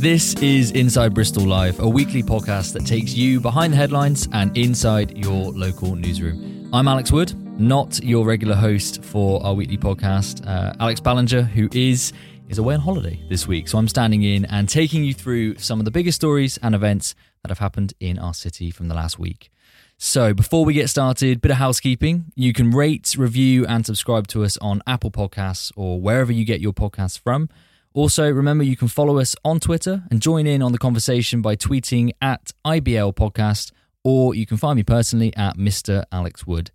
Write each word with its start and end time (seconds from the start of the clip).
This 0.00 0.34
is 0.34 0.70
Inside 0.70 1.12
Bristol 1.12 1.42
Live, 1.42 1.80
a 1.80 1.88
weekly 1.88 2.22
podcast 2.22 2.72
that 2.74 2.86
takes 2.86 3.14
you 3.14 3.40
behind 3.40 3.72
the 3.72 3.76
headlines 3.78 4.28
and 4.32 4.56
inside 4.56 5.18
your 5.18 5.50
local 5.50 5.96
newsroom. 5.96 6.70
I'm 6.72 6.86
Alex 6.86 7.10
Wood, 7.10 7.34
not 7.60 8.00
your 8.04 8.24
regular 8.24 8.54
host 8.54 9.02
for 9.02 9.44
our 9.44 9.54
weekly 9.54 9.76
podcast. 9.76 10.46
Uh, 10.46 10.72
Alex 10.78 11.00
Ballinger, 11.00 11.42
who 11.42 11.68
is 11.72 12.12
is 12.48 12.58
away 12.58 12.74
on 12.74 12.80
holiday 12.80 13.20
this 13.28 13.48
week, 13.48 13.66
so 13.66 13.76
I'm 13.76 13.88
standing 13.88 14.22
in 14.22 14.44
and 14.44 14.68
taking 14.68 15.02
you 15.02 15.12
through 15.12 15.58
some 15.58 15.80
of 15.80 15.84
the 15.84 15.90
biggest 15.90 16.14
stories 16.14 16.60
and 16.62 16.76
events 16.76 17.16
that 17.42 17.48
have 17.48 17.58
happened 17.58 17.92
in 17.98 18.20
our 18.20 18.34
city 18.34 18.70
from 18.70 18.86
the 18.86 18.94
last 18.94 19.18
week. 19.18 19.50
So, 19.96 20.32
before 20.32 20.64
we 20.64 20.74
get 20.74 20.88
started, 20.88 21.40
bit 21.40 21.50
of 21.50 21.56
housekeeping. 21.56 22.26
You 22.36 22.52
can 22.52 22.70
rate, 22.70 23.16
review, 23.18 23.66
and 23.66 23.84
subscribe 23.84 24.28
to 24.28 24.44
us 24.44 24.56
on 24.58 24.80
Apple 24.86 25.10
Podcasts 25.10 25.72
or 25.74 26.00
wherever 26.00 26.30
you 26.30 26.44
get 26.44 26.60
your 26.60 26.72
podcasts 26.72 27.18
from. 27.18 27.48
Also, 27.94 28.30
remember 28.30 28.64
you 28.64 28.76
can 28.76 28.88
follow 28.88 29.18
us 29.18 29.34
on 29.44 29.60
Twitter 29.60 30.02
and 30.10 30.20
join 30.20 30.46
in 30.46 30.62
on 30.62 30.72
the 30.72 30.78
conversation 30.78 31.42
by 31.42 31.56
tweeting 31.56 32.10
at 32.20 32.52
IBL 32.64 33.14
Podcast, 33.14 33.72
or 34.04 34.34
you 34.34 34.46
can 34.46 34.56
find 34.56 34.76
me 34.76 34.82
personally 34.82 35.34
at 35.36 35.56
Mr. 35.56 36.04
Alex 36.12 36.46
Wood. 36.46 36.70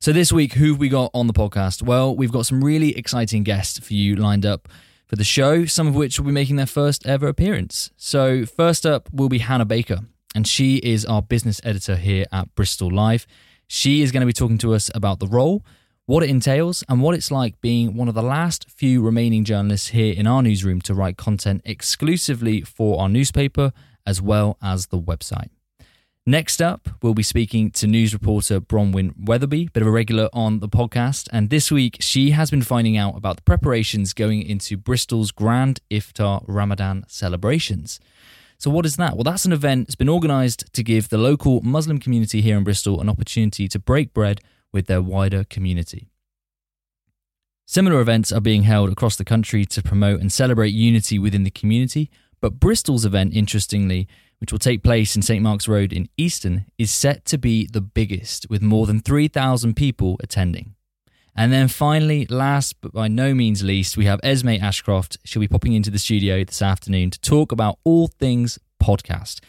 So, 0.00 0.12
this 0.12 0.32
week, 0.32 0.54
who've 0.54 0.78
we 0.78 0.88
got 0.88 1.10
on 1.14 1.26
the 1.26 1.32
podcast? 1.32 1.82
Well, 1.82 2.14
we've 2.14 2.32
got 2.32 2.46
some 2.46 2.62
really 2.62 2.96
exciting 2.96 3.42
guests 3.42 3.78
for 3.78 3.94
you 3.94 4.16
lined 4.16 4.46
up 4.46 4.68
for 5.06 5.16
the 5.16 5.24
show, 5.24 5.64
some 5.66 5.86
of 5.86 5.94
which 5.94 6.18
will 6.18 6.26
be 6.26 6.32
making 6.32 6.56
their 6.56 6.66
first 6.66 7.06
ever 7.06 7.28
appearance. 7.28 7.90
So, 7.96 8.46
first 8.46 8.86
up 8.86 9.08
will 9.12 9.28
be 9.28 9.38
Hannah 9.38 9.64
Baker 9.64 10.00
and 10.34 10.46
she 10.46 10.76
is 10.76 11.06
our 11.06 11.22
business 11.22 11.60
editor 11.64 11.96
here 11.96 12.26
at 12.32 12.54
Bristol 12.54 12.90
Live. 12.90 13.26
She 13.66 14.02
is 14.02 14.10
going 14.10 14.20
to 14.20 14.26
be 14.26 14.32
talking 14.32 14.58
to 14.58 14.74
us 14.74 14.90
about 14.94 15.20
the 15.20 15.26
role, 15.26 15.64
what 16.06 16.22
it 16.22 16.28
entails, 16.28 16.84
and 16.88 17.00
what 17.00 17.14
it's 17.14 17.30
like 17.30 17.60
being 17.60 17.96
one 17.96 18.08
of 18.08 18.14
the 18.14 18.22
last 18.22 18.68
few 18.70 19.02
remaining 19.02 19.44
journalists 19.44 19.88
here 19.88 20.14
in 20.14 20.26
our 20.26 20.42
newsroom 20.42 20.80
to 20.82 20.94
write 20.94 21.16
content 21.16 21.62
exclusively 21.64 22.60
for 22.60 23.00
our 23.00 23.08
newspaper 23.08 23.72
as 24.06 24.20
well 24.20 24.58
as 24.62 24.86
the 24.86 24.98
website. 24.98 25.48
Next 26.26 26.62
up, 26.62 26.88
we'll 27.02 27.12
be 27.12 27.22
speaking 27.22 27.70
to 27.72 27.86
news 27.86 28.14
reporter 28.14 28.58
Bronwyn 28.60 29.12
Weatherby, 29.26 29.68
bit 29.74 29.82
of 29.82 29.86
a 29.86 29.90
regular 29.90 30.30
on 30.32 30.60
the 30.60 30.68
podcast. 30.68 31.28
And 31.32 31.50
this 31.50 31.70
week, 31.70 31.98
she 32.00 32.30
has 32.30 32.50
been 32.50 32.62
finding 32.62 32.96
out 32.96 33.14
about 33.14 33.36
the 33.36 33.42
preparations 33.42 34.14
going 34.14 34.40
into 34.40 34.78
Bristol's 34.78 35.30
Grand 35.32 35.80
Iftar 35.90 36.42
Ramadan 36.46 37.04
celebrations. 37.08 38.00
So, 38.56 38.70
what 38.70 38.86
is 38.86 38.96
that? 38.96 39.16
Well, 39.16 39.24
that's 39.24 39.44
an 39.44 39.52
event 39.52 39.86
that's 39.86 39.96
been 39.96 40.08
organised 40.08 40.72
to 40.72 40.82
give 40.82 41.10
the 41.10 41.18
local 41.18 41.60
Muslim 41.60 41.98
community 41.98 42.40
here 42.40 42.56
in 42.56 42.64
Bristol 42.64 43.02
an 43.02 43.10
opportunity 43.10 43.68
to 43.68 43.78
break 43.78 44.14
bread 44.14 44.40
with 44.74 44.86
their 44.86 45.00
wider 45.00 45.44
community. 45.44 46.10
Similar 47.66 48.00
events 48.00 48.30
are 48.30 48.40
being 48.40 48.64
held 48.64 48.90
across 48.90 49.16
the 49.16 49.24
country 49.24 49.64
to 49.64 49.82
promote 49.82 50.20
and 50.20 50.30
celebrate 50.30 50.74
unity 50.74 51.18
within 51.18 51.44
the 51.44 51.50
community, 51.50 52.10
but 52.42 52.60
Bristol's 52.60 53.06
event, 53.06 53.32
interestingly, 53.34 54.06
which 54.38 54.52
will 54.52 54.58
take 54.58 54.82
place 54.82 55.16
in 55.16 55.22
St 55.22 55.42
Mark's 55.42 55.66
Road 55.66 55.92
in 55.92 56.10
Easton, 56.18 56.66
is 56.76 56.90
set 56.90 57.24
to 57.26 57.38
be 57.38 57.66
the 57.66 57.80
biggest, 57.80 58.50
with 58.50 58.60
more 58.60 58.86
than 58.86 59.00
3,000 59.00 59.74
people 59.74 60.16
attending. 60.22 60.74
And 61.34 61.52
then 61.52 61.68
finally, 61.68 62.26
last 62.26 62.80
but 62.82 62.92
by 62.92 63.08
no 63.08 63.32
means 63.32 63.64
least, 63.64 63.96
we 63.96 64.04
have 64.04 64.20
Esme 64.22 64.50
Ashcroft. 64.50 65.16
She'll 65.24 65.40
be 65.40 65.48
popping 65.48 65.72
into 65.72 65.90
the 65.90 65.98
studio 65.98 66.44
this 66.44 66.60
afternoon 66.60 67.10
to 67.10 67.20
talk 67.20 67.50
about 67.50 67.78
all 67.84 68.08
things 68.08 68.58
podcast, 68.82 69.40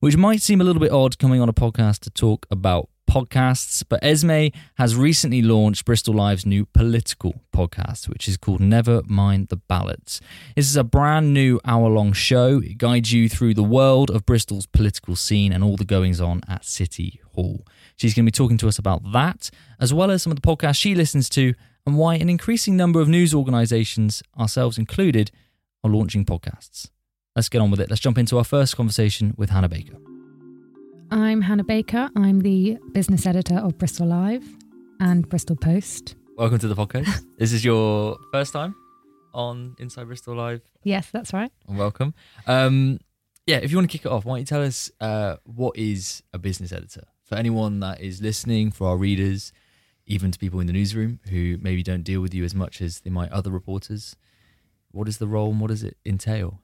which 0.00 0.16
might 0.16 0.40
seem 0.40 0.60
a 0.60 0.64
little 0.64 0.80
bit 0.80 0.90
odd 0.90 1.18
coming 1.18 1.40
on 1.40 1.48
a 1.48 1.52
podcast 1.52 2.00
to 2.00 2.10
talk 2.10 2.46
about 2.50 2.88
podcasts, 3.08 3.82
but 3.88 4.04
Esme 4.04 4.48
has 4.74 4.94
recently 4.94 5.40
launched 5.40 5.84
Bristol 5.84 6.14
Live's 6.14 6.44
new 6.44 6.66
political 6.66 7.40
podcast, 7.54 8.08
which 8.08 8.28
is 8.28 8.36
called 8.36 8.60
Never 8.60 9.02
Mind 9.06 9.48
the 9.48 9.56
Ballots. 9.56 10.20
This 10.54 10.68
is 10.68 10.76
a 10.76 10.84
brand 10.84 11.32
new 11.32 11.58
hour 11.64 11.88
long 11.88 12.12
show. 12.12 12.58
It 12.58 12.76
guides 12.76 13.12
you 13.12 13.28
through 13.28 13.54
the 13.54 13.62
world 13.62 14.10
of 14.10 14.26
Bristol's 14.26 14.66
political 14.66 15.16
scene 15.16 15.52
and 15.52 15.64
all 15.64 15.76
the 15.76 15.84
goings 15.84 16.20
on 16.20 16.42
at 16.46 16.64
City 16.64 17.20
Hall. 17.34 17.66
She's 17.96 18.14
going 18.14 18.26
to 18.26 18.30
be 18.30 18.36
talking 18.36 18.58
to 18.58 18.68
us 18.68 18.78
about 18.78 19.12
that, 19.12 19.50
as 19.80 19.92
well 19.94 20.10
as 20.10 20.22
some 20.22 20.30
of 20.30 20.40
the 20.40 20.46
podcasts 20.46 20.76
she 20.76 20.94
listens 20.94 21.28
to 21.30 21.54
and 21.86 21.96
why 21.96 22.16
an 22.16 22.28
increasing 22.28 22.76
number 22.76 23.00
of 23.00 23.08
news 23.08 23.34
organisations, 23.34 24.22
ourselves 24.38 24.76
included, 24.76 25.30
are 25.82 25.90
launching 25.90 26.24
podcasts. 26.24 26.90
Let's 27.34 27.48
get 27.48 27.62
on 27.62 27.70
with 27.70 27.80
it. 27.80 27.88
Let's 27.88 28.02
jump 28.02 28.18
into 28.18 28.36
our 28.36 28.44
first 28.44 28.76
conversation 28.76 29.32
with 29.36 29.50
Hannah 29.50 29.68
Baker. 29.68 29.96
I'm 31.10 31.40
Hannah 31.40 31.64
Baker. 31.64 32.10
I'm 32.16 32.40
the 32.40 32.78
business 32.92 33.26
editor 33.26 33.56
of 33.56 33.78
Bristol 33.78 34.08
Live 34.08 34.44
and 35.00 35.26
Bristol 35.28 35.56
Post. 35.56 36.16
Welcome 36.36 36.58
to 36.58 36.68
the 36.68 36.74
podcast. 36.74 37.24
this 37.38 37.52
is 37.52 37.64
your 37.64 38.18
first 38.30 38.52
time 38.52 38.74
on 39.32 39.74
Inside 39.78 40.04
Bristol 40.04 40.36
Live. 40.36 40.60
Yes, 40.84 41.08
that's 41.10 41.32
right. 41.32 41.50
welcome. 41.66 42.12
Um, 42.46 43.00
yeah, 43.46 43.56
if 43.56 43.70
you 43.70 43.78
want 43.78 43.90
to 43.90 43.96
kick 43.96 44.04
it 44.04 44.12
off, 44.12 44.26
why 44.26 44.32
don't 44.32 44.40
you 44.40 44.44
tell 44.46 44.62
us 44.62 44.90
uh, 45.00 45.36
what 45.44 45.76
is 45.78 46.22
a 46.34 46.38
business 46.38 46.72
editor 46.72 47.04
for 47.24 47.36
anyone 47.36 47.80
that 47.80 48.00
is 48.02 48.20
listening, 48.20 48.70
for 48.70 48.88
our 48.88 48.96
readers, 48.98 49.52
even 50.06 50.30
to 50.30 50.38
people 50.38 50.60
in 50.60 50.66
the 50.66 50.72
newsroom 50.74 51.20
who 51.30 51.56
maybe 51.60 51.82
don't 51.82 52.02
deal 52.02 52.20
with 52.20 52.34
you 52.34 52.44
as 52.44 52.54
much 52.54 52.82
as 52.82 53.00
they 53.00 53.10
might 53.10 53.30
other 53.30 53.50
reporters. 53.50 54.14
What 54.90 55.08
is 55.08 55.18
the 55.18 55.26
role 55.26 55.50
and 55.50 55.60
what 55.60 55.68
does 55.68 55.82
it 55.82 55.96
entail? 56.04 56.60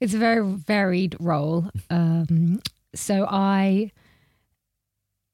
It's 0.00 0.14
a 0.14 0.18
very 0.18 0.44
varied 0.44 1.16
role. 1.18 1.70
Um, 1.90 2.60
so 2.96 3.26
I 3.28 3.92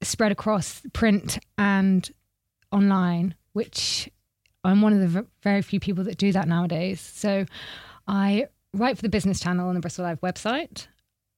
spread 0.01 0.31
across 0.31 0.81
print 0.93 1.39
and 1.57 2.09
online, 2.71 3.35
which 3.53 4.09
I'm 4.63 4.81
one 4.81 4.93
of 4.93 5.13
the 5.13 5.25
very 5.41 5.61
few 5.61 5.79
people 5.79 6.03
that 6.05 6.17
do 6.17 6.31
that 6.31 6.47
nowadays. 6.47 7.01
So 7.01 7.45
I 8.07 8.47
write 8.73 8.97
for 8.97 9.01
the 9.01 9.09
business 9.09 9.39
channel 9.39 9.67
on 9.67 9.75
the 9.75 9.81
Bristol 9.81 10.05
Live 10.05 10.21
website. 10.21 10.87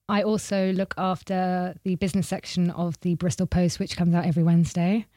I 0.07 0.21
also 0.21 0.71
look 0.71 0.93
after 0.97 1.75
the 1.83 1.95
business 1.95 2.27
section 2.27 2.69
of 2.71 2.99
the 3.01 3.15
Bristol 3.15 3.47
Post, 3.47 3.79
which 3.79 3.97
comes 3.97 4.13
out 4.13 4.25
every 4.25 4.43
Wednesday. 4.43 5.07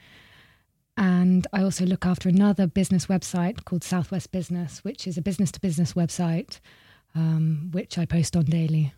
And 0.96 1.46
I 1.52 1.62
also 1.62 1.84
look 1.84 2.06
after 2.06 2.28
another 2.28 2.66
business 2.66 3.06
website 3.06 3.64
called 3.64 3.84
Southwest 3.84 4.32
Business, 4.32 4.82
which 4.82 5.06
is 5.06 5.16
a 5.16 5.22
business 5.22 5.52
to 5.52 5.60
business 5.60 5.92
website, 5.92 6.58
um, 7.14 7.68
which 7.72 7.98
I 7.98 8.06
post 8.06 8.34
on 8.34 8.46
daily. 8.46 8.92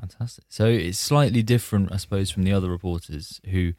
Fantastic. 0.00 0.44
So 0.48 0.66
it's 0.66 0.98
slightly 0.98 1.42
different, 1.42 1.92
I 1.92 1.96
suppose, 1.96 2.30
from 2.30 2.44
the 2.44 2.52
other 2.52 2.70
reporters 2.70 3.40
who, 3.50 3.72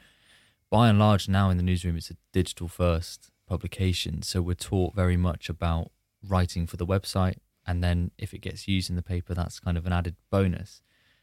by 0.69 0.89
and 0.89 0.99
large, 0.99 1.29
now 1.29 1.49
in 1.49 1.57
the 1.57 1.63
newsroom, 1.63 1.95
it's 1.95 2.11
a 2.11 2.17
digital 2.33 2.67
first 2.67 3.31
publication. 3.47 4.21
So 4.21 4.41
we're 4.41 4.55
taught 4.55 4.95
very 4.95 5.17
much 5.17 5.49
about 5.49 5.91
writing 6.27 6.67
for 6.67 6.77
the 6.77 6.85
website. 6.85 7.37
And 7.65 7.83
then 7.83 8.11
if 8.17 8.33
it 8.33 8.39
gets 8.39 8.67
used 8.67 8.89
in 8.89 8.95
the 8.95 9.01
paper, 9.01 9.33
that's 9.33 9.59
kind 9.59 9.77
of 9.77 9.85
an 9.85 9.93
added 9.93 10.15
bonus. 10.29 10.81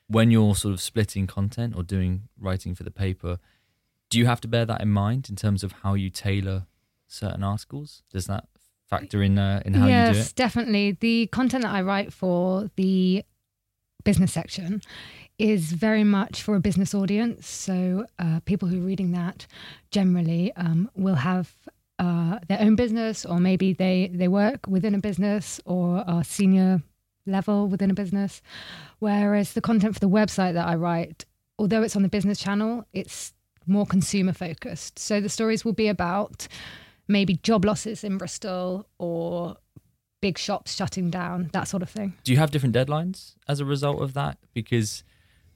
When 0.09 0.31
you're 0.31 0.55
sort 0.55 0.73
of 0.73 0.81
splitting 0.81 1.27
content 1.27 1.75
or 1.77 1.83
doing 1.83 2.29
writing 2.39 2.75
for 2.75 2.85
the 2.85 2.91
paper, 2.91 3.39
do 4.09 4.19
you 4.19 4.27
have 4.27 4.41
to 4.43 4.49
bear 4.49 4.65
that 4.65 4.81
in 4.81 4.91
mind 4.91 5.29
in 5.29 5.37
terms 5.37 5.65
of 5.65 5.73
how 5.83 5.95
you 5.95 6.11
tailor 6.11 6.67
certain 7.09 7.43
articles? 7.43 8.03
Does 8.11 8.27
that 8.27 8.45
factor 8.89 9.23
in 9.23 9.37
uh, 9.37 9.63
in 9.67 9.75
how 9.75 9.89
yes, 9.89 10.07
you 10.09 10.13
do 10.13 10.19
it? 10.19 10.21
Yes, 10.21 10.33
definitely. 10.33 10.93
The 10.93 11.27
content 11.27 11.65
that 11.65 11.75
I 11.75 11.83
write 11.83 12.13
for 12.13 12.71
the 12.77 13.25
business 14.07 14.33
section 14.33 14.81
is 15.39 15.73
very 15.73 16.05
much 16.05 16.43
for 16.45 16.55
a 16.57 16.61
business 16.61 16.95
audience. 16.95 17.47
So 17.47 18.07
uh, 18.19 18.41
people 18.51 18.69
who 18.69 18.79
are 18.81 18.87
reading 18.87 19.13
that 19.13 19.47
generally 19.91 20.53
um, 20.57 20.89
will 20.95 21.21
have 21.31 21.47
uh, 21.99 22.39
their 22.49 22.61
own 22.61 22.77
business, 22.77 23.27
or 23.27 23.39
maybe 23.39 23.73
they 23.73 24.11
they 24.21 24.29
work 24.29 24.61
within 24.67 24.95
a 24.95 24.99
business 25.09 25.61
or 25.65 26.05
are 26.07 26.25
senior 26.25 26.83
level 27.27 27.69
within 27.69 27.91
a 27.91 27.95
business. 28.03 28.43
Whereas 29.01 29.53
the 29.53 29.61
content 29.61 29.95
for 29.95 30.01
the 30.01 30.17
website 30.21 30.55
that 30.55 30.69
I 30.73 30.77
write, 30.77 31.25
although 31.59 31.83
it's 31.83 31.97
on 31.97 32.03
the 32.03 32.17
business 32.17 32.39
channel, 32.39 32.85
it's 32.93 33.33
more 33.67 33.87
consumer 33.87 34.33
focused. 34.33 34.99
So 34.99 35.21
the 35.21 35.29
stories 35.29 35.65
will 35.65 35.73
be 35.85 35.89
about 35.89 36.49
maybe 37.09 37.35
job 37.43 37.65
losses 37.65 38.05
in 38.05 38.19
Bristol 38.19 38.87
or 38.99 39.57
big 40.27 40.39
shops 40.39 40.75
shutting 40.75 41.09
down, 41.09 41.49
that 41.53 41.69
sort 41.69 41.85
of 41.85 41.89
thing. 41.89 42.13
Do 42.25 42.33
you 42.33 42.39
have 42.39 42.51
different 42.51 42.75
deadlines 42.75 43.37
as 43.47 43.61
a 43.61 43.65
result 43.65 44.03
of 44.03 44.13
that? 44.15 44.39
Because 44.53 45.05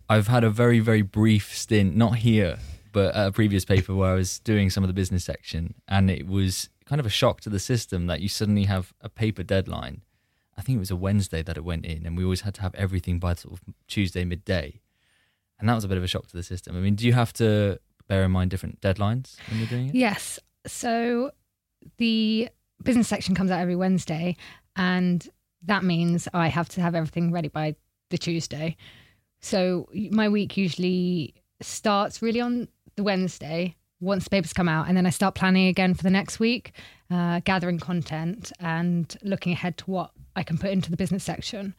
I've 0.09 0.29
had 0.29 0.45
a 0.45 0.51
very, 0.51 0.79
very 0.79 1.03
brief 1.03 1.53
stint, 1.53 1.97
not 1.97 2.19
here, 2.19 2.57
but 2.93 3.17
at 3.17 3.27
a 3.27 3.33
previous 3.33 3.65
paper 3.65 3.97
where 3.97 4.13
I 4.13 4.15
was 4.15 4.39
doing 4.39 4.71
some 4.71 4.85
of 4.85 4.89
the 4.89 4.95
business 4.95 5.25
section, 5.25 5.75
and 5.89 6.09
it 6.09 6.29
was 6.29 6.69
kind 6.85 7.01
of 7.01 7.07
a 7.07 7.11
shock 7.11 7.41
to 7.41 7.51
the 7.51 7.59
system 7.59 8.07
that 8.07 8.21
you 8.21 8.29
suddenly 8.29 8.67
have 8.67 8.93
a 9.01 9.09
paper 9.09 9.43
deadline. 9.43 10.03
I 10.57 10.63
think 10.63 10.77
it 10.77 10.81
was 10.87 10.93
a 10.93 10.97
Wednesday 10.97 11.43
that 11.43 11.57
it 11.57 11.65
went 11.65 11.85
in, 11.85 12.07
and 12.07 12.17
we 12.17 12.23
always 12.23 12.43
had 12.43 12.55
to 12.55 12.63
have 12.63 12.75
everything 12.77 13.19
by 13.19 13.35
sort 13.35 13.55
of 13.55 13.75
Tuesday 13.89 14.25
midday. 14.25 14.81
And 15.59 15.69
that 15.69 15.75
was 15.75 15.83
a 15.83 15.89
bit 15.89 15.99
of 15.99 16.05
a 16.05 16.07
shock 16.07 16.29
to 16.29 16.37
the 16.37 16.45
system. 16.45 16.77
I 16.77 16.81
mean, 16.81 16.95
do 16.95 17.05
you 17.09 17.13
have 17.13 17.33
to 17.35 17.81
bear 18.07 18.23
in 18.23 18.31
mind 18.31 18.53
different 18.53 18.81
deadlines 18.81 19.37
when 19.49 19.59
you're 19.59 19.69
doing 19.69 19.89
it? 19.89 19.97
Yes. 19.97 20.39
So 20.65 21.33
the 21.97 22.51
business 22.83 23.09
section 23.09 23.35
comes 23.35 23.51
out 23.51 23.61
every 23.61 23.77
Wednesday, 23.77 24.37
and 24.77 25.29
that 25.63 25.85
means 25.85 26.29
I 26.33 26.49
have 26.49 26.69
to 26.71 26.81
have 26.81 26.95
everything 26.95 27.33
ready 27.33 27.49
by 27.49 27.77
the 28.11 28.19
Tuesday. 28.19 28.77
So 29.41 29.89
my 30.11 30.29
week 30.29 30.57
usually 30.57 31.35
starts 31.61 32.23
really 32.23 32.41
on 32.41 32.69
the 32.97 33.03
Wednesday 33.03 33.77
once 34.01 34.25
the 34.25 34.31
papers 34.31 34.53
come 34.55 34.69
out, 34.69 34.89
and 34.89 34.97
then 34.97 35.05
I 35.05 35.11
start 35.11 35.35
planning 35.35 35.69
again 35.69 35.93
for 35.93 36.03
the 36.03 36.11
next 36.11 36.41
week, 36.41 36.73
uh, 37.11 37.41
gathering 37.45 37.79
content 37.79 38.51
and 38.59 39.15
looking 39.23 39.53
ahead 39.53 39.77
to 39.79 39.91
what 39.91 40.13
I 40.35 40.43
can 40.43 40.57
put 40.57 40.71
into 40.71 40.91
the 40.91 40.97
business 40.97 41.23
section. 41.23 41.75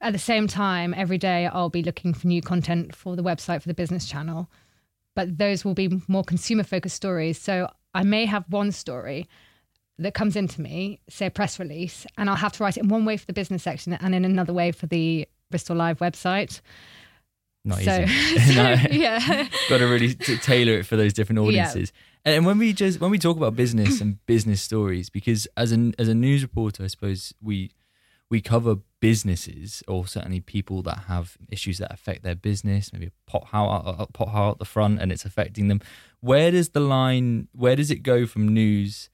at 0.00 0.12
the 0.12 0.18
same 0.18 0.46
time, 0.46 0.94
every 0.96 1.18
day 1.18 1.46
I'll 1.46 1.68
be 1.68 1.82
looking 1.82 2.14
for 2.14 2.26
new 2.26 2.40
content 2.40 2.94
for 2.96 3.16
the 3.16 3.22
website 3.22 3.60
for 3.62 3.68
the 3.68 3.74
business 3.74 4.06
channel, 4.06 4.50
but 5.14 5.38
those 5.38 5.64
will 5.64 5.74
be 5.74 6.00
more 6.08 6.24
consumer 6.24 6.62
focused 6.62 6.96
stories. 6.96 7.38
So 7.38 7.70
I 7.94 8.02
may 8.02 8.24
have 8.26 8.44
one 8.48 8.72
story 8.72 9.28
that 10.00 10.14
comes 10.14 10.34
into 10.36 10.60
me, 10.60 11.00
say 11.08 11.26
a 11.26 11.30
press 11.30 11.58
release, 11.58 12.06
and 12.18 12.28
I'll 12.28 12.36
have 12.36 12.52
to 12.54 12.62
write 12.64 12.76
it 12.76 12.82
in 12.82 12.88
one 12.88 13.04
way 13.04 13.16
for 13.16 13.26
the 13.26 13.32
business 13.32 13.62
section 13.62 13.92
and 13.92 14.14
in 14.14 14.24
another 14.24 14.52
way 14.52 14.72
for 14.72 14.86
the 14.86 15.28
Bristol 15.50 15.76
Live 15.76 15.98
website. 15.98 16.60
Not 17.64 17.80
So- 17.80 18.04
easy. 18.08 18.54
no, 18.56 18.76
yeah. 18.90 19.48
got 19.68 19.78
to 19.78 19.86
really 19.86 20.14
t- 20.14 20.36
tailor 20.38 20.72
it 20.78 20.86
for 20.86 20.96
those 20.96 21.12
different 21.12 21.38
audiences. 21.40 21.92
And 22.24 22.34
and 22.36 22.46
when 22.46 22.58
we 22.58 22.72
just 22.72 23.00
when 23.00 23.10
we 23.10 23.18
talk 23.18 23.36
about 23.36 23.56
business 23.56 24.00
and 24.00 24.24
business 24.26 24.60
stories, 24.62 25.08
because 25.10 25.46
as 25.56 25.72
an 25.72 25.94
as 25.98 26.08
a 26.08 26.14
news 26.14 26.42
reporter, 26.42 26.84
I 26.84 26.86
suppose 26.88 27.32
we 27.42 27.70
we 28.30 28.40
cover 28.40 28.76
businesses 29.00 29.82
or 29.88 30.06
certainly 30.06 30.40
people 30.40 30.82
that 30.82 31.00
have 31.08 31.36
issues 31.50 31.78
that 31.78 31.92
affect 31.92 32.22
their 32.22 32.34
business, 32.34 32.92
maybe 32.92 33.06
a 33.06 33.30
pothole 33.30 34.00
a 34.00 34.06
pothole 34.06 34.52
at 34.52 34.58
the 34.58 34.64
front, 34.64 35.00
and 35.00 35.10
it's 35.12 35.24
affecting 35.24 35.68
them. 35.68 35.80
Where 36.20 36.50
does 36.50 36.70
the 36.70 36.80
line? 36.80 37.48
Where 37.52 37.74
does 37.76 37.90
it 37.90 38.02
go 38.02 38.26
from 38.26 38.48
news, 38.48 39.10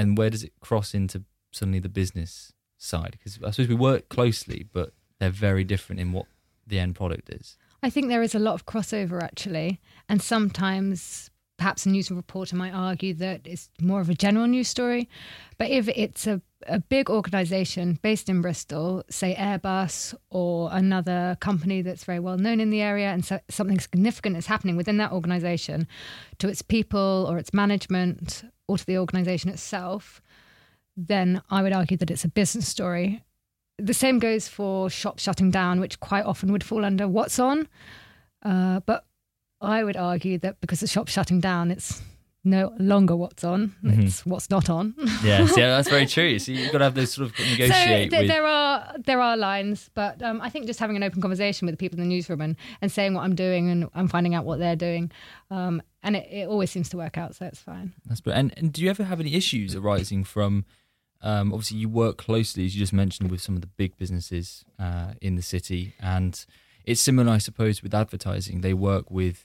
and 0.00 0.16
where 0.16 0.30
does 0.30 0.42
it 0.42 0.52
cross 0.60 0.94
into 0.94 1.24
suddenly 1.52 1.78
the 1.78 1.90
business 1.90 2.54
side? 2.78 3.12
Because 3.12 3.38
I 3.44 3.50
suppose 3.50 3.68
we 3.68 3.74
work 3.74 4.08
closely, 4.08 4.66
but 4.72 4.94
they're 5.18 5.28
very 5.28 5.62
different 5.62 6.00
in 6.00 6.12
what 6.12 6.24
the 6.66 6.78
end 6.78 6.94
product 6.94 7.28
is. 7.28 7.58
I 7.82 7.90
think 7.90 8.08
there 8.08 8.22
is 8.22 8.34
a 8.34 8.38
lot 8.38 8.54
of 8.54 8.64
crossover 8.64 9.22
actually, 9.22 9.78
and 10.08 10.22
sometimes 10.22 11.29
perhaps 11.60 11.84
a 11.84 11.90
news 11.90 12.10
reporter 12.10 12.56
might 12.56 12.72
argue 12.72 13.12
that 13.12 13.42
it's 13.44 13.68
more 13.82 14.00
of 14.00 14.08
a 14.08 14.14
general 14.14 14.46
news 14.46 14.66
story. 14.66 15.10
But 15.58 15.68
if 15.68 15.88
it's 15.88 16.26
a, 16.26 16.40
a 16.66 16.80
big 16.80 17.10
organisation 17.10 17.98
based 18.00 18.30
in 18.30 18.40
Bristol, 18.40 19.04
say 19.10 19.34
Airbus 19.34 20.14
or 20.30 20.70
another 20.72 21.36
company 21.40 21.82
that's 21.82 22.04
very 22.04 22.18
well 22.18 22.38
known 22.38 22.60
in 22.60 22.70
the 22.70 22.80
area, 22.80 23.08
and 23.08 23.22
so 23.22 23.40
something 23.50 23.78
significant 23.78 24.38
is 24.38 24.46
happening 24.46 24.74
within 24.74 24.96
that 24.96 25.12
organisation 25.12 25.86
to 26.38 26.48
its 26.48 26.62
people 26.62 27.26
or 27.28 27.36
its 27.36 27.52
management 27.52 28.42
or 28.66 28.78
to 28.78 28.86
the 28.86 28.96
organisation 28.96 29.50
itself, 29.50 30.22
then 30.96 31.42
I 31.50 31.62
would 31.62 31.74
argue 31.74 31.98
that 31.98 32.10
it's 32.10 32.24
a 32.24 32.28
business 32.28 32.66
story 32.66 33.22
the 33.82 33.94
same 33.94 34.18
goes 34.18 34.46
for 34.46 34.90
shops 34.90 35.22
shutting 35.22 35.50
down, 35.50 35.80
which 35.80 36.00
quite 36.00 36.26
often 36.26 36.52
would 36.52 36.62
fall 36.62 36.84
under 36.84 37.08
what's 37.08 37.38
on. 37.38 37.66
Uh, 38.42 38.80
but 38.80 39.06
I 39.60 39.84
would 39.84 39.96
argue 39.96 40.38
that 40.38 40.60
because 40.60 40.80
the 40.80 40.86
shop's 40.86 41.12
shutting 41.12 41.40
down, 41.40 41.70
it's 41.70 42.02
no 42.42 42.72
longer 42.78 43.14
what's 43.14 43.44
on; 43.44 43.74
Mhm. 43.84 44.04
it's 44.06 44.24
what's 44.24 44.48
not 44.48 44.70
on. 44.70 44.94
Yes, 45.22 45.54
yeah, 45.58 45.76
that's 45.76 45.90
very 45.90 46.06
true. 46.06 46.38
So 46.38 46.52
you've 46.52 46.72
got 46.72 46.78
to 46.78 46.84
have 46.84 46.94
those 46.94 47.12
sort 47.12 47.28
of 47.28 47.36
so 47.36 47.44
negotiate 47.44 48.10
th- 48.10 48.20
with. 48.22 48.28
there 48.28 48.46
are 48.46 48.94
there 49.04 49.20
are 49.20 49.36
lines, 49.36 49.90
but 49.94 50.22
um, 50.22 50.40
I 50.40 50.48
think 50.48 50.66
just 50.66 50.80
having 50.80 50.96
an 50.96 51.02
open 51.02 51.20
conversation 51.20 51.66
with 51.66 51.74
the 51.74 51.76
people 51.76 51.98
in 52.00 52.08
the 52.08 52.14
newsroom 52.14 52.40
and, 52.40 52.56
and 52.80 52.90
saying 52.90 53.12
what 53.14 53.24
I'm 53.24 53.34
doing 53.34 53.68
and 53.68 53.88
I'm 53.94 54.08
finding 54.08 54.34
out 54.34 54.46
what 54.46 54.58
they're 54.58 54.74
doing, 54.76 55.12
um, 55.50 55.82
and 56.02 56.16
it, 56.16 56.26
it 56.32 56.48
always 56.48 56.70
seems 56.70 56.88
to 56.90 56.96
work 56.96 57.18
out, 57.18 57.34
so 57.34 57.44
it's 57.44 57.60
fine. 57.60 57.92
That's 58.06 58.22
br- 58.22 58.30
and 58.32 58.54
and 58.56 58.72
do 58.72 58.82
you 58.82 58.88
ever 58.88 59.04
have 59.04 59.20
any 59.20 59.34
issues 59.34 59.76
arising 59.76 60.24
from? 60.24 60.64
Um, 61.22 61.52
obviously, 61.52 61.76
you 61.76 61.90
work 61.90 62.16
closely, 62.16 62.64
as 62.64 62.74
you 62.74 62.78
just 62.78 62.94
mentioned, 62.94 63.30
with 63.30 63.42
some 63.42 63.54
of 63.54 63.60
the 63.60 63.66
big 63.66 63.98
businesses 63.98 64.64
uh, 64.78 65.12
in 65.20 65.36
the 65.36 65.42
city, 65.42 65.92
and 66.00 66.42
it's 66.86 67.02
similar, 67.02 67.30
I 67.30 67.36
suppose, 67.36 67.82
with 67.82 67.92
advertising. 67.94 68.62
They 68.62 68.72
work 68.72 69.10
with 69.10 69.44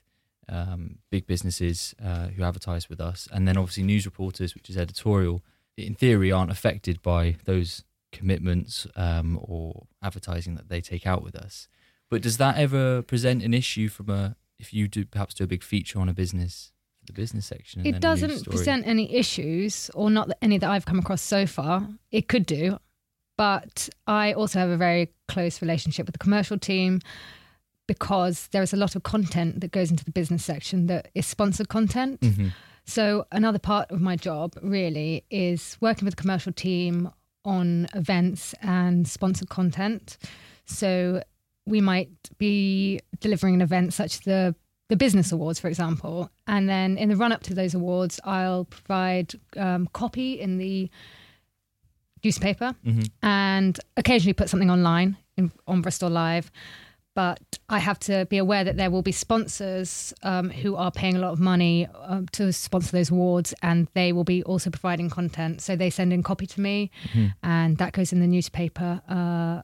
um, 0.50 1.00
big 1.10 1.28
businesses 1.28 1.96
uh, 2.04 2.28
who 2.28 2.44
advertise 2.44 2.90
with 2.90 3.02
us, 3.02 3.28
and 3.32 3.48
then 3.48 3.58
obviously 3.58 3.84
news 3.84 4.06
reporters, 4.06 4.56
which 4.56 4.70
is 4.70 4.78
editorial, 4.78 5.44
in 5.78 5.96
theory, 5.96 6.32
aren't 6.32 6.52
affected 6.52 7.02
by 7.02 7.36
those 7.46 7.84
commitments 8.12 8.88
um, 8.96 9.40
or 9.42 9.88
advertising 10.02 10.56
that 10.56 10.70
they 10.70 10.82
take 10.82 11.06
out 11.06 11.24
with 11.24 11.36
us. 11.36 11.68
But 12.10 12.22
does 12.22 12.38
that 12.38 12.58
ever 12.58 13.02
present 13.02 13.44
an 13.44 13.54
issue 13.54 13.90
from 13.90 14.10
a 14.10 14.36
if 14.58 14.74
you 14.74 14.88
do 14.88 15.04
perhaps 15.06 15.34
do 15.34 15.44
a 15.44 15.48
big 15.48 15.64
feature 15.64 16.00
on 16.00 16.08
a 16.08 16.14
business, 16.14 16.72
the 17.06 17.14
business 17.14 17.46
section? 17.46 17.82
and 17.82 17.96
It 17.96 18.00
doesn't 18.00 18.46
present 18.50 18.88
any 18.88 19.14
issues, 19.14 19.90
or 19.94 20.10
not 20.10 20.32
any 20.42 20.58
that 20.58 20.70
I've 20.70 20.86
come 20.86 21.00
across 21.00 21.22
so 21.22 21.46
far. 21.46 21.88
It 22.12 22.28
could 22.28 22.46
do, 22.46 22.80
but 23.38 23.90
I 24.08 24.34
also 24.34 24.60
have 24.60 24.70
a 24.70 24.78
very 24.78 25.12
close 25.28 25.62
relationship 25.62 26.06
with 26.06 26.14
the 26.14 26.20
commercial 26.20 26.58
team 26.58 27.02
because 27.88 28.48
there 28.52 28.62
is 28.64 28.74
a 28.74 28.78
lot 28.78 28.96
of 28.96 29.04
content 29.04 29.62
that 29.62 29.72
goes 29.72 29.92
into 29.92 30.04
the 30.06 30.12
business 30.12 30.44
section 30.44 30.88
that 30.88 31.10
is 31.14 31.26
sponsored 31.26 31.70
content. 31.70 32.20
Mhm. 32.22 32.52
So 32.86 33.26
another 33.32 33.60
part 33.60 33.92
of 33.92 34.00
my 34.02 34.16
job 34.16 34.58
really 34.62 35.24
is 35.30 35.78
working 35.82 36.06
with 36.06 36.16
the 36.16 36.22
commercial 36.22 36.52
team 36.54 37.10
on 37.44 37.88
events 37.94 38.54
and 38.62 39.08
sponsored 39.08 39.50
content. 39.50 40.18
So 40.66 41.22
we 41.66 41.82
might 41.82 42.10
be 42.38 43.00
delivering 43.20 43.56
an 43.56 43.62
event 43.62 43.94
such 43.94 44.14
as 44.16 44.20
the 44.22 44.56
the 44.88 44.96
business 44.96 45.32
awards, 45.32 45.60
for 45.60 45.68
example, 45.68 46.30
and 46.46 46.70
then 46.70 46.96
in 47.00 47.10
the 47.10 47.16
run 47.16 47.32
up 47.32 47.42
to 47.42 47.56
those 47.56 47.74
awards, 47.74 48.20
I'll 48.24 48.66
provide 48.66 49.34
um, 49.58 49.88
copy 49.94 50.40
in 50.40 50.60
the 50.60 50.92
newspaper 52.24 52.76
Mhm. 52.86 53.10
and 53.22 53.80
occasionally 53.98 54.34
put 54.34 54.50
something 54.50 54.70
online 54.70 55.18
in, 55.38 55.52
on 55.68 55.82
Bristol 55.82 56.10
Live. 56.12 56.52
But 57.16 57.40
I 57.70 57.80
have 57.80 57.98
to 58.00 58.26
be 58.26 58.38
aware 58.38 58.64
that 58.64 58.78
there 58.78 58.92
will 58.92 59.02
be 59.02 59.14
sponsors 59.14 60.14
um, 60.22 60.50
who 60.50 60.76
are 60.76 60.92
paying 60.92 61.16
a 61.16 61.20
lot 61.20 61.32
of 61.32 61.40
money 61.40 61.88
um, 62.04 62.28
to 62.34 62.52
sponsor 62.54 62.92
those 62.92 63.10
awards, 63.10 63.54
and 63.64 63.88
they 63.94 64.12
will 64.12 64.26
be 64.26 64.44
also 64.44 64.70
providing 64.70 65.10
content. 65.10 65.62
So 65.62 65.76
they 65.76 65.90
send 65.90 66.12
in 66.14 66.22
copy 66.24 66.46
to 66.46 66.62
me, 66.62 66.92
and 67.42 67.78
that 67.78 67.94
goes 67.94 68.12
in 68.14 68.20
the 68.20 68.28
newspaper. 68.28 69.02
Uh, 69.10 69.62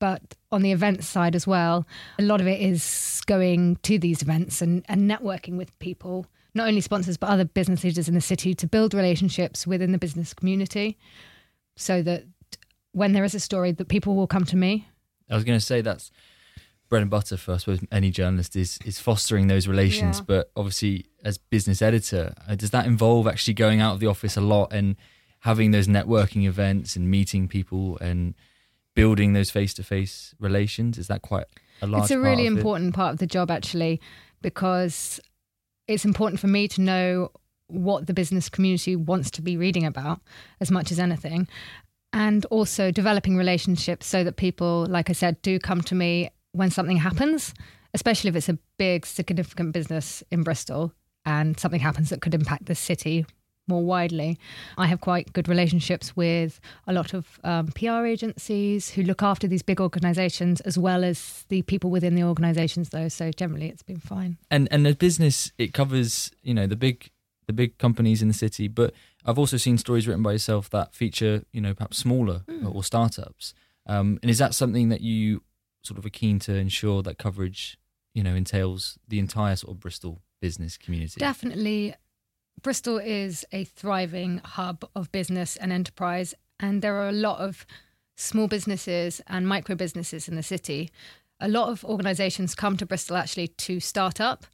but 0.00 0.20
on 0.50 0.62
the 0.62 0.72
events 0.72 1.06
side 1.06 1.36
as 1.36 1.46
well, 1.46 1.86
a 2.18 2.22
lot 2.22 2.40
of 2.40 2.48
it 2.48 2.60
is 2.60 3.22
going 3.26 3.76
to 3.84 4.00
these 4.00 4.20
events 4.20 4.60
and, 4.60 4.84
and 4.88 5.08
networking 5.08 5.56
with 5.56 5.78
people, 5.78 6.26
not 6.54 6.66
only 6.66 6.80
sponsors, 6.80 7.16
but 7.16 7.28
other 7.30 7.44
business 7.44 7.84
leaders 7.84 8.08
in 8.08 8.14
the 8.14 8.20
city 8.20 8.52
to 8.54 8.66
build 8.66 8.94
relationships 8.94 9.64
within 9.64 9.92
the 9.92 9.98
business 9.98 10.34
community 10.34 10.98
so 11.76 12.02
that 12.02 12.24
when 12.90 13.12
there 13.12 13.22
is 13.22 13.36
a 13.36 13.40
story 13.40 13.70
that 13.70 13.86
people 13.86 14.16
will 14.16 14.26
come 14.26 14.44
to 14.46 14.56
me. 14.56 14.88
I 15.30 15.36
was 15.36 15.44
going 15.44 15.58
to 15.58 15.64
say 15.64 15.80
that's 15.80 16.10
bread 16.92 17.00
and 17.00 17.10
butter 17.10 17.38
for 17.38 17.54
I 17.54 17.56
suppose 17.56 17.80
any 17.90 18.10
journalist 18.10 18.54
is 18.54 18.78
is 18.84 18.98
fostering 19.00 19.46
those 19.46 19.66
relations. 19.66 20.18
Yeah. 20.18 20.24
But 20.26 20.50
obviously, 20.54 21.06
as 21.24 21.38
business 21.38 21.80
editor, 21.80 22.34
uh, 22.46 22.54
does 22.54 22.70
that 22.72 22.84
involve 22.84 23.26
actually 23.26 23.54
going 23.54 23.80
out 23.80 23.94
of 23.94 24.00
the 24.00 24.08
office 24.08 24.36
a 24.36 24.42
lot 24.42 24.74
and 24.74 24.96
having 25.40 25.70
those 25.70 25.88
networking 25.88 26.46
events 26.46 26.94
and 26.94 27.10
meeting 27.10 27.48
people 27.48 27.96
and 28.02 28.34
building 28.94 29.32
those 29.32 29.50
face 29.50 29.72
to 29.74 29.82
face 29.82 30.34
relations? 30.38 30.98
Is 30.98 31.06
that 31.06 31.22
quite 31.22 31.46
a 31.80 31.86
large? 31.86 32.02
it's 32.02 32.10
a 32.10 32.18
really 32.18 32.46
of 32.46 32.52
it? 32.52 32.58
important 32.58 32.94
part 32.94 33.14
of 33.14 33.20
the 33.20 33.26
job 33.26 33.50
actually 33.50 33.98
because 34.42 35.18
it's 35.88 36.04
important 36.04 36.40
for 36.40 36.48
me 36.48 36.68
to 36.68 36.82
know 36.82 37.30
what 37.68 38.06
the 38.06 38.12
business 38.12 38.50
community 38.50 38.96
wants 38.96 39.30
to 39.30 39.40
be 39.40 39.56
reading 39.56 39.86
about 39.86 40.20
as 40.60 40.70
much 40.70 40.92
as 40.92 40.98
anything 40.98 41.48
and 42.12 42.44
also 42.50 42.90
developing 42.90 43.34
relationships 43.38 44.06
so 44.06 44.22
that 44.22 44.36
people 44.36 44.84
like 44.90 45.08
i 45.08 45.14
said 45.14 45.40
do 45.40 45.58
come 45.58 45.80
to 45.80 45.94
me 45.94 46.28
when 46.52 46.70
something 46.70 46.98
happens 46.98 47.54
especially 47.94 48.28
if 48.30 48.36
it's 48.36 48.48
a 48.48 48.58
big 48.78 49.04
significant 49.04 49.72
business 49.72 50.22
in 50.30 50.42
bristol 50.42 50.92
and 51.24 51.58
something 51.58 51.80
happens 51.80 52.10
that 52.10 52.20
could 52.20 52.34
impact 52.34 52.66
the 52.66 52.74
city 52.74 53.26
more 53.68 53.84
widely. 53.84 54.38
I 54.76 54.86
have 54.86 55.00
quite 55.00 55.32
good 55.32 55.48
relationships 55.48 56.16
with 56.16 56.60
a 56.86 56.92
lot 56.92 57.14
of 57.14 57.38
um, 57.44 57.68
PR 57.68 58.04
agencies 58.04 58.90
who 58.90 59.02
look 59.02 59.22
after 59.22 59.46
these 59.46 59.62
big 59.62 59.80
organizations 59.80 60.60
as 60.62 60.76
well 60.76 61.04
as 61.04 61.44
the 61.48 61.62
people 61.62 61.90
within 61.90 62.16
the 62.16 62.24
organizations, 62.24 62.88
though. 62.88 63.08
So 63.08 63.30
generally, 63.30 63.68
it's 63.68 63.84
been 63.84 64.00
fine. 64.00 64.36
and 64.50 64.68
and 64.72 64.84
the 64.84 64.94
business 64.94 65.52
it 65.58 65.72
covers 65.72 66.32
you 66.42 66.54
know 66.54 66.66
the 66.66 66.76
big 66.76 67.10
the 67.46 67.52
big 67.52 67.78
companies 67.78 68.22
in 68.22 68.28
the 68.28 68.34
city 68.34 68.68
but 68.68 68.94
i've 69.26 69.38
also 69.38 69.56
seen 69.56 69.76
stories 69.76 70.06
written 70.06 70.22
by 70.22 70.32
yourself 70.32 70.70
that 70.70 70.94
feature 70.94 71.42
you 71.52 71.60
know 71.60 71.74
perhaps 71.74 71.98
smaller 71.98 72.42
or 72.64 72.84
startups 72.84 73.52
um, 73.86 74.18
and 74.22 74.30
is 74.30 74.38
that 74.38 74.54
something 74.54 74.90
that 74.90 75.00
you 75.00 75.42
sort 75.82 75.98
of 75.98 76.06
are 76.06 76.10
keen 76.10 76.38
to 76.38 76.54
ensure 76.54 77.02
that 77.02 77.18
coverage 77.18 77.78
you 78.14 78.22
know 78.22 78.34
entails 78.34 78.98
the 79.08 79.18
entire 79.18 79.56
sort 79.56 79.72
of 79.74 79.80
bristol 79.80 80.20
business 80.40 80.76
community 80.76 81.18
Definitely, 81.18 81.94
Bristol 82.60 82.98
is 82.98 83.46
a 83.52 83.64
thriving 83.64 84.38
hub 84.38 84.84
of 84.94 85.10
business 85.10 85.56
and 85.56 85.72
enterprise, 85.72 86.34
and 86.60 86.82
there 86.82 86.96
are 86.96 87.08
a 87.08 87.12
lot 87.12 87.38
of 87.38 87.66
small 88.16 88.46
businesses 88.46 89.20
and 89.26 89.48
micro 89.48 89.74
businesses 89.74 90.28
in 90.28 90.36
the 90.36 90.42
city. 90.42 90.90
A 91.40 91.48
lot 91.48 91.70
of 91.70 91.84
organizations 91.84 92.54
come 92.54 92.76
to 92.76 92.86
Bristol 92.86 93.16
actually 93.16 93.48
to 93.48 93.80
start 93.80 94.20
up, 94.20 94.46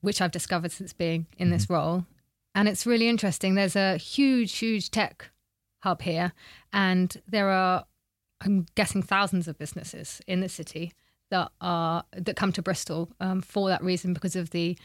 which 0.00 0.20
I've 0.20 0.32
discovered 0.32 0.72
since 0.72 0.92
being 0.92 1.26
in 1.38 1.50
this 1.50 1.64
mm-hmm. 1.64 1.74
role. 1.74 2.06
And 2.54 2.68
it's 2.68 2.86
really 2.86 3.08
interesting. 3.08 3.54
There's 3.54 3.76
a 3.76 3.96
huge, 3.96 4.52
huge 4.58 4.90
tech 4.90 5.30
hub 5.82 6.02
here, 6.02 6.32
and 6.72 7.16
there 7.26 7.48
are, 7.48 7.84
I'm 8.44 8.66
guessing, 8.74 9.02
thousands 9.02 9.48
of 9.48 9.58
businesses 9.58 10.20
in 10.26 10.40
the 10.40 10.48
city 10.48 10.92
that 11.30 11.50
are 11.60 12.04
that 12.12 12.36
come 12.36 12.52
to 12.52 12.62
Bristol 12.62 13.10
um, 13.20 13.40
for 13.40 13.68
that 13.68 13.82
reason 13.82 14.12
because 14.12 14.36
of 14.36 14.50
the 14.50 14.76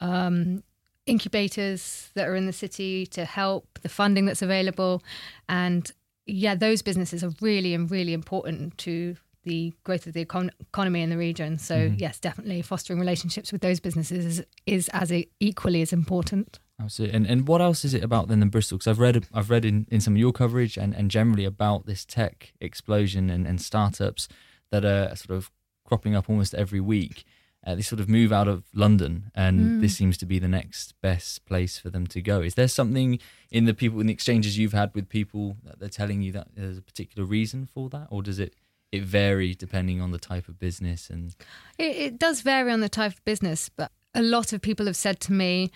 um, 0.00 0.62
incubators 1.06 2.10
that 2.14 2.26
are 2.26 2.34
in 2.34 2.46
the 2.46 2.52
city 2.52 3.06
to 3.06 3.24
help, 3.24 3.78
the 3.82 3.88
funding 3.88 4.26
that's 4.26 4.42
available. 4.42 5.02
And 5.48 5.90
yeah, 6.26 6.54
those 6.54 6.82
businesses 6.82 7.22
are 7.22 7.32
really 7.40 7.72
and 7.74 7.90
really 7.90 8.12
important 8.12 8.76
to 8.78 9.16
the 9.44 9.72
growth 9.84 10.08
of 10.08 10.12
the 10.12 10.24
econ- 10.24 10.50
economy 10.60 11.02
in 11.02 11.10
the 11.10 11.16
region. 11.16 11.58
So 11.58 11.76
mm-hmm. 11.76 11.94
yes, 11.98 12.18
definitely 12.18 12.62
fostering 12.62 12.98
relationships 12.98 13.52
with 13.52 13.60
those 13.60 13.78
businesses 13.78 14.24
is, 14.26 14.44
is 14.66 14.88
as 14.92 15.12
equally 15.38 15.82
as 15.82 15.92
important. 15.92 16.58
Absolutely. 16.80 17.16
And 17.16 17.26
and 17.26 17.48
what 17.48 17.62
else 17.62 17.84
is 17.84 17.94
it 17.94 18.04
about 18.04 18.28
then 18.28 18.42
in 18.42 18.48
Bristol? 18.48 18.78
Because 18.78 18.90
I've 18.90 18.98
read 18.98 19.26
I've 19.32 19.50
read 19.50 19.64
in, 19.64 19.86
in 19.90 20.00
some 20.00 20.14
of 20.14 20.18
your 20.18 20.32
coverage 20.32 20.76
and, 20.76 20.94
and 20.94 21.10
generally 21.10 21.44
about 21.44 21.86
this 21.86 22.04
tech 22.04 22.52
explosion 22.60 23.30
and, 23.30 23.46
and 23.46 23.60
startups 23.60 24.28
that 24.70 24.84
are 24.84 25.14
sort 25.16 25.36
of 25.36 25.50
cropping 25.84 26.14
up 26.14 26.28
almost 26.28 26.54
every 26.54 26.80
week. 26.80 27.24
Uh, 27.66 27.74
they 27.74 27.82
sort 27.82 27.98
of 27.98 28.08
move 28.08 28.32
out 28.32 28.46
of 28.46 28.62
London, 28.72 29.32
and 29.34 29.60
mm. 29.60 29.80
this 29.80 29.96
seems 29.96 30.16
to 30.16 30.26
be 30.26 30.38
the 30.38 30.46
next 30.46 30.94
best 31.00 31.44
place 31.46 31.78
for 31.78 31.90
them 31.90 32.06
to 32.06 32.22
go. 32.22 32.40
Is 32.40 32.54
there 32.54 32.68
something 32.68 33.18
in 33.50 33.64
the 33.64 33.74
people 33.74 33.98
in 34.00 34.06
the 34.06 34.12
exchanges 34.12 34.56
you've 34.56 34.72
had 34.72 34.94
with 34.94 35.08
people 35.08 35.56
that 35.64 35.80
they're 35.80 35.88
telling 35.88 36.22
you 36.22 36.30
that 36.32 36.48
there's 36.54 36.78
a 36.78 36.82
particular 36.82 37.26
reason 37.26 37.66
for 37.66 37.88
that, 37.88 38.06
or 38.10 38.22
does 38.22 38.38
it 38.38 38.54
it 38.92 39.02
vary 39.02 39.54
depending 39.54 40.00
on 40.00 40.12
the 40.12 40.18
type 40.18 40.46
of 40.46 40.60
business? 40.60 41.10
And 41.10 41.34
it, 41.76 41.96
it 41.96 42.18
does 42.18 42.42
vary 42.42 42.70
on 42.70 42.80
the 42.80 42.88
type 42.88 43.12
of 43.12 43.24
business, 43.24 43.68
but 43.68 43.90
a 44.14 44.22
lot 44.22 44.52
of 44.52 44.60
people 44.60 44.86
have 44.86 44.96
said 44.96 45.18
to 45.20 45.32
me, 45.32 45.72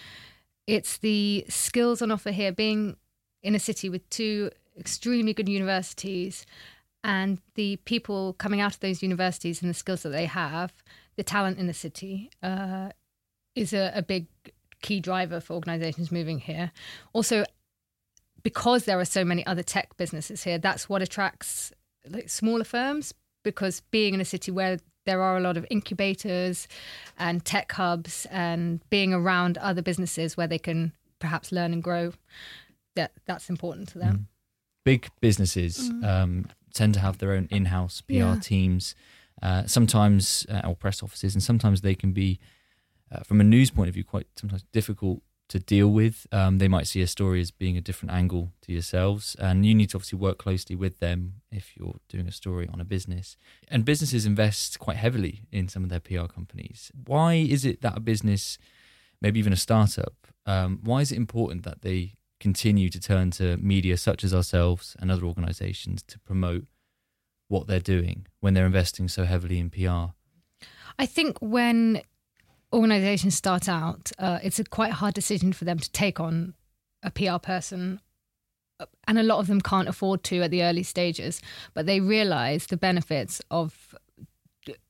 it's 0.67 0.99
the 0.99 1.45
skills 1.49 2.03
on 2.03 2.11
offer 2.11 2.31
here. 2.31 2.53
Being 2.53 2.97
in 3.43 3.55
a 3.55 3.59
city 3.59 3.89
with 3.89 4.09
two 4.11 4.51
extremely 4.79 5.33
good 5.35 5.49
universities 5.49 6.47
and 7.03 7.39
the 7.55 7.77
people 7.85 8.35
coming 8.35 8.61
out 8.61 8.75
of 8.75 8.81
those 8.81 9.03
universities 9.03 9.63
and 9.63 9.71
the 9.71 9.75
skills 9.75 10.03
that 10.03 10.11
they 10.11 10.27
have, 10.27 10.73
the 11.17 11.23
talent 11.23 11.59
in 11.59 11.67
the 11.67 11.75
city 11.75 12.31
uh, 12.43 12.91
is 13.55 13.73
a, 13.73 13.93
a 13.95 14.03
big 14.03 14.27
key 14.83 15.01
driver 15.01 15.41
for 15.41 15.55
organizations 15.55 16.13
moving 16.13 16.39
here. 16.39 16.73
Also, 17.13 17.45
because 18.43 18.85
there 18.85 18.99
are 18.99 19.05
so 19.05 19.25
many 19.25 19.45
other 19.47 19.63
tech 19.63 19.97
businesses 19.97 20.45
here, 20.45 20.59
that's 20.59 20.89
what 20.89 21.03
attracts 21.03 21.73
like 22.09 22.29
smaller 22.29 22.65
firms. 22.65 23.13
Because 23.43 23.81
being 23.91 24.15
in 24.15 24.21
a 24.21 24.25
city 24.25 24.51
where 24.51 24.79
there 25.07 25.23
are 25.23 25.37
a 25.37 25.41
lot 25.41 25.57
of 25.57 25.67
incubators 25.71 26.69
and 27.19 27.45
tech 27.45 27.73
hubs, 27.73 28.27
and 28.31 28.81
being 28.91 29.13
around 29.13 29.59
other 29.59 29.83
businesses 29.83 30.37
where 30.37 30.47
they 30.47 30.59
can 30.59 30.93
perhaps 31.19 31.53
learn 31.53 31.73
and 31.73 31.83
grow, 31.83 32.13
that 32.97 33.13
that's 33.27 33.49
important 33.49 33.89
to 33.89 33.99
them. 33.99 34.15
Mm. 34.15 34.25
Big 34.85 35.09
businesses 35.21 35.91
mm. 35.91 36.05
um, 36.05 36.47
tend 36.75 36.95
to 36.95 37.01
have 37.01 37.19
their 37.19 37.33
own 37.33 37.49
in-house 37.51 38.01
PR 38.03 38.15
yeah. 38.15 38.39
teams, 38.41 38.95
uh, 39.43 39.65
sometimes 39.67 40.47
uh, 40.51 40.63
or 40.67 40.75
press 40.75 41.03
offices, 41.03 41.35
and 41.35 41.43
sometimes 41.43 41.81
they 41.81 41.95
can 41.95 42.13
be, 42.13 42.39
uh, 43.13 43.21
from 43.21 43.41
a 43.41 43.45
news 43.45 43.71
point 43.71 43.89
of 43.89 43.95
view, 43.95 44.05
quite 44.05 44.27
sometimes 44.37 44.65
difficult 44.73 45.23
to 45.51 45.59
deal 45.59 45.89
with. 45.89 46.27
Um, 46.33 46.59
they 46.59 46.69
might 46.69 46.87
see 46.87 47.03
a 47.03 47.07
story 47.07 47.41
as 47.41 47.51
being 47.51 47.77
a 47.77 47.81
different 47.81 48.13
angle 48.13 48.53
to 48.63 48.73
yourselves, 48.73 49.37
and 49.39 49.67
you 49.67 49.75
need 49.75 49.91
to 49.91 49.99
obviously 49.99 50.19
work 50.19 50.39
closely 50.39 50.77
with 50.77 51.01
them 51.01 51.35
if 51.51 51.77
you're 51.77 51.99
doing 52.09 52.27
a 52.27 52.33
story 52.33 52.69
on 52.73 52.81
a 52.81 52.85
business. 52.85 53.37
And 53.69 53.85
businesses 53.85 54.25
invest 54.25 54.79
quite 54.79 54.97
heavily 54.97 55.43
in 55.53 55.69
some 55.69 55.83
of 55.83 55.91
their 55.91 56.01
PR 56.01 56.27
companies. 56.27 56.91
Why 57.07 57.35
is 57.35 57.65
it 57.65 57.83
that 57.83 57.97
a 57.97 58.01
business, 58.01 58.59
maybe 59.21 59.39
even 59.41 59.53
a 59.53 59.57
startup, 59.57 60.15
um, 60.47 60.81
why 60.83 61.01
is 61.01 61.13
it 61.13 61.17
important 61.17 61.65
that 61.65 61.83
they 61.83 62.15
continue 62.39 62.89
to 62.89 63.01
turn 63.01 63.31
to 63.33 63.57
media 63.59 63.97
such 63.97 64.25
as 64.25 64.33
ourselves 64.33 64.97
and 65.01 65.11
other 65.11 65.25
organisations 65.25 66.03
to 66.05 66.19
promote 66.21 66.65
what 67.49 67.67
they're 67.67 67.81
doing 67.81 68.27
when 68.39 68.55
they're 68.55 68.67
investing 68.67 69.09
so 69.09 69.25
heavily 69.25 69.59
in 69.59 69.69
PR? 69.69 70.15
I 70.99 71.07
think 71.07 71.39
when 71.41 72.03
organizations 72.73 73.35
start 73.35 73.69
out, 73.69 74.13
uh, 74.19 74.39
it's 74.43 74.59
a 74.59 74.65
quite 74.65 74.93
hard 74.93 75.15
decision 75.15 75.53
for 75.53 75.65
them 75.65 75.79
to 75.79 75.91
take 75.91 76.21
on 76.21 76.55
a 77.03 77.11
PR 77.11 77.39
person. 77.39 78.01
And 79.07 79.19
a 79.19 79.23
lot 79.23 79.41
of 79.41 79.47
them 79.47 79.61
can't 79.61 79.89
afford 79.89 80.23
to 80.25 80.43
at 80.43 80.51
the 80.51 80.63
early 80.63 80.83
stages, 80.83 81.43
but 81.75 81.87
they 81.87 82.01
realize 82.01 82.67
the 82.67 82.77
benefits 82.77 83.43
of 83.51 83.95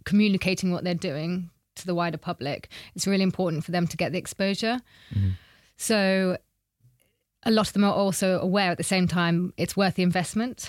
communicating 0.05 0.71
what 0.71 0.85
they're 0.85 0.95
doing 0.95 1.51
to 1.77 1.87
the 1.87 1.95
wider 1.95 2.19
public. 2.19 2.69
It's 2.95 3.07
really 3.07 3.23
important 3.23 3.65
for 3.65 3.73
them 3.73 3.87
to 3.89 3.97
get 3.97 4.13
the 4.13 4.19
exposure. 4.19 4.81
Mm-hmm. 5.15 5.31
So, 5.77 6.37
a 7.45 7.51
lot 7.51 7.69
of 7.69 7.73
them 7.73 7.85
are 7.85 7.93
also 7.93 8.39
aware 8.39 8.71
at 8.71 8.77
the 8.77 8.85
same 8.85 9.09
time 9.09 9.55
it's 9.57 9.77
worth 9.77 9.95
the 9.95 10.03
investment. 10.03 10.69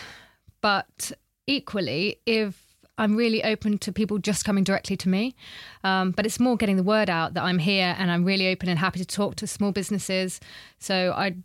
But 0.61 1.11
equally, 1.47 2.17
if 2.25 2.70
I'm 3.01 3.15
really 3.15 3.43
open 3.43 3.79
to 3.79 3.91
people 3.91 4.19
just 4.19 4.45
coming 4.45 4.63
directly 4.63 4.95
to 4.97 5.09
me. 5.09 5.35
Um, 5.83 6.11
but 6.11 6.27
it's 6.27 6.39
more 6.39 6.55
getting 6.55 6.77
the 6.77 6.83
word 6.83 7.09
out 7.09 7.33
that 7.33 7.43
I'm 7.43 7.57
here 7.57 7.95
and 7.97 8.11
I'm 8.11 8.23
really 8.23 8.47
open 8.47 8.69
and 8.69 8.77
happy 8.77 8.99
to 8.99 9.05
talk 9.05 9.35
to 9.37 9.47
small 9.47 9.71
businesses. 9.71 10.39
So 10.77 11.11
I'd 11.17 11.41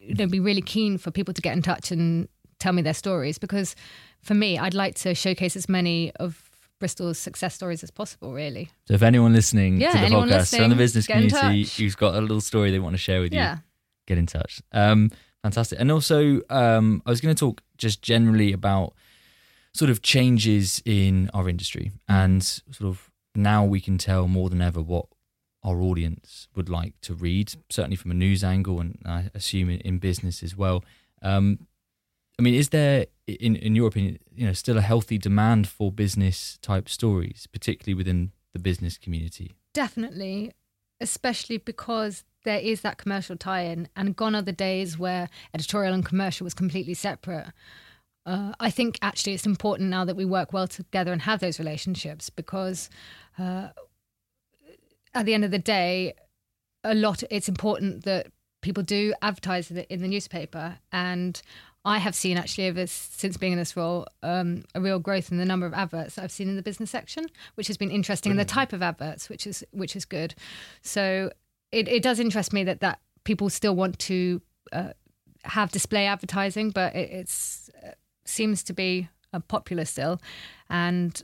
you 0.00 0.14
know, 0.14 0.28
be 0.28 0.38
really 0.38 0.62
keen 0.62 0.98
for 0.98 1.10
people 1.10 1.34
to 1.34 1.42
get 1.42 1.54
in 1.54 1.62
touch 1.62 1.90
and 1.90 2.28
tell 2.60 2.72
me 2.72 2.82
their 2.82 2.94
stories 2.94 3.36
because 3.36 3.74
for 4.22 4.34
me, 4.34 4.58
I'd 4.58 4.74
like 4.74 4.94
to 4.96 5.12
showcase 5.12 5.56
as 5.56 5.68
many 5.68 6.12
of 6.20 6.48
Bristol's 6.78 7.18
success 7.18 7.56
stories 7.56 7.82
as 7.82 7.90
possible, 7.90 8.32
really. 8.32 8.70
So 8.86 8.94
if 8.94 9.02
anyone 9.02 9.32
listening 9.32 9.80
yeah, 9.80 9.90
to 9.92 9.98
the 9.98 10.06
podcast 10.14 10.56
from 10.56 10.70
the 10.70 10.76
business 10.76 11.08
community 11.08 11.64
who's 11.64 11.96
got 11.96 12.14
a 12.14 12.20
little 12.20 12.40
story 12.40 12.70
they 12.70 12.78
want 12.78 12.94
to 12.94 12.98
share 12.98 13.20
with 13.20 13.32
you, 13.32 13.40
yeah. 13.40 13.58
get 14.06 14.18
in 14.18 14.26
touch. 14.26 14.62
Um, 14.70 15.10
fantastic. 15.42 15.80
And 15.80 15.90
also, 15.90 16.42
um, 16.48 17.02
I 17.04 17.10
was 17.10 17.20
going 17.20 17.34
to 17.34 17.38
talk 17.38 17.60
just 17.76 18.02
generally 18.02 18.52
about 18.52 18.94
sort 19.72 19.90
of 19.90 20.02
changes 20.02 20.82
in 20.84 21.30
our 21.32 21.48
industry 21.48 21.92
and 22.08 22.42
sort 22.42 22.82
of 22.82 23.10
now 23.34 23.64
we 23.64 23.80
can 23.80 23.98
tell 23.98 24.28
more 24.28 24.50
than 24.50 24.60
ever 24.60 24.82
what 24.82 25.06
our 25.64 25.80
audience 25.80 26.48
would 26.54 26.68
like 26.68 27.00
to 27.02 27.14
read, 27.14 27.54
certainly 27.70 27.96
from 27.96 28.10
a 28.10 28.14
news 28.14 28.42
angle, 28.42 28.80
and 28.80 28.98
I 29.04 29.30
assume 29.34 29.70
in 29.70 29.98
business 29.98 30.42
as 30.42 30.56
well. 30.56 30.84
Um, 31.22 31.66
I 32.38 32.42
mean, 32.42 32.54
is 32.54 32.70
there, 32.70 33.06
in 33.26 33.56
in 33.56 33.76
your 33.76 33.88
opinion, 33.88 34.18
you 34.34 34.46
know, 34.46 34.52
still 34.52 34.76
a 34.76 34.82
healthy 34.82 35.18
demand 35.18 35.68
for 35.68 35.92
business 35.92 36.58
type 36.62 36.88
stories, 36.88 37.46
particularly 37.52 37.94
within 37.94 38.32
the 38.52 38.58
business 38.58 38.98
community? 38.98 39.52
Definitely, 39.72 40.52
especially 41.00 41.58
because 41.58 42.24
there 42.44 42.58
is 42.58 42.80
that 42.80 42.98
commercial 42.98 43.36
tie-in, 43.36 43.88
and 43.94 44.16
gone 44.16 44.34
are 44.34 44.42
the 44.42 44.52
days 44.52 44.98
where 44.98 45.28
editorial 45.54 45.94
and 45.94 46.04
commercial 46.04 46.44
was 46.44 46.54
completely 46.54 46.94
separate. 46.94 47.46
Uh, 48.24 48.52
I 48.60 48.70
think 48.70 48.98
actually 49.02 49.34
it's 49.34 49.46
important 49.46 49.90
now 49.90 50.04
that 50.04 50.16
we 50.16 50.24
work 50.24 50.52
well 50.52 50.68
together 50.68 51.12
and 51.12 51.22
have 51.22 51.40
those 51.40 51.58
relationships 51.58 52.30
because 52.30 52.88
uh, 53.38 53.68
at 55.14 55.26
the 55.26 55.34
end 55.34 55.44
of 55.44 55.50
the 55.50 55.58
day, 55.58 56.14
a 56.84 56.94
lot. 56.94 57.22
It's 57.30 57.48
important 57.48 58.04
that 58.04 58.28
people 58.60 58.82
do 58.82 59.14
advertise 59.22 59.70
in 59.70 59.76
the, 59.76 59.92
in 59.92 60.02
the 60.02 60.08
newspaper, 60.08 60.78
and 60.92 61.40
I 61.84 61.98
have 61.98 62.14
seen 62.14 62.36
actually 62.36 62.66
ever 62.66 62.86
since 62.86 63.36
being 63.36 63.52
in 63.52 63.58
this 63.58 63.76
role 63.76 64.06
um, 64.22 64.64
a 64.74 64.80
real 64.80 64.98
growth 64.98 65.32
in 65.32 65.38
the 65.38 65.44
number 65.44 65.66
of 65.66 65.74
adverts 65.74 66.18
I've 66.18 66.30
seen 66.32 66.48
in 66.48 66.56
the 66.56 66.62
business 66.62 66.90
section, 66.90 67.26
which 67.56 67.66
has 67.66 67.76
been 67.76 67.90
interesting, 67.90 68.30
Brilliant. 68.30 68.40
and 68.40 68.48
the 68.48 68.54
type 68.54 68.72
of 68.72 68.82
adverts, 68.82 69.28
which 69.28 69.46
is 69.46 69.64
which 69.72 69.96
is 69.96 70.04
good. 70.04 70.34
So 70.82 71.32
it, 71.70 71.88
it 71.88 72.02
does 72.02 72.20
interest 72.20 72.52
me 72.52 72.64
that 72.64 72.80
that 72.80 73.00
people 73.24 73.50
still 73.50 73.74
want 73.74 73.98
to 74.00 74.40
uh, 74.72 74.92
have 75.44 75.72
display 75.72 76.06
advertising, 76.06 76.70
but 76.70 76.94
it, 76.94 77.10
it's 77.10 77.61
seems 78.24 78.62
to 78.64 78.72
be 78.72 79.08
a 79.32 79.40
popular 79.40 79.84
still, 79.84 80.20
and 80.68 81.22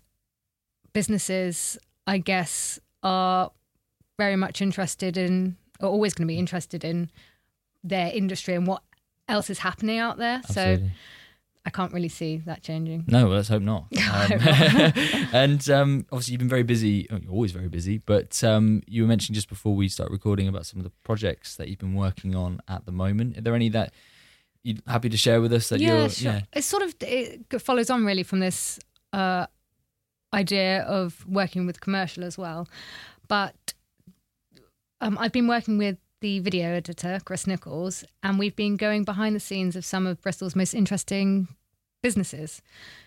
businesses, 0.92 1.78
I 2.06 2.18
guess, 2.18 2.78
are 3.02 3.50
very 4.16 4.36
much 4.36 4.60
interested 4.60 5.16
in, 5.16 5.56
are 5.80 5.88
always 5.88 6.14
going 6.14 6.26
to 6.26 6.32
be 6.32 6.38
interested 6.38 6.84
in 6.84 7.10
their 7.84 8.10
industry 8.12 8.54
and 8.54 8.66
what 8.66 8.82
else 9.28 9.50
is 9.50 9.60
happening 9.60 9.98
out 9.98 10.18
there. 10.18 10.40
Absolutely. 10.44 10.88
So 10.88 10.92
I 11.68 11.70
can't 11.70 11.92
really 11.92 12.08
see 12.08 12.38
that 12.46 12.62
changing. 12.62 13.04
No, 13.08 13.28
let's 13.28 13.48
hope 13.48 13.62
not. 13.62 13.86
Um, 14.08 14.32
and 15.32 15.70
um, 15.70 16.06
obviously, 16.10 16.32
you've 16.32 16.38
been 16.38 16.48
very 16.48 16.62
busy. 16.62 17.06
Oh, 17.10 17.18
you're 17.22 17.30
always 17.30 17.52
very 17.52 17.68
busy, 17.68 17.98
but 17.98 18.42
um, 18.42 18.82
you 18.86 19.02
were 19.02 19.08
mentioning 19.08 19.34
just 19.34 19.48
before 19.48 19.76
we 19.76 19.88
start 19.88 20.10
recording 20.10 20.48
about 20.48 20.66
some 20.66 20.80
of 20.80 20.84
the 20.84 20.92
projects 21.04 21.56
that 21.56 21.68
you've 21.68 21.78
been 21.78 21.94
working 21.94 22.34
on 22.34 22.60
at 22.68 22.86
the 22.86 22.92
moment. 22.92 23.36
Are 23.36 23.42
there 23.42 23.54
any 23.54 23.68
that 23.68 23.92
you 24.64 24.76
happy 24.86 25.08
to 25.08 25.16
share 25.16 25.40
with 25.40 25.52
us 25.52 25.68
that 25.68 25.80
yeah, 25.80 26.00
you're 26.00 26.08
sure. 26.08 26.32
yeah. 26.32 26.40
It 26.52 26.64
sort 26.64 26.82
of 26.82 26.94
it 27.00 27.60
follows 27.60 27.90
on 27.90 28.04
really 28.04 28.22
from 28.22 28.40
this 28.40 28.78
uh, 29.12 29.46
idea 30.32 30.82
of 30.82 31.24
working 31.26 31.66
with 31.66 31.80
commercial 31.80 32.24
as 32.24 32.36
well. 32.36 32.68
But 33.28 33.74
um, 35.00 35.16
I've 35.18 35.32
been 35.32 35.48
working 35.48 35.78
with 35.78 35.98
the 36.20 36.40
video 36.40 36.70
editor 36.70 37.20
Chris 37.24 37.46
Nichols 37.46 38.04
and 38.22 38.38
we've 38.38 38.56
been 38.56 38.76
going 38.76 39.04
behind 39.04 39.36
the 39.36 39.40
scenes 39.40 39.76
of 39.76 39.84
some 39.84 40.06
of 40.06 40.20
Bristol's 40.20 40.56
most 40.56 40.74
interesting 40.74 41.48
businesses. 42.02 42.60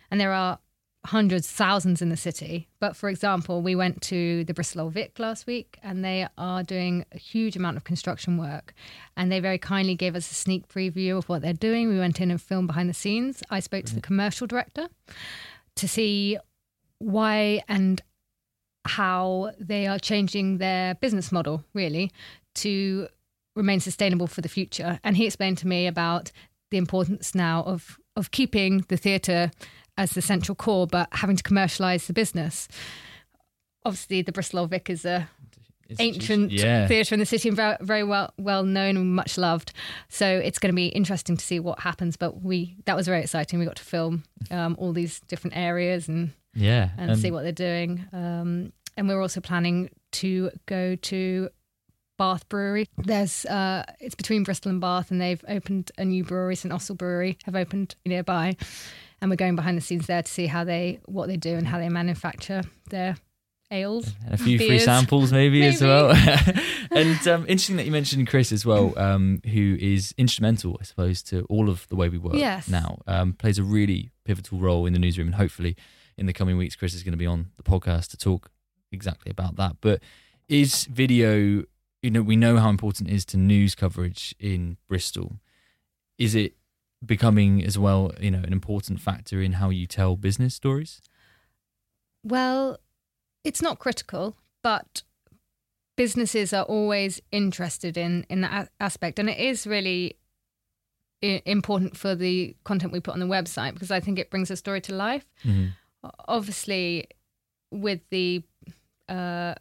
And 0.10 0.20
there 0.20 0.32
are 0.32 0.60
hundreds, 1.06 1.50
thousands 1.50 2.02
in 2.02 2.10
the 2.10 2.18
city. 2.18 2.68
But 2.80 2.96
for 2.96 3.10
example, 3.10 3.62
we 3.62 3.76
went 3.76 4.02
to 4.04 4.44
the 4.44 4.54
Bristol 4.54 4.82
Old 4.82 4.94
Vic 4.94 5.18
last 5.18 5.48
week 5.48 5.80
and 5.82 6.06
they 6.06 6.28
are 6.38 6.62
doing 6.62 7.06
a 7.12 7.18
huge 7.18 7.56
amount 7.56 7.78
of 7.78 7.84
construction 7.84 8.38
work. 8.38 8.74
And 9.18 9.32
they 9.32 9.40
very 9.40 9.58
kindly 9.58 9.96
gave 9.96 10.16
us 10.16 10.30
a 10.30 10.36
sneak 10.36 10.68
preview 10.68 11.18
of 11.18 11.28
what 11.28 11.42
they're 11.42 11.54
doing. 11.54 11.90
We 11.90 11.98
went 11.98 12.22
in 12.22 12.30
and 12.30 12.42
filmed 12.42 12.68
behind 12.68 12.88
the 12.88 12.94
scenes. 12.94 13.42
I 13.50 13.60
spoke 13.60 13.86
to 13.86 13.96
the 13.96 14.02
commercial 14.02 14.46
director 14.46 14.88
to 15.76 15.88
see 15.88 16.38
why 17.00 17.64
and 17.68 18.02
how 18.86 19.52
they 19.60 19.88
are 19.88 20.00
changing 20.00 20.58
their 20.60 20.96
business 20.96 21.32
model, 21.32 21.64
really, 21.74 22.12
to 22.56 23.08
remain 23.56 23.80
sustainable 23.80 24.28
for 24.28 24.42
the 24.42 24.50
future. 24.50 25.00
And 25.04 25.18
he 25.18 25.26
explained 25.26 25.58
to 25.60 25.68
me 25.68 25.88
about 25.88 26.32
the 26.70 26.78
importance 26.78 27.34
now 27.36 27.64
of 27.64 27.98
of 28.18 28.32
keeping 28.32 28.84
the 28.90 28.98
theatre 28.98 29.52
as 29.98 30.12
the 30.12 30.22
central 30.22 30.56
core, 30.56 30.88
but 30.88 31.10
having 31.12 31.36
to 31.36 31.44
commercialize 31.44 32.08
the 32.08 32.14
business. 32.14 32.68
Obviously, 33.86 34.22
the 34.22 34.32
Bristol 34.32 34.60
Old 34.60 34.70
Vic 34.70 34.90
is 34.90 35.06
a 35.06 35.30
ancient 36.00 36.52
yeah. 36.52 36.88
theatre 36.88 37.16
in 37.16 37.20
the 37.20 37.26
city 37.26 37.50
and 37.50 37.56
very, 37.56 37.76
very 37.82 38.04
well 38.04 38.34
well 38.38 38.64
known 38.64 38.98
and 38.98 39.16
much 39.16 39.38
loved. 39.38 39.74
So 40.10 40.26
it's 40.26 40.60
going 40.60 40.72
to 40.72 40.76
be 40.76 40.88
interesting 40.88 41.38
to 41.38 41.46
see 41.46 41.60
what 41.60 41.80
happens. 41.80 42.18
But 42.18 42.42
we 42.42 42.78
that 42.86 42.96
was 42.96 43.08
very 43.08 43.22
exciting. 43.22 43.60
We 43.60 43.66
got 43.66 43.76
to 43.78 43.84
film 43.84 44.24
um, 44.50 44.76
all 44.80 44.94
these 44.94 45.20
different 45.22 45.58
areas 45.58 46.08
and 46.08 46.32
yeah, 46.54 46.90
and, 46.98 47.18
see 47.18 47.32
what 47.32 47.44
they're 47.44 47.52
doing. 47.52 48.06
Um, 48.12 48.74
and 48.98 49.08
we're 49.08 49.22
also 49.22 49.42
planning 49.42 49.90
to 50.14 50.52
go 50.66 50.96
to 50.96 51.50
Bath 52.18 52.48
Brewery. 52.50 52.88
There's 52.98 53.46
uh, 53.46 53.84
it's 54.00 54.16
between 54.16 54.44
Bristol 54.44 54.72
and 54.72 54.82
Bath, 54.82 55.12
and 55.12 55.22
they've 55.22 55.44
opened 55.48 55.92
a 55.98 56.06
new 56.06 56.24
brewery. 56.24 56.56
St 56.56 56.74
Austell 56.74 56.96
Brewery 56.96 57.38
have 57.46 57.56
opened 57.56 57.96
nearby, 58.06 58.58
and 59.22 59.30
we're 59.30 59.36
going 59.38 59.56
behind 59.56 59.78
the 59.78 59.82
scenes 59.82 60.08
there 60.08 60.22
to 60.24 60.32
see 60.32 60.48
how 60.48 60.64
they 60.64 61.00
what 61.06 61.28
they 61.28 61.38
do 61.38 61.56
and 61.56 61.68
how 61.68 61.78
they 61.78 61.90
manufacture 61.90 62.64
their 62.90 63.16
ales. 63.72 64.14
And 64.26 64.34
a 64.34 64.38
few 64.38 64.58
free 64.58 64.80
samples, 64.80 65.32
maybe, 65.32 65.66
as 65.66 65.82
well. 65.82 66.12
and 66.92 67.28
um, 67.28 67.42
interesting 67.44 67.78
that 67.78 67.86
you 67.86 67.92
mentioned 67.92 68.28
Chris 68.28 68.52
as 68.52 68.66
well, 68.66 68.98
um, 68.98 69.42
who 69.46 69.78
is 69.80 70.14
instrumental, 70.18 70.78
I 70.82 70.84
suppose, 70.84 71.22
to 71.24 71.46
all 71.50 71.70
of 71.70 71.88
the 71.88 71.96
way 71.96 72.10
we 72.10 72.18
work 72.18 72.36
Yes. 72.36 72.68
now. 72.68 73.00
Um, 73.08 73.34
plays 73.34 73.58
a 73.58 73.64
really 73.64 74.12
pivotal 74.26 74.60
role 74.60 74.86
in 74.86 74.94
the 74.94 75.00
newsroom, 75.00 75.28
and 75.28 75.36
hopefully, 75.36 75.78
in 76.18 76.26
the 76.26 76.34
coming 76.34 76.58
weeks, 76.58 76.76
Chris 76.76 76.94
is 76.94 77.04
going 77.04 77.14
to 77.14 77.18
be 77.18 77.26
on 77.26 77.52
the 77.58 77.64
podcast 77.64 78.10
to 78.10 78.18
talk 78.18 78.52
exactly 78.92 79.32
about 79.32 79.56
that. 79.56 79.78
But 79.82 80.02
is 80.50 80.86
video? 80.86 81.64
You 82.02 82.10
know, 82.10 82.24
we 82.24 82.36
know 82.36 82.58
how 82.58 82.70
important 82.70 83.10
it 83.10 83.14
is 83.14 83.26
to 83.26 83.38
news 83.38 83.76
coverage 83.76 84.36
in 84.40 84.78
Bristol. 84.88 85.40
Is 86.18 86.36
it 86.36 86.56
becoming 87.06 87.64
as 87.64 87.78
well, 87.78 88.12
you 88.20 88.32
know, 88.32 88.40
an 88.40 88.54
important 88.54 89.00
factor 89.02 89.42
in 89.42 89.54
how 89.54 89.70
you 89.70 89.88
tell 89.88 90.16
business 90.16 90.56
stories? 90.56 91.02
Well, 92.24 92.78
it's 93.44 93.62
not 93.62 93.80
critical, 93.80 94.36
but 94.62 95.04
businesses 95.98 96.54
are 96.54 96.64
always 96.64 97.22
interested 97.32 97.98
in 97.98 98.26
in 98.30 98.42
that 98.42 98.70
aspect, 98.80 99.20
and 99.20 99.30
it 99.30 99.40
is 99.40 99.66
really 99.66 100.18
important 101.22 101.96
for 101.96 102.16
the 102.16 102.56
content 102.64 102.92
we 102.92 103.00
put 103.00 103.14
on 103.14 103.20
the 103.20 103.28
website 103.28 103.74
because 103.74 103.92
I 103.92 104.00
think 104.00 104.18
it 104.18 104.32
brings 104.32 104.50
a 104.50 104.56
story 104.56 104.82
to 104.82 104.94
life. 104.96 105.26
Mhm. 105.44 105.74
Obviously, 106.28 107.08
with 107.72 108.02
the 108.10 108.44
uh, 109.08 109.56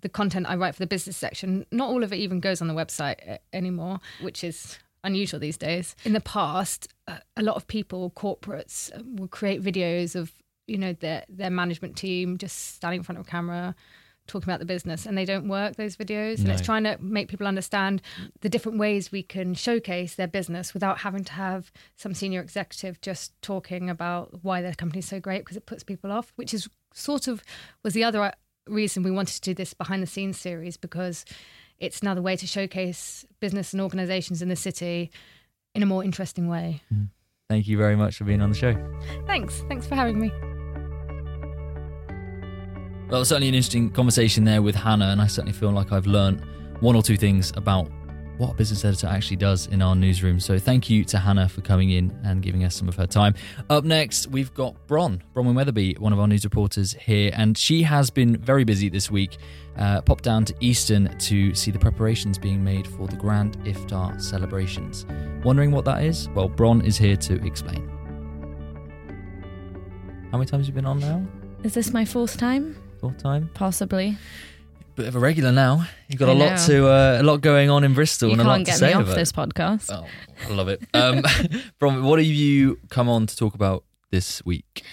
the 0.00 0.08
content 0.08 0.46
I 0.48 0.56
write 0.56 0.74
for 0.74 0.80
the 0.80 0.86
business 0.86 1.16
section, 1.16 1.66
not 1.70 1.88
all 1.90 2.02
of 2.02 2.12
it 2.12 2.16
even 2.16 2.40
goes 2.40 2.60
on 2.60 2.68
the 2.68 2.74
website 2.74 3.38
anymore, 3.52 4.00
which 4.20 4.42
is 4.44 4.78
unusual 5.04 5.38
these 5.38 5.56
days. 5.56 5.94
In 6.04 6.12
the 6.12 6.20
past, 6.20 6.88
uh, 7.06 7.18
a 7.36 7.42
lot 7.42 7.56
of 7.56 7.66
people, 7.66 8.10
corporates, 8.16 8.94
uh, 8.96 9.02
will 9.04 9.28
create 9.28 9.62
videos 9.62 10.16
of 10.16 10.32
you 10.66 10.78
know 10.78 10.94
their 10.94 11.24
their 11.28 11.50
management 11.50 11.96
team 11.96 12.38
just 12.38 12.76
standing 12.76 13.00
in 13.00 13.04
front 13.04 13.18
of 13.18 13.26
a 13.26 13.30
camera 13.30 13.74
talking 14.26 14.48
about 14.48 14.58
the 14.58 14.64
business 14.64 15.04
and 15.04 15.18
they 15.18 15.24
don't 15.24 15.48
work 15.48 15.76
those 15.76 15.96
videos 15.96 16.38
and 16.38 16.48
it's 16.48 16.62
trying 16.62 16.82
to 16.82 16.96
make 16.98 17.28
people 17.28 17.46
understand 17.46 18.00
the 18.40 18.48
different 18.48 18.78
ways 18.78 19.12
we 19.12 19.22
can 19.22 19.52
showcase 19.52 20.14
their 20.14 20.26
business 20.26 20.72
without 20.72 20.98
having 20.98 21.22
to 21.22 21.32
have 21.32 21.70
some 21.96 22.14
senior 22.14 22.40
executive 22.40 22.98
just 23.02 23.32
talking 23.42 23.90
about 23.90 24.42
why 24.42 24.62
their 24.62 24.72
company's 24.72 25.06
so 25.06 25.20
great 25.20 25.40
because 25.40 25.58
it 25.58 25.66
puts 25.66 25.84
people 25.84 26.10
off 26.10 26.32
which 26.36 26.54
is 26.54 26.68
sort 26.94 27.28
of 27.28 27.42
was 27.82 27.92
the 27.92 28.04
other 28.04 28.22
uh, 28.22 28.32
reason 28.66 29.02
we 29.02 29.10
wanted 29.10 29.34
to 29.34 29.42
do 29.42 29.52
this 29.52 29.74
behind 29.74 30.02
the 30.02 30.06
scenes 30.06 30.38
series 30.38 30.78
because 30.78 31.26
it's 31.78 32.00
another 32.00 32.22
way 32.22 32.36
to 32.36 32.46
showcase 32.46 33.24
business 33.40 33.72
and 33.72 33.82
organizations 33.82 34.42
in 34.42 34.48
the 34.48 34.56
city 34.56 35.10
in 35.74 35.82
a 35.82 35.86
more 35.86 36.04
interesting 36.04 36.48
way. 36.48 36.82
Mm. 36.92 37.08
Thank 37.48 37.66
you 37.66 37.76
very 37.76 37.96
much 37.96 38.16
for 38.16 38.24
being 38.24 38.40
on 38.40 38.50
the 38.50 38.56
show. 38.56 38.74
thanks. 39.26 39.62
Thanks 39.68 39.86
for 39.86 39.94
having 39.94 40.18
me. 40.18 40.32
Well, 43.10 43.24
certainly 43.24 43.48
an 43.48 43.54
interesting 43.54 43.90
conversation 43.90 44.44
there 44.44 44.62
with 44.62 44.74
Hannah, 44.74 45.08
and 45.08 45.20
I 45.20 45.26
certainly 45.26 45.52
feel 45.52 45.70
like 45.70 45.92
I've 45.92 46.06
learned 46.06 46.42
one 46.80 46.96
or 46.96 47.02
two 47.02 47.16
things 47.16 47.52
about 47.54 47.90
what 48.38 48.50
a 48.50 48.54
business 48.54 48.84
editor 48.84 49.06
actually 49.06 49.36
does 49.36 49.66
in 49.68 49.80
our 49.80 49.94
newsroom. 49.94 50.40
So 50.40 50.58
thank 50.58 50.90
you 50.90 51.04
to 51.06 51.18
Hannah 51.18 51.48
for 51.48 51.60
coming 51.60 51.90
in 51.90 52.16
and 52.24 52.42
giving 52.42 52.64
us 52.64 52.74
some 52.74 52.88
of 52.88 52.96
her 52.96 53.06
time. 53.06 53.34
Up 53.70 53.84
next, 53.84 54.26
we've 54.28 54.52
got 54.54 54.74
Bron, 54.86 55.22
Bronwyn 55.34 55.54
Weatherby, 55.54 55.96
one 55.98 56.12
of 56.12 56.18
our 56.18 56.26
news 56.26 56.44
reporters 56.44 56.94
here, 56.94 57.30
and 57.34 57.56
she 57.56 57.82
has 57.82 58.10
been 58.10 58.36
very 58.36 58.64
busy 58.64 58.88
this 58.88 59.10
week. 59.10 59.36
Uh, 59.76 60.00
popped 60.00 60.22
down 60.22 60.44
to 60.44 60.54
Easton 60.60 61.16
to 61.18 61.52
see 61.54 61.70
the 61.70 61.78
preparations 61.78 62.38
being 62.38 62.62
made 62.62 62.86
for 62.86 63.08
the 63.08 63.16
Grand 63.16 63.58
Iftar 63.64 64.20
celebrations. 64.20 65.04
Wondering 65.44 65.72
what 65.72 65.84
that 65.84 66.04
is? 66.04 66.28
Well, 66.30 66.48
Bron 66.48 66.80
is 66.82 66.96
here 66.96 67.16
to 67.16 67.44
explain. 67.44 67.90
How 70.30 70.38
many 70.38 70.46
times 70.46 70.66
have 70.66 70.68
you 70.68 70.72
been 70.72 70.86
on 70.86 71.00
now? 71.00 71.26
Is 71.64 71.74
this 71.74 71.92
my 71.92 72.04
fourth 72.04 72.36
time? 72.36 72.76
Fourth 73.00 73.18
time? 73.18 73.50
Possibly. 73.54 74.16
Bit 74.94 75.06
of 75.06 75.16
a 75.16 75.18
regular 75.18 75.52
now. 75.52 75.86
You've 76.08 76.18
got 76.18 76.28
a 76.28 76.32
I 76.32 76.34
lot 76.34 76.56
know. 76.56 76.66
to 76.66 76.86
uh, 76.88 77.18
a 77.20 77.22
lot 77.22 77.40
going 77.40 77.70
on 77.70 77.84
in 77.84 77.94
Bristol 77.94 78.28
you 78.28 78.34
and 78.34 78.42
a 78.42 78.44
lot 78.44 78.56
can't 78.56 78.66
to 78.66 78.72
get 78.72 78.78
say 78.78 78.88
me 78.88 78.94
off 78.94 79.02
about 79.02 79.14
this 79.16 79.32
podcast. 79.32 79.90
Oh, 79.92 80.06
I 80.48 80.52
love 80.54 80.68
it. 80.68 80.82
Um, 80.94 81.22
Bron, 81.78 82.02
what 82.04 82.18
have 82.18 82.26
you 82.26 82.78
come 82.90 83.08
on 83.08 83.26
to 83.26 83.36
talk 83.36 83.54
about 83.54 83.84
this 84.10 84.44
week? 84.44 84.84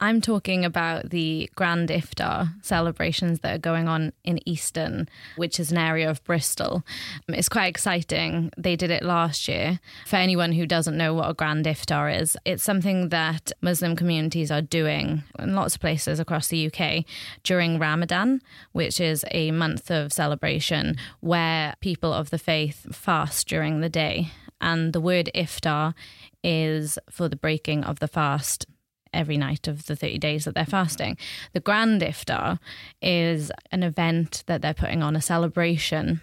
I'm 0.00 0.20
talking 0.20 0.64
about 0.64 1.10
the 1.10 1.50
Grand 1.56 1.88
Iftar 1.88 2.52
celebrations 2.64 3.40
that 3.40 3.54
are 3.56 3.58
going 3.58 3.88
on 3.88 4.12
in 4.22 4.38
Easton, 4.48 5.08
which 5.36 5.58
is 5.58 5.72
an 5.72 5.78
area 5.78 6.08
of 6.08 6.22
Bristol. 6.22 6.84
It's 7.26 7.48
quite 7.48 7.66
exciting. 7.66 8.52
They 8.56 8.76
did 8.76 8.90
it 8.90 9.02
last 9.02 9.48
year. 9.48 9.80
For 10.06 10.16
anyone 10.16 10.52
who 10.52 10.66
doesn't 10.66 10.96
know 10.96 11.14
what 11.14 11.30
a 11.30 11.34
Grand 11.34 11.66
Iftar 11.66 12.20
is, 12.20 12.36
it's 12.44 12.62
something 12.62 13.08
that 13.08 13.50
Muslim 13.60 13.96
communities 13.96 14.52
are 14.52 14.62
doing 14.62 15.24
in 15.38 15.56
lots 15.56 15.74
of 15.74 15.80
places 15.80 16.20
across 16.20 16.48
the 16.48 16.70
UK 16.70 17.04
during 17.42 17.78
Ramadan, 17.78 18.40
which 18.72 19.00
is 19.00 19.24
a 19.32 19.50
month 19.50 19.90
of 19.90 20.12
celebration 20.12 20.96
where 21.20 21.74
people 21.80 22.12
of 22.12 22.30
the 22.30 22.38
faith 22.38 22.86
fast 22.94 23.48
during 23.48 23.80
the 23.80 23.88
day. 23.88 24.30
And 24.60 24.92
the 24.92 25.00
word 25.00 25.30
iftar 25.34 25.94
is 26.42 26.98
for 27.10 27.28
the 27.28 27.36
breaking 27.36 27.84
of 27.84 28.00
the 28.00 28.08
fast 28.08 28.66
every 29.12 29.36
night 29.36 29.68
of 29.68 29.86
the 29.86 29.96
30 29.96 30.18
days 30.18 30.44
that 30.44 30.54
they're 30.54 30.66
fasting. 30.66 31.16
The 31.52 31.60
Grand 31.60 32.02
Iftar 32.02 32.58
is 33.02 33.50
an 33.70 33.82
event 33.82 34.44
that 34.46 34.62
they're 34.62 34.74
putting 34.74 35.02
on, 35.02 35.16
a 35.16 35.20
celebration 35.20 36.20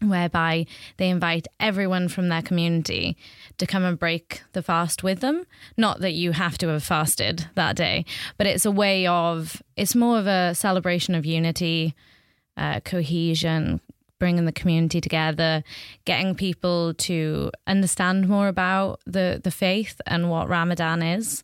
whereby 0.00 0.66
they 0.96 1.08
invite 1.08 1.46
everyone 1.60 2.08
from 2.08 2.28
their 2.28 2.42
community 2.42 3.16
to 3.58 3.66
come 3.66 3.84
and 3.84 3.98
break 3.98 4.42
the 4.52 4.62
fast 4.62 5.02
with 5.02 5.20
them. 5.20 5.44
Not 5.76 6.00
that 6.00 6.12
you 6.12 6.32
have 6.32 6.58
to 6.58 6.68
have 6.68 6.82
fasted 6.82 7.48
that 7.54 7.76
day, 7.76 8.04
but 8.36 8.46
it's 8.46 8.66
a 8.66 8.70
way 8.70 9.06
of, 9.06 9.62
it's 9.76 9.94
more 9.94 10.18
of 10.18 10.26
a 10.26 10.54
celebration 10.54 11.14
of 11.14 11.24
unity, 11.24 11.94
uh, 12.56 12.80
cohesion, 12.80 13.80
bringing 14.18 14.44
the 14.44 14.52
community 14.52 15.00
together, 15.00 15.64
getting 16.04 16.34
people 16.34 16.94
to 16.94 17.50
understand 17.66 18.28
more 18.28 18.46
about 18.46 19.00
the, 19.04 19.40
the 19.42 19.50
faith 19.50 20.00
and 20.06 20.30
what 20.30 20.48
Ramadan 20.48 21.02
is, 21.02 21.42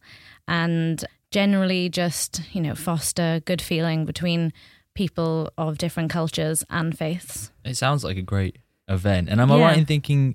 and 0.49 1.05
generally 1.31 1.89
just, 1.89 2.41
you 2.53 2.61
know, 2.61 2.75
foster 2.75 3.41
good 3.45 3.63
feeling 3.63 4.05
between 4.05 4.53
people 4.95 5.53
of 5.57 5.79
different 5.79 6.11
cultures 6.11 6.65
and 6.71 6.97
faiths. 6.99 7.53
It 7.65 7.77
sounds 7.77 8.03
like 8.03 8.17
a 8.17 8.23
great 8.23 8.57
event, 8.89 9.29
and 9.29 9.41
am 9.41 9.53
I 9.53 9.59
Yeah. 9.59 9.65
right 9.67 9.79
in 9.79 9.87
thinking 9.87 10.35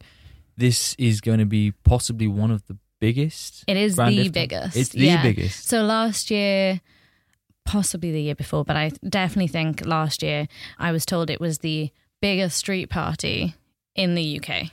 this 0.56 0.96
is 0.98 1.20
going 1.20 1.40
to 1.40 1.46
be 1.46 1.72
possibly 1.84 2.28
one 2.28 2.52
of 2.52 2.66
the 2.68 2.78
biggest? 3.02 3.66
It 3.68 3.76
is 3.76 3.96
the 3.98 4.30
biggest. 4.30 4.78
It's 4.78 4.90
the 4.90 5.06
yeah. 5.08 5.24
biggest. 5.24 5.68
So 5.68 5.84
last 5.84 6.32
year, 6.32 6.80
possibly 7.66 8.12
the 8.12 8.22
year 8.22 8.36
before, 8.36 8.64
but 8.64 8.78
I 8.78 8.92
definitely 9.08 9.48
think 9.48 9.86
last 9.86 10.22
year 10.22 10.48
I 10.78 10.92
was 10.92 11.06
told 11.06 11.30
it 11.30 11.40
was 11.42 11.58
the 11.60 11.92
biggest 12.22 12.58
street 12.58 12.90
party 12.90 13.56
in 13.96 14.16
the 14.16 14.40
UK. 14.40 14.72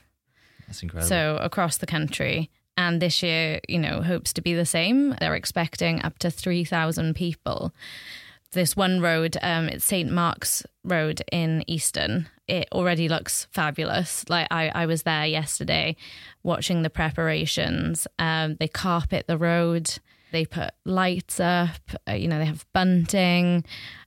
That's 0.66 0.82
incredible. 0.82 1.08
So 1.08 1.38
across 1.40 1.78
the 1.78 1.86
country. 1.86 2.50
And 2.80 3.02
this 3.02 3.22
year, 3.22 3.60
you 3.68 3.78
know, 3.78 4.00
hopes 4.00 4.32
to 4.32 4.40
be 4.40 4.54
the 4.54 4.64
same. 4.64 5.14
They're 5.20 5.34
expecting 5.34 6.02
up 6.02 6.18
to 6.20 6.30
3,000 6.30 7.14
people. 7.14 7.74
This 8.52 8.74
one 8.74 9.02
road, 9.02 9.36
um, 9.42 9.68
it's 9.68 9.84
St. 9.84 10.10
Mark's 10.10 10.64
Road 10.82 11.20
in 11.30 11.62
Easton. 11.66 12.30
It 12.48 12.68
already 12.72 13.06
looks 13.06 13.48
fabulous. 13.52 14.24
Like 14.30 14.48
I, 14.50 14.70
I 14.74 14.86
was 14.86 15.02
there 15.02 15.26
yesterday 15.26 15.94
watching 16.42 16.80
the 16.80 16.88
preparations. 16.88 18.06
Um, 18.18 18.56
they 18.58 18.66
carpet 18.66 19.26
the 19.26 19.36
road, 19.36 19.98
they 20.32 20.46
put 20.46 20.70
lights 20.86 21.38
up, 21.38 21.82
uh, 22.08 22.12
you 22.12 22.28
know, 22.28 22.38
they 22.38 22.46
have 22.46 22.64
bunting. 22.72 23.62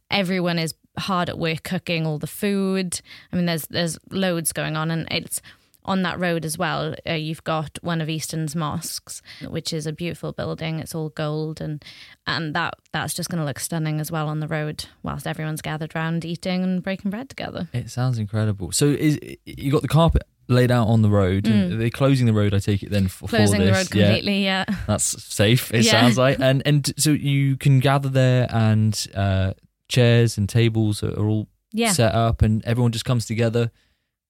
Everyone 0.09 0.57
is 0.57 0.73
hard 0.97 1.29
at 1.29 1.37
work 1.37 1.61
cooking 1.61 2.07
all 2.07 2.17
the 2.17 2.25
food. 2.25 3.01
I 3.31 3.35
mean, 3.35 3.45
there's 3.45 3.67
there's 3.67 3.99
loads 4.09 4.51
going 4.51 4.75
on, 4.75 4.89
and 4.89 5.07
it's 5.11 5.43
on 5.85 6.01
that 6.03 6.19
road 6.19 6.45
as 6.45 6.57
well, 6.57 6.95
uh, 7.07 7.13
you've 7.13 7.43
got 7.43 7.77
one 7.81 8.01
of 8.01 8.09
Easton's 8.09 8.55
mosques, 8.55 9.21
which 9.47 9.73
is 9.73 9.85
a 9.87 9.91
beautiful 9.93 10.31
building. 10.31 10.79
It's 10.79 10.95
all 10.95 11.09
gold, 11.09 11.61
and 11.61 11.83
and 12.27 12.53
that 12.55 12.75
that's 12.91 13.13
just 13.13 13.29
going 13.29 13.39
to 13.39 13.45
look 13.45 13.59
stunning 13.59 13.99
as 13.99 14.11
well 14.11 14.27
on 14.27 14.39
the 14.39 14.47
road, 14.47 14.85
whilst 15.03 15.27
everyone's 15.27 15.61
gathered 15.61 15.95
around 15.95 16.25
eating 16.25 16.63
and 16.63 16.81
breaking 16.83 17.11
bread 17.11 17.29
together. 17.29 17.67
It 17.73 17.89
sounds 17.89 18.17
incredible. 18.17 18.71
So, 18.71 18.87
is 18.87 19.19
you 19.45 19.71
got 19.71 19.81
the 19.81 19.87
carpet 19.87 20.23
laid 20.49 20.71
out 20.71 20.87
on 20.87 21.01
the 21.01 21.09
road? 21.09 21.45
Mm. 21.45 21.73
Are 21.73 21.77
they 21.77 21.89
closing 21.89 22.25
the 22.25 22.33
road? 22.33 22.53
I 22.53 22.59
take 22.59 22.83
it 22.83 22.89
then 22.91 23.07
for, 23.07 23.27
Closing 23.27 23.59
for 23.61 23.65
the 23.65 23.71
road 23.71 23.89
completely, 23.89 24.43
yeah. 24.43 24.65
Yeah, 24.67 24.75
that's 24.87 25.23
safe. 25.23 25.73
It 25.73 25.83
Yeah. 25.85 25.91
sounds 25.91 26.17
like, 26.17 26.39
and 26.41 26.61
and 26.65 26.93
so 26.97 27.11
you 27.11 27.57
can 27.57 27.79
gather 27.79 28.09
there, 28.09 28.47
and 28.53 29.07
uh, 29.15 29.53
chairs 29.89 30.37
and 30.37 30.47
tables 30.49 31.01
are, 31.03 31.11
are 31.19 31.25
all 31.27 31.47
Yeah. 31.71 31.91
set 31.93 32.13
up, 32.13 32.41
and 32.41 32.63
everyone 32.65 32.91
just 32.91 33.05
comes 33.05 33.25
together 33.25 33.71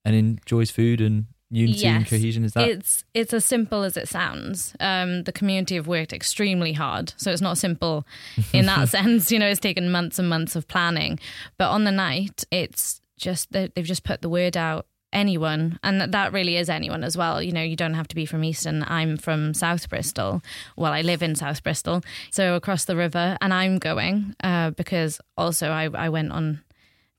and 0.06 0.16
enjoys 0.16 0.70
food 0.70 1.00
and 1.02 1.28
unity 1.54 1.86
and 1.86 2.08
cohesion. 2.08 2.44
Is 2.44 2.54
that 2.54 2.68
It's 2.68 3.04
it's 3.14 3.34
as 3.34 3.46
simple 3.46 3.84
as 3.84 3.96
it 3.98 4.08
sounds. 4.08 4.76
Um, 4.80 5.24
the 5.24 5.32
community 5.32 5.76
have 5.76 5.88
worked 5.88 6.12
extremely 6.14 6.74
hard, 6.74 7.14
so 7.18 7.32
it's 7.32 7.42
not 7.42 7.58
simple 7.58 8.06
in 8.54 8.66
that 8.66 8.90
sense. 8.90 9.32
You 9.32 9.40
know, 9.40 9.48
it's 9.48 9.60
taken 9.60 9.92
months 9.92 10.20
and 10.20 10.28
months 10.28 10.56
of 10.56 10.68
planning, 10.68 11.20
but 11.58 11.70
on 11.70 11.84
the 11.84 11.92
night, 11.92 12.44
it's 12.52 13.02
just 13.18 13.52
they- 13.52 13.70
they've 13.74 13.86
just 13.86 14.04
put 14.04 14.22
the 14.22 14.30
word 14.30 14.58
out. 14.58 14.86
Anyone, 15.14 15.78
and 15.84 16.02
that- 16.02 16.12
that 16.12 16.34
really 16.34 16.56
is 16.58 16.70
anyone 16.72 17.04
as 17.04 17.16
well. 17.16 17.40
You 17.40 17.52
know, 17.52 17.62
you 17.62 17.76
don't 17.76 17.94
have 17.94 18.08
to 18.08 18.16
be 18.16 18.26
from 18.26 18.44
Easton. 18.44 18.84
I'm 18.88 19.16
from 19.16 19.54
South 19.54 19.88
Bristol. 19.88 20.42
Well, 20.76 20.92
I 20.92 21.04
live 21.04 21.22
in 21.22 21.36
South 21.36 21.62
Bristol, 21.62 22.02
so 22.32 22.56
across 22.56 22.86
the 22.86 22.96
river, 22.96 23.38
and 23.40 23.54
I'm 23.54 23.78
going 23.78 24.36
uh, 24.44 24.72
because 24.72 25.22
also 25.38 25.70
I, 25.70 25.84
I 25.94 26.10
went 26.10 26.32
on 26.32 26.64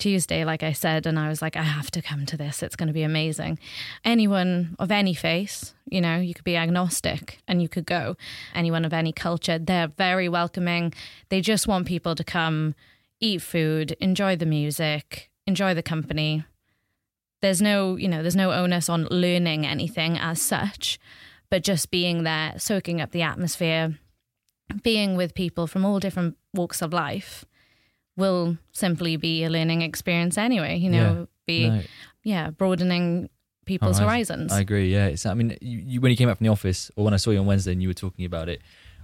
Tuesday, 0.05 0.45
like 0.45 0.63
I 0.63 0.73
said, 0.73 1.07
and 1.07 1.19
I 1.19 1.31
was 1.31 1.41
like, 1.41 1.57
I 1.57 1.63
have 1.63 1.91
to 1.93 2.03
come 2.03 2.27
to 2.27 2.37
this. 2.37 2.63
It's 2.63 2.77
going 2.77 2.89
to 2.89 2.93
be 2.93 3.05
amazing. 3.05 3.59
Anyone 4.05 4.77
of 4.79 4.91
any 4.91 5.15
faith, 5.15 5.73
you 5.87 5.99
know, 6.03 6.19
you 6.19 6.35
could 6.35 6.45
be 6.45 6.59
agnostic 6.59 7.39
and 7.49 7.63
you 7.63 7.71
could 7.71 7.87
go. 7.87 8.15
Anyone 8.55 8.85
of 8.85 8.93
any 8.93 9.15
culture, 9.15 9.59
they're 9.59 9.89
very 9.89 10.29
welcoming. 10.29 10.93
They 11.31 11.41
just 11.41 11.67
want 11.67 11.87
people 11.87 12.15
to 12.17 12.23
come, 12.23 12.75
eat 13.19 13.41
food, 13.41 13.97
enjoy 13.99 14.37
the 14.37 14.45
music, 14.45 15.31
enjoy 15.47 15.73
the 15.73 15.83
company. 15.83 16.45
There's 17.41 17.63
no, 17.63 17.97
you 17.97 18.09
know, 18.09 18.21
there's 18.21 18.37
no 18.37 18.53
onus 18.53 18.91
on 18.91 19.09
learning 19.11 19.65
anything 19.65 20.19
as 20.19 20.43
such, 20.43 20.99
but 21.49 21.65
just 21.65 21.91
being 21.91 22.25
there, 22.25 22.53
soaking 22.59 23.01
up 23.01 23.13
the 23.13 23.23
atmosphere, 23.23 23.99
being 24.83 25.17
with 25.17 25.33
people 25.33 25.67
from 25.67 25.87
all 25.87 25.99
different 25.99 26.37
walks 26.53 26.83
of 26.83 26.93
life 26.93 27.47
will 28.17 28.57
simply 28.73 29.17
be 29.17 29.45
a 29.45 29.51
learning 29.51 29.83
experience 29.83 30.39
anyway 30.39 30.77
you 30.77 30.89
know 30.91 31.27
be 31.47 31.69
No, 31.69 31.81
yeah 32.23 32.51
broadening 32.51 33.29
people's 33.67 33.99
oh, 33.99 34.05
Horizon. 34.05 34.41
horizons 34.41 34.53
I 34.53 34.61
agree. 34.61 34.93
Yeah, 34.93 35.07
it's. 35.07 35.25
I 35.25 35.33
mean, 35.33 35.57
you, 35.63 35.79
you, 35.87 36.01
when 36.03 36.11
you 36.11 36.17
came 36.19 36.29
back 36.29 36.37
from 36.37 36.45
the 36.45 36.53
office, 36.53 36.91
or 36.97 37.05
when 37.07 37.15
I 37.15 37.17
saw 37.17 37.31
you 37.31 37.39
on 37.39 37.47
Wednesday 37.47 37.73
and 37.73 37.81
you 37.81 37.89
were 37.89 37.95
talking 37.95 38.27
about 38.27 38.51
it, 38.51 38.61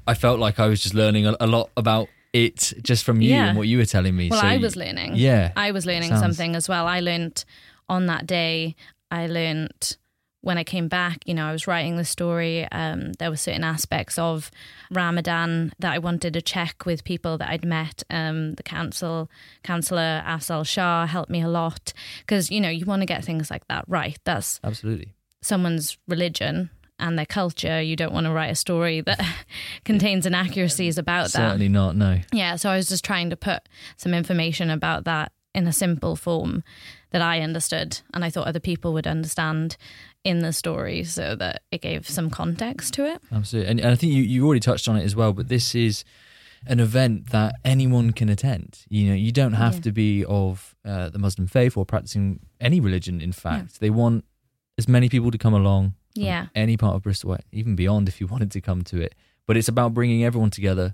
I 0.06 0.12
felt 0.12 0.38
like 0.38 0.60
I 0.60 0.66
was 0.66 0.82
just 0.82 0.94
learning 0.94 1.26
a, 1.26 1.34
a 1.40 1.46
lot 1.46 1.70
about 1.78 2.08
it 2.34 2.74
just 2.82 3.04
from 3.04 3.22
you 3.22 3.30
Yeah. 3.30 3.48
and 3.48 3.58
what 3.58 3.68
you 3.68 3.78
were 3.78 3.86
telling 3.86 4.14
me. 4.14 4.28
well 4.30 4.38
so 4.40 4.46
i 4.46 4.58
was 4.58 4.76
learning 4.76 5.16
Yeah, 5.16 5.52
i 5.56 5.72
was 5.72 5.84
learning 5.86 6.10
Sounds- 6.10 6.20
something 6.20 6.54
as 6.54 6.68
well 6.68 6.86
i 6.86 7.00
learned 7.00 7.44
on 7.88 8.04
that 8.06 8.26
day 8.26 8.76
i 9.10 9.26
learned 9.26 9.96
when 10.42 10.58
i 10.58 10.64
came 10.64 10.88
back 10.88 11.18
you 11.26 11.34
know 11.34 11.46
i 11.46 11.52
was 11.52 11.66
writing 11.66 11.96
the 11.96 12.04
story 12.04 12.66
um, 12.72 13.12
there 13.14 13.30
were 13.30 13.36
certain 13.36 13.64
aspects 13.64 14.18
of 14.18 14.50
ramadan 14.90 15.72
that 15.78 15.92
i 15.92 15.98
wanted 15.98 16.32
to 16.32 16.42
check 16.42 16.84
with 16.86 17.04
people 17.04 17.38
that 17.38 17.48
i'd 17.50 17.64
met 17.64 18.02
um, 18.10 18.54
the 18.54 18.62
council 18.62 19.30
councillor 19.62 20.22
afzal 20.26 20.66
shah 20.66 21.06
helped 21.06 21.30
me 21.30 21.42
a 21.42 21.48
lot 21.48 21.92
because 22.20 22.50
you 22.50 22.60
know 22.60 22.70
you 22.70 22.84
want 22.84 23.02
to 23.02 23.06
get 23.06 23.24
things 23.24 23.50
like 23.50 23.66
that 23.68 23.84
right 23.88 24.18
that's 24.24 24.60
absolutely. 24.64 25.12
someone's 25.42 25.98
religion 26.08 26.70
and 27.00 27.18
their 27.18 27.26
culture. 27.26 27.80
You 27.80 27.96
don't 27.96 28.12
want 28.12 28.26
to 28.26 28.32
write 28.32 28.50
a 28.50 28.54
story 28.54 29.00
that 29.00 29.20
contains 29.84 30.26
inaccuracies 30.26 30.98
about 30.98 31.32
that. 31.32 31.48
Certainly 31.48 31.68
not. 31.70 31.96
No. 31.96 32.20
Yeah, 32.32 32.56
so 32.56 32.70
I 32.70 32.76
was 32.76 32.88
just 32.88 33.04
trying 33.04 33.30
to 33.30 33.36
put 33.36 33.68
some 33.96 34.14
information 34.14 34.70
about 34.70 35.04
that 35.04 35.32
in 35.54 35.66
a 35.66 35.72
simple 35.72 36.14
form 36.14 36.62
that 37.10 37.22
I 37.22 37.40
understood 37.40 38.00
and 38.14 38.24
I 38.24 38.30
thought 38.30 38.46
other 38.46 38.60
people 38.60 38.92
would 38.92 39.06
understand 39.06 39.76
in 40.24 40.40
the 40.40 40.52
story 40.52 41.02
so 41.04 41.34
that 41.36 41.62
it 41.70 41.80
gave 41.80 42.08
some 42.08 42.28
context 42.30 42.92
to 42.94 43.06
it. 43.06 43.22
Absolutely. 43.32 43.70
And, 43.70 43.80
and 43.80 43.90
I 43.90 43.94
think 43.94 44.12
you, 44.12 44.22
you 44.22 44.44
already 44.44 44.60
touched 44.60 44.86
on 44.88 44.96
it 44.96 45.04
as 45.04 45.16
well, 45.16 45.32
but 45.32 45.48
this 45.48 45.74
is 45.74 46.04
an 46.66 46.78
event 46.78 47.30
that 47.30 47.54
anyone 47.64 48.12
can 48.12 48.28
attend. 48.28 48.80
You 48.88 49.08
know, 49.08 49.14
you 49.14 49.32
don't 49.32 49.54
have 49.54 49.76
Yeah. 49.76 49.80
to 49.80 49.92
be 49.92 50.24
of 50.26 50.74
uh, 50.84 51.08
the 51.08 51.18
Muslim 51.18 51.46
faith 51.46 51.74
or 51.76 51.86
practicing 51.86 52.40
any 52.60 52.80
religion, 52.80 53.20
in 53.22 53.32
fact. 53.32 53.80
They 53.80 53.88
want 53.90 54.24
as 54.76 54.86
many 54.86 55.08
people 55.08 55.30
to 55.30 55.38
come 55.38 55.54
along 55.54 55.94
Yeah. 56.14 56.46
any 56.54 56.76
part 56.76 56.96
of 56.96 57.02
Bristol, 57.02 57.38
even 57.50 57.74
beyond 57.76 58.08
if 58.08 58.20
you 58.20 58.26
wanted 58.34 58.50
to 58.50 58.60
come 58.60 58.82
to 58.84 59.00
it. 59.00 59.14
But 59.46 59.56
it's 59.56 59.68
about 59.68 59.94
bringing 59.94 60.22
everyone 60.22 60.50
together 60.50 60.92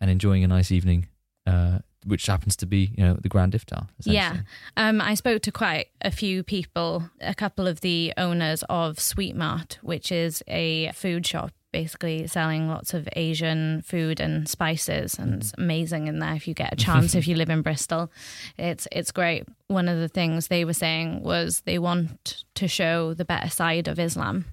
and 0.00 0.08
enjoying 0.08 0.44
a 0.44 0.48
nice 0.48 0.70
evening, 0.70 1.08
uh, 1.46 1.80
which 2.04 2.26
happens 2.26 2.56
to 2.56 2.66
be, 2.66 2.92
you 2.96 3.04
know, 3.04 3.14
the 3.14 3.28
Grand 3.28 3.52
Iftar. 3.52 3.88
Yeah. 4.00 4.38
Um, 4.76 5.00
I 5.00 5.14
spoke 5.14 5.42
to 5.42 5.52
quite 5.52 5.88
a 6.00 6.10
few 6.10 6.42
people, 6.42 7.10
a 7.20 7.34
couple 7.34 7.66
of 7.66 7.80
the 7.80 8.12
owners 8.16 8.64
of 8.68 8.98
Sweet 8.98 9.36
Mart, 9.36 9.78
which 9.82 10.10
is 10.12 10.42
a 10.48 10.92
food 10.92 11.26
shop 11.26 11.52
basically 11.72 12.26
selling 12.26 12.68
lots 12.68 12.92
of 12.92 13.08
Asian 13.16 13.80
food 13.80 14.20
and 14.20 14.46
spices 14.46 15.18
and 15.18 15.36
it's 15.36 15.54
amazing 15.56 16.06
in 16.06 16.18
there 16.18 16.34
if 16.34 16.46
you 16.46 16.52
get 16.52 16.70
a 16.70 16.76
chance 16.76 17.14
if 17.14 17.26
you 17.26 17.34
live 17.34 17.48
in 17.48 17.62
Bristol. 17.68 18.12
It's 18.58 18.86
it's 18.92 19.10
great. 19.10 19.44
One 19.68 19.88
of 19.88 19.98
the 19.98 20.08
things 20.08 20.48
they 20.48 20.66
were 20.66 20.74
saying 20.74 21.22
was 21.22 21.62
they 21.62 21.78
want 21.78 22.44
to 22.56 22.68
show 22.68 23.14
the 23.14 23.24
better 23.24 23.48
side 23.48 23.88
of 23.88 23.98
Islam. 23.98 24.44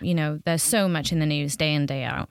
You 0.00 0.14
know, 0.14 0.40
there's 0.44 0.62
so 0.62 0.88
much 0.88 1.10
in 1.10 1.18
the 1.18 1.26
news 1.26 1.56
day 1.56 1.74
in 1.74 1.86
day 1.86 2.04
out. 2.04 2.30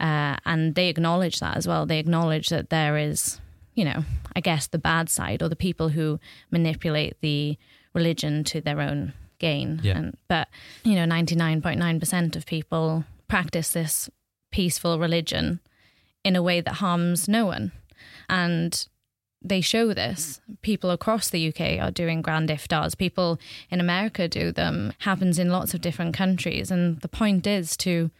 Uh, 0.00 0.36
and 0.46 0.74
they 0.74 0.88
acknowledge 0.88 1.40
that 1.40 1.56
as 1.58 1.68
well. 1.68 1.84
They 1.84 1.98
acknowledge 1.98 2.48
that 2.48 2.70
there 2.70 2.96
is, 2.96 3.38
you 3.74 3.84
know, 3.84 4.04
I 4.34 4.40
guess 4.40 4.66
the 4.66 4.78
bad 4.78 5.08
side 5.08 5.42
or 5.42 5.48
the 5.48 5.56
people 5.56 5.90
who 5.90 6.20
manipulate 6.50 7.16
the 7.20 7.56
religion 7.94 8.44
to 8.44 8.60
their 8.60 8.80
own 8.80 9.12
gain. 9.38 9.80
Yeah. 9.82 9.98
And, 9.98 10.16
but, 10.28 10.48
you 10.84 10.94
know, 10.94 11.04
99.9% 11.04 12.36
of 12.36 12.46
people 12.46 13.04
practice 13.28 13.70
this 13.70 14.10
peaceful 14.50 14.98
religion 14.98 15.60
in 16.24 16.36
a 16.36 16.42
way 16.42 16.60
that 16.60 16.74
harms 16.74 17.28
no 17.28 17.46
one. 17.46 17.72
And 18.28 18.86
they 19.42 19.60
show 19.60 19.94
this. 19.94 20.40
People 20.62 20.90
across 20.90 21.30
the 21.30 21.48
UK 21.48 21.82
are 21.82 21.90
doing 21.90 22.20
grand 22.20 22.50
iftars. 22.50 22.96
People 22.96 23.38
in 23.70 23.80
America 23.80 24.28
do 24.28 24.52
them. 24.52 24.92
Happens 24.98 25.38
in 25.38 25.50
lots 25.50 25.72
of 25.72 25.80
different 25.80 26.14
countries. 26.14 26.70
And 26.70 27.00
the 27.00 27.08
point 27.08 27.46
is 27.46 27.76
to 27.78 28.10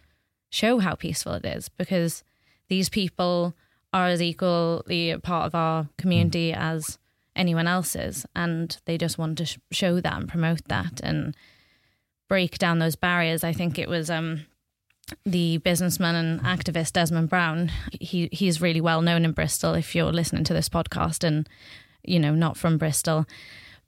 show 0.48 0.78
how 0.78 0.94
peaceful 0.94 1.34
it 1.34 1.44
is 1.44 1.68
because 1.68 2.24
these 2.68 2.88
people 2.88 3.54
are 3.92 4.06
as 4.06 4.22
equally 4.22 5.10
a 5.10 5.18
part 5.18 5.46
of 5.46 5.54
our 5.54 5.88
community 5.98 6.52
as 6.52 6.98
anyone 7.34 7.66
else 7.66 7.96
is. 7.96 8.26
And 8.34 8.76
they 8.84 8.96
just 8.98 9.18
want 9.18 9.38
to 9.38 9.46
sh- 9.46 9.58
show 9.72 10.00
that 10.00 10.16
and 10.16 10.28
promote 10.28 10.66
that 10.68 11.00
and 11.02 11.36
break 12.28 12.58
down 12.58 12.78
those 12.78 12.96
barriers. 12.96 13.42
I 13.42 13.52
think 13.52 13.78
it 13.78 13.88
was 13.88 14.10
um, 14.10 14.46
the 15.24 15.58
businessman 15.58 16.14
and 16.14 16.40
activist 16.40 16.92
Desmond 16.92 17.28
Brown. 17.28 17.70
He 17.92 18.28
he's 18.32 18.60
really 18.60 18.80
well 18.80 19.02
known 19.02 19.24
in 19.24 19.32
Bristol. 19.32 19.74
If 19.74 19.94
you're 19.94 20.12
listening 20.12 20.44
to 20.44 20.54
this 20.54 20.68
podcast 20.68 21.24
and 21.24 21.48
you 22.04 22.18
know 22.18 22.34
not 22.34 22.56
from 22.56 22.78
Bristol, 22.78 23.26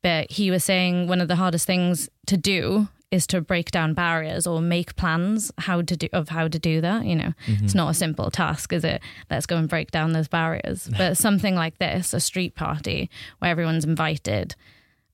but 0.03 0.31
he 0.31 0.51
was 0.51 0.65
saying 0.65 1.07
one 1.07 1.21
of 1.21 1.29
the 1.29 1.37
hardest 1.37 1.67
things 1.67 2.09
to 2.27 2.37
do 2.37 2.89
is 3.13 3.27
to 3.29 3.41
break 3.43 3.71
down 3.71 3.93
barriers 3.93 4.47
or 4.47 4.61
make 4.61 4.97
plans 4.97 5.53
how 5.59 5.83
to 5.83 5.97
do 5.97 6.09
of 6.13 6.31
how 6.31 6.49
to 6.49 6.59
do 6.59 6.81
that. 6.81 7.05
You 7.05 7.15
know, 7.15 7.33
mm-hmm. 7.47 7.65
it's 7.65 7.75
not 7.75 7.91
a 7.91 7.95
simple 7.95 8.31
task, 8.31 8.73
is 8.73 8.83
it? 8.83 9.03
Let's 9.31 9.47
go 9.47 9.59
and 9.59 9.69
break 9.69 9.93
down 9.93 10.13
those 10.13 10.29
barriers. 10.29 10.91
But 11.03 11.17
something 11.17 11.55
like 11.55 11.79
this, 11.79 12.15
a 12.15 12.21
street 12.21 12.55
party 12.55 13.11
where 13.39 13.51
everyone's 13.51 13.85
invited. 13.85 14.55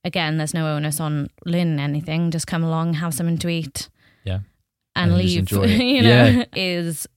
Again, 0.05 0.37
there's 0.37 0.55
no 0.55 0.67
onus 0.77 1.01
on 1.01 1.29
learning 1.45 1.81
anything. 1.81 2.31
Just 2.31 2.47
come 2.47 2.63
along, 2.63 2.95
have 2.95 3.15
something 3.15 3.39
to 3.39 3.49
eat, 3.49 3.89
Yeah. 4.25 4.41
and, 4.95 5.11
And 5.11 5.17
leave. 5.17 5.51
you 5.53 6.03
know, 6.03 6.27
Yeah. 6.27 6.45
is 6.55 7.09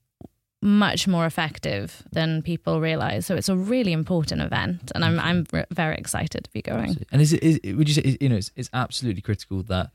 much 0.63 1.07
more 1.07 1.25
effective 1.25 2.03
than 2.11 2.41
people 2.41 2.81
realize. 2.81 3.25
So 3.25 3.35
it's 3.35 3.49
a 3.49 3.55
really 3.55 3.91
important 3.91 4.41
event, 4.41 4.91
and 4.95 5.03
I'm 5.03 5.19
I'm 5.19 5.45
very 5.71 5.95
excited 5.95 6.43
to 6.43 6.51
be 6.51 6.61
going. 6.61 7.03
And 7.11 7.21
is 7.21 7.33
it, 7.33 7.43
is 7.43 7.75
would 7.75 7.87
you 7.87 7.95
say, 7.95 8.17
you 8.21 8.29
know, 8.29 8.37
it's, 8.37 8.51
it's 8.55 8.69
absolutely 8.73 9.21
critical 9.21 9.63
that 9.63 9.91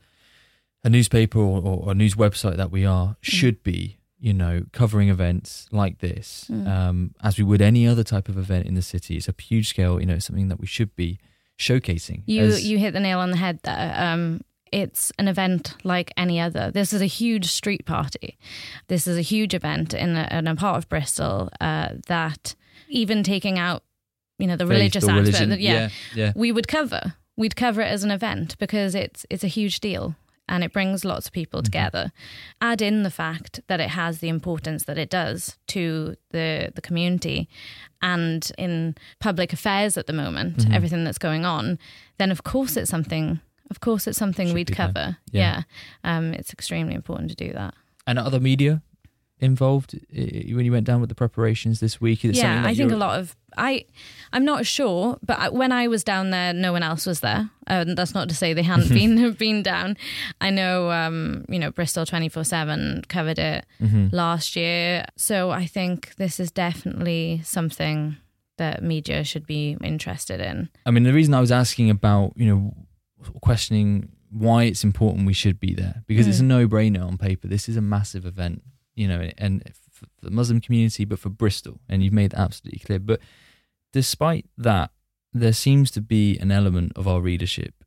a 0.83 0.89
newspaper 0.89 1.39
or, 1.39 1.61
or 1.61 1.91
a 1.91 1.95
news 1.95 2.15
website 2.15 2.57
that 2.57 2.71
we 2.71 2.85
are 2.85 3.17
should 3.21 3.63
be, 3.63 3.97
you 4.19 4.33
know, 4.33 4.63
covering 4.71 5.09
events 5.09 5.67
like 5.71 5.99
this 5.99 6.45
Mm. 6.49 6.67
um, 6.67 7.15
as 7.21 7.37
we 7.37 7.43
would 7.43 7.61
any 7.61 7.87
other 7.87 8.03
type 8.03 8.29
of 8.29 8.37
event 8.37 8.65
in 8.67 8.75
the 8.75 8.81
city. 8.81 9.17
It's 9.17 9.27
a 9.27 9.33
huge 9.39 9.69
scale, 9.69 9.99
you 9.99 10.05
know, 10.05 10.19
something 10.19 10.47
that 10.49 10.59
we 10.59 10.67
should 10.67 10.95
be 10.95 11.19
showcasing. 11.59 12.23
You 12.25 12.43
as- 12.45 12.65
you 12.67 12.77
hit 12.77 12.93
the 12.93 12.99
nail 12.99 13.19
on 13.19 13.31
the 13.31 13.37
head 13.37 13.59
there. 13.63 13.93
Um, 13.97 14.41
it's 14.71 15.11
an 15.17 15.27
event 15.29 15.75
like 15.83 16.11
any 16.17 16.39
other. 16.41 16.71
This 16.71 16.91
is 16.91 17.01
a 17.01 17.05
huge 17.05 17.45
street 17.45 17.85
party. 17.85 18.37
This 18.87 19.07
is 19.07 19.17
a 19.17 19.21
huge 19.21 19.53
event 19.53 19.93
in 19.93 20.15
a, 20.17 20.27
in 20.31 20.47
a 20.47 20.55
part 20.55 20.77
of 20.77 20.89
Bristol 20.89 21.49
uh, 21.61 21.89
that 22.07 22.53
even 22.89 23.23
taking 23.23 23.57
out, 23.57 23.83
you 24.39 24.45
know, 24.47 24.57
the 24.57 24.65
faith 24.65 24.71
religious 24.71 25.03
aspect, 25.07 25.39
religion. 25.39 25.49
yeah, 25.61 25.73
yeah, 25.73 25.89
yeah. 26.15 26.33
we 26.35 26.51
would 26.51 26.67
cover. 26.67 27.15
We'd 27.37 27.55
cover 27.55 27.81
it 27.81 27.87
as 27.87 28.03
an 28.03 28.11
event 28.11 28.57
because 28.59 28.93
it's 28.93 29.25
it's 29.29 29.43
a 29.43 29.47
huge 29.47 29.79
deal. 29.79 30.15
And 30.49 30.63
it 30.63 30.71
brings 30.73 31.03
lots 31.05 31.27
of 31.27 31.33
people 31.33 31.61
together. 31.61 32.11
Add 32.61 32.81
in 32.81 33.03
the 33.03 33.09
fact 33.11 33.59
that 33.67 33.79
it 33.79 33.89
has 33.89 34.19
the 34.19 34.29
importance 34.29 34.85
that 34.85 34.97
it 34.97 35.09
does 35.09 35.57
to 35.67 36.15
the 36.31 36.71
the 36.75 36.81
community 36.81 37.47
and 38.01 38.51
in 38.57 38.95
public 39.19 39.53
affairs 39.53 39.97
at 39.97 40.07
the 40.07 40.13
moment, 40.13 40.65
everything 40.71 41.03
that's 41.03 41.17
going 41.17 41.45
on, 41.45 41.79
then 42.17 42.31
of 42.31 42.43
course 42.43 42.77
it's 42.77 42.89
something 42.89 43.39
of 43.69 43.79
course 43.79 44.07
it's 44.07 44.17
something 44.17 44.47
Should 44.47 44.55
we'd 44.55 44.67
there. 44.69 44.75
cover. 44.75 45.17
Yeah. 45.31 45.63
Yeah. 46.03 46.17
Um 46.17 46.33
it's 46.33 46.53
extremely 46.53 46.93
important 46.95 47.29
to 47.31 47.35
do 47.35 47.51
that. 47.53 47.73
And 48.05 48.17
other 48.19 48.39
media 48.39 48.81
involved 49.39 49.93
when 50.11 50.65
you 50.65 50.71
went 50.71 50.85
down 50.85 50.99
with 50.99 51.09
the 51.09 51.15
preparations 51.15 51.79
this 51.79 52.01
week? 52.01 52.25
Is 52.25 52.37
yeah, 52.37 52.63
I 52.65 52.73
think 52.73 52.91
a 52.91 52.95
lot 52.97 53.19
of 53.19 53.35
I. 53.57 53.85
I'm 54.33 54.43
not 54.43 54.65
sure, 54.65 55.17
but 55.25 55.39
I, 55.39 55.49
when 55.49 55.71
I 55.71 55.87
was 55.87 56.03
down 56.03 56.31
there, 56.31 56.53
no 56.53 56.71
one 56.73 56.83
else 56.83 57.05
was 57.05 57.21
there. 57.21 57.49
Um, 57.67 57.95
that's 57.95 58.13
not 58.13 58.27
to 58.29 58.35
say 58.35 58.53
they 58.53 58.63
hadn't 58.63 58.89
been 58.93 59.31
been 59.39 59.63
down. 59.63 59.95
I 60.41 60.49
know, 60.49 60.91
um, 60.91 61.45
you 61.49 61.59
know, 61.59 61.71
Bristol 61.71 62.05
24 62.05 62.43
seven 62.43 63.03
covered 63.07 63.39
it 63.39 63.65
Mm-hmm. 63.81 64.07
last 64.15 64.55
year, 64.55 65.05
so 65.15 65.51
I 65.51 65.65
think 65.65 66.15
this 66.15 66.39
is 66.39 66.51
definitely 66.51 67.41
something 67.43 68.17
that 68.57 68.81
media 68.81 69.23
should 69.23 69.45
be 69.45 69.77
interested 69.83 70.39
in. 70.41 70.69
I 70.85 70.89
mean, 70.91 71.03
the 71.03 71.13
reason 71.13 71.33
I 71.35 71.39
was 71.39 71.51
asking 71.51 71.91
about, 71.91 72.33
you 72.35 72.47
know, 72.47 72.73
questioning 73.41 74.09
why 74.31 74.63
it's 74.63 74.83
important 74.83 75.25
we 75.25 75.33
should 75.33 75.59
be 75.59 75.73
there 75.73 76.03
because 76.07 76.27
it's 76.27 76.39
a 76.39 76.43
no 76.43 76.67
brainer 76.67 77.05
on 77.05 77.17
paper. 77.17 77.47
This 77.47 77.69
is 77.69 77.77
a 77.77 77.81
massive 77.81 78.25
event, 78.25 78.61
you 78.97 79.07
know, 79.07 79.29
and 79.37 79.63
the 80.21 80.31
Muslim 80.31 80.59
community, 80.61 81.05
but 81.05 81.19
for 81.19 81.29
Bristol, 81.29 81.79
and 81.87 82.03
you've 82.03 82.13
made 82.13 82.31
that 82.31 82.39
absolutely 82.39 82.79
clear. 82.79 82.99
But 82.99 83.19
despite 83.93 84.45
that, 84.57 84.91
there 85.33 85.53
seems 85.53 85.91
to 85.91 86.01
be 86.01 86.37
an 86.39 86.51
element 86.51 86.93
of 86.95 87.07
our 87.07 87.21
readership, 87.21 87.83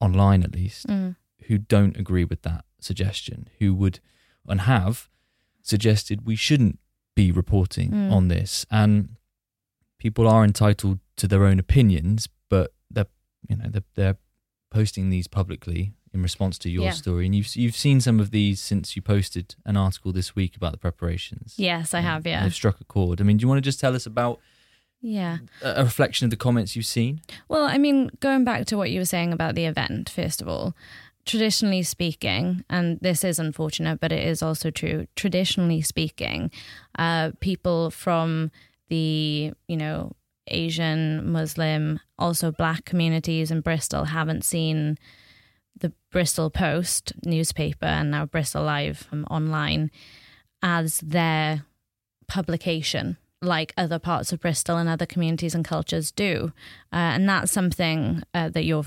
online 0.00 0.42
at 0.42 0.54
least, 0.54 0.86
Mm. 0.86 1.16
who 1.46 1.58
don't 1.58 1.96
agree 1.96 2.24
with 2.24 2.42
that 2.42 2.64
suggestion, 2.80 3.48
who 3.58 3.74
would 3.74 4.00
and 4.46 4.62
have 4.62 5.08
suggested 5.62 6.26
we 6.26 6.36
shouldn't 6.36 6.78
be 7.14 7.30
reporting 7.30 7.90
Mm. 7.90 8.12
on 8.12 8.28
this. 8.28 8.64
And 8.70 9.16
people 9.98 10.26
are 10.28 10.44
entitled 10.44 11.00
to 11.16 11.26
their 11.28 11.44
own 11.44 11.58
opinions, 11.58 12.28
but 12.48 12.72
they're 12.90 13.06
you 13.48 13.56
know 13.56 13.68
they're, 13.68 13.84
they're 13.94 14.16
posting 14.70 15.10
these 15.10 15.26
publicly 15.28 15.92
in 16.14 16.22
response 16.22 16.58
to 16.58 16.70
your 16.70 16.84
Yeah. 16.84 16.90
story. 16.92 17.26
And 17.26 17.34
you've 17.34 17.54
you've 17.56 17.76
seen 17.76 18.00
some 18.00 18.20
of 18.20 18.30
these 18.30 18.60
since 18.60 18.96
you 18.96 19.02
posted 19.02 19.54
an 19.64 19.76
article 19.76 20.12
this 20.12 20.34
week 20.34 20.56
about 20.56 20.72
the 20.72 20.78
preparations. 20.78 21.54
Yes, 21.56 21.94
I 21.94 22.00
have. 22.00 22.26
Yeah, 22.26 22.42
they've 22.42 22.54
struck 22.54 22.80
a 22.80 22.84
chord. 22.84 23.20
I 23.20 23.24
mean, 23.24 23.36
do 23.36 23.42
you 23.42 23.48
want 23.48 23.58
to 23.58 23.62
just 23.62 23.80
tell 23.80 23.94
us 23.94 24.06
about 24.06 24.40
yeah. 25.00 25.38
a 25.62 25.80
a 25.80 25.84
reflection 25.84 26.24
of 26.24 26.30
the 26.30 26.36
comments 26.36 26.74
you've 26.76 26.86
seen? 26.86 27.20
Well, 27.48 27.64
I 27.64 27.78
mean, 27.78 28.10
going 28.20 28.44
back 28.44 28.66
to 28.66 28.76
what 28.76 28.90
you 28.90 29.00
were 29.00 29.04
saying 29.04 29.32
about 29.32 29.54
the 29.54 29.64
event, 29.66 30.08
first 30.10 30.40
of 30.42 30.48
all, 30.48 30.74
traditionally 31.26 31.82
speaking, 31.82 32.64
and 32.70 32.98
this 33.00 33.22
is 33.22 33.38
unfortunate, 33.38 34.00
but 34.00 34.12
it 34.12 34.26
is 34.26 34.42
also 34.42 34.70
true. 34.70 35.06
Traditionally 35.14 35.82
speaking, 35.82 36.50
uh, 36.98 37.32
people 37.40 37.90
from 37.90 38.50
the 38.88 39.52
you 39.68 39.76
know 39.76 40.12
Asian, 40.50 41.30
Muslim, 41.30 42.00
also 42.18 42.50
Black 42.50 42.86
communities 42.86 43.50
in 43.50 43.60
Bristol 43.60 44.04
haven't 44.04 44.44
seen 44.44 44.96
the 45.80 45.92
Bristol 46.10 46.50
Post 46.50 47.12
newspaper 47.24 47.86
and 47.86 48.10
now 48.10 48.26
Bristol 48.26 48.64
Live 48.64 49.08
um, 49.12 49.24
online 49.30 49.90
as 50.62 50.98
their 51.00 51.64
publication 52.26 53.16
like 53.40 53.72
other 53.76 53.98
parts 53.98 54.32
of 54.32 54.40
Bristol 54.40 54.76
and 54.76 54.88
other 54.88 55.06
communities 55.06 55.54
and 55.54 55.64
cultures 55.64 56.10
do. 56.10 56.52
Uh, 56.92 57.14
and 57.14 57.28
that's 57.28 57.52
something 57.52 58.22
uh, 58.34 58.48
that 58.48 58.64
you're, 58.64 58.84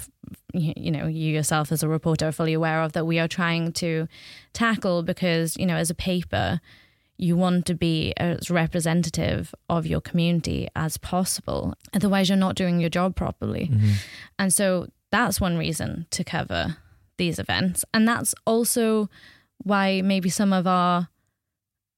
you 0.54 0.74
you 0.76 0.92
know, 0.92 1.08
you 1.08 1.34
yourself 1.34 1.72
as 1.72 1.84
a 1.84 1.88
reporter 1.88 2.28
are 2.28 2.32
fully 2.32 2.54
aware 2.54 2.82
of 2.82 2.92
that 2.94 3.06
we 3.06 3.20
are 3.20 3.28
trying 3.28 3.72
to 3.74 4.08
tackle 4.54 5.04
because, 5.04 5.56
you 5.58 5.66
know, 5.66 5.78
as 5.78 5.90
a 5.90 5.96
paper, 5.96 6.60
you 7.18 7.38
want 7.38 7.66
to 7.68 7.76
be 7.76 8.14
as 8.18 8.50
representative 8.50 9.54
of 9.70 9.86
your 9.86 10.02
community 10.02 10.68
as 10.76 10.98
possible. 10.98 11.74
Otherwise, 11.94 12.30
you're 12.30 12.38
not 12.38 12.56
doing 12.56 12.80
your 12.80 12.90
job 12.90 13.16
properly. 13.16 13.70
And 14.40 14.54
so 14.54 14.88
that's 15.12 15.40
one 15.40 15.58
reason 15.58 16.08
to 16.12 16.24
cover 16.24 16.78
these 17.22 17.38
events. 17.38 17.86
And 17.94 18.08
that's 18.08 18.34
also 18.48 19.08
why 19.64 20.02
maybe 20.02 20.28
some 20.28 20.52
of 20.52 20.66
our 20.66 21.10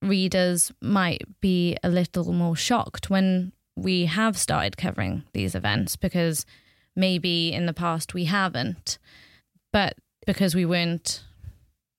readers 0.01 0.73
might 0.81 1.23
be 1.39 1.77
a 1.81 1.87
little 1.87 2.33
more 2.33 2.57
shocked 2.57 3.09
when 3.09 3.53
we 3.77 4.05
have 4.05 4.37
started 4.37 4.75
covering 4.75 5.23
these 5.31 5.55
events 5.55 5.95
because 5.95 6.45
maybe 6.93 7.53
in 7.53 7.67
the 7.67 7.73
past 7.73 8.13
we 8.13 8.25
haven't. 8.25 8.99
But 9.71 9.95
because 10.27 10.55
we 10.55 10.65
weren't 10.65 11.23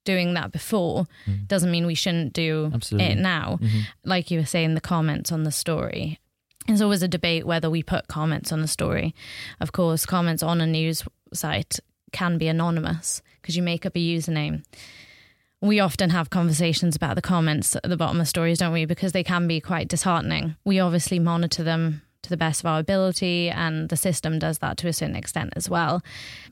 doing 0.04 0.34
that 0.34 0.52
before 0.52 1.06
mm-hmm. 1.26 1.44
doesn't 1.46 1.70
mean 1.70 1.86
we 1.86 1.94
shouldn't 1.94 2.34
do 2.34 2.70
Absolutely. 2.74 3.12
it 3.12 3.18
now. 3.18 3.58
Mm-hmm. 3.62 3.80
Like 4.04 4.30
you 4.30 4.38
were 4.38 4.44
saying, 4.44 4.74
the 4.74 4.82
comments 4.82 5.32
on 5.32 5.44
the 5.44 5.50
story. 5.50 6.20
There's 6.66 6.82
always 6.82 7.02
a 7.02 7.08
debate 7.08 7.46
whether 7.46 7.70
we 7.70 7.82
put 7.82 8.06
comments 8.06 8.52
on 8.52 8.60
the 8.60 8.68
story. 8.68 9.14
Of 9.60 9.72
course, 9.72 10.04
comments 10.04 10.42
on 10.42 10.60
a 10.60 10.66
news 10.66 11.02
site 11.32 11.80
can 12.14 12.38
be 12.38 12.48
anonymous 12.48 13.20
because 13.42 13.56
you 13.56 13.62
make 13.62 13.84
up 13.84 13.94
a 13.94 13.98
username. 13.98 14.64
We 15.60 15.80
often 15.80 16.10
have 16.10 16.30
conversations 16.30 16.96
about 16.96 17.16
the 17.16 17.22
comments 17.22 17.76
at 17.76 17.82
the 17.82 17.96
bottom 17.96 18.20
of 18.20 18.28
stories, 18.28 18.58
don't 18.58 18.72
we? 18.72 18.86
Because 18.86 19.12
they 19.12 19.24
can 19.24 19.46
be 19.46 19.60
quite 19.60 19.88
disheartening. 19.88 20.56
We 20.64 20.78
obviously 20.78 21.18
monitor 21.18 21.62
them 21.62 22.02
to 22.22 22.30
the 22.30 22.36
best 22.36 22.60
of 22.60 22.66
our 22.66 22.80
ability, 22.80 23.50
and 23.50 23.88
the 23.88 23.96
system 23.96 24.38
does 24.38 24.58
that 24.58 24.76
to 24.78 24.88
a 24.88 24.92
certain 24.92 25.16
extent 25.16 25.52
as 25.56 25.68
well. 25.68 26.02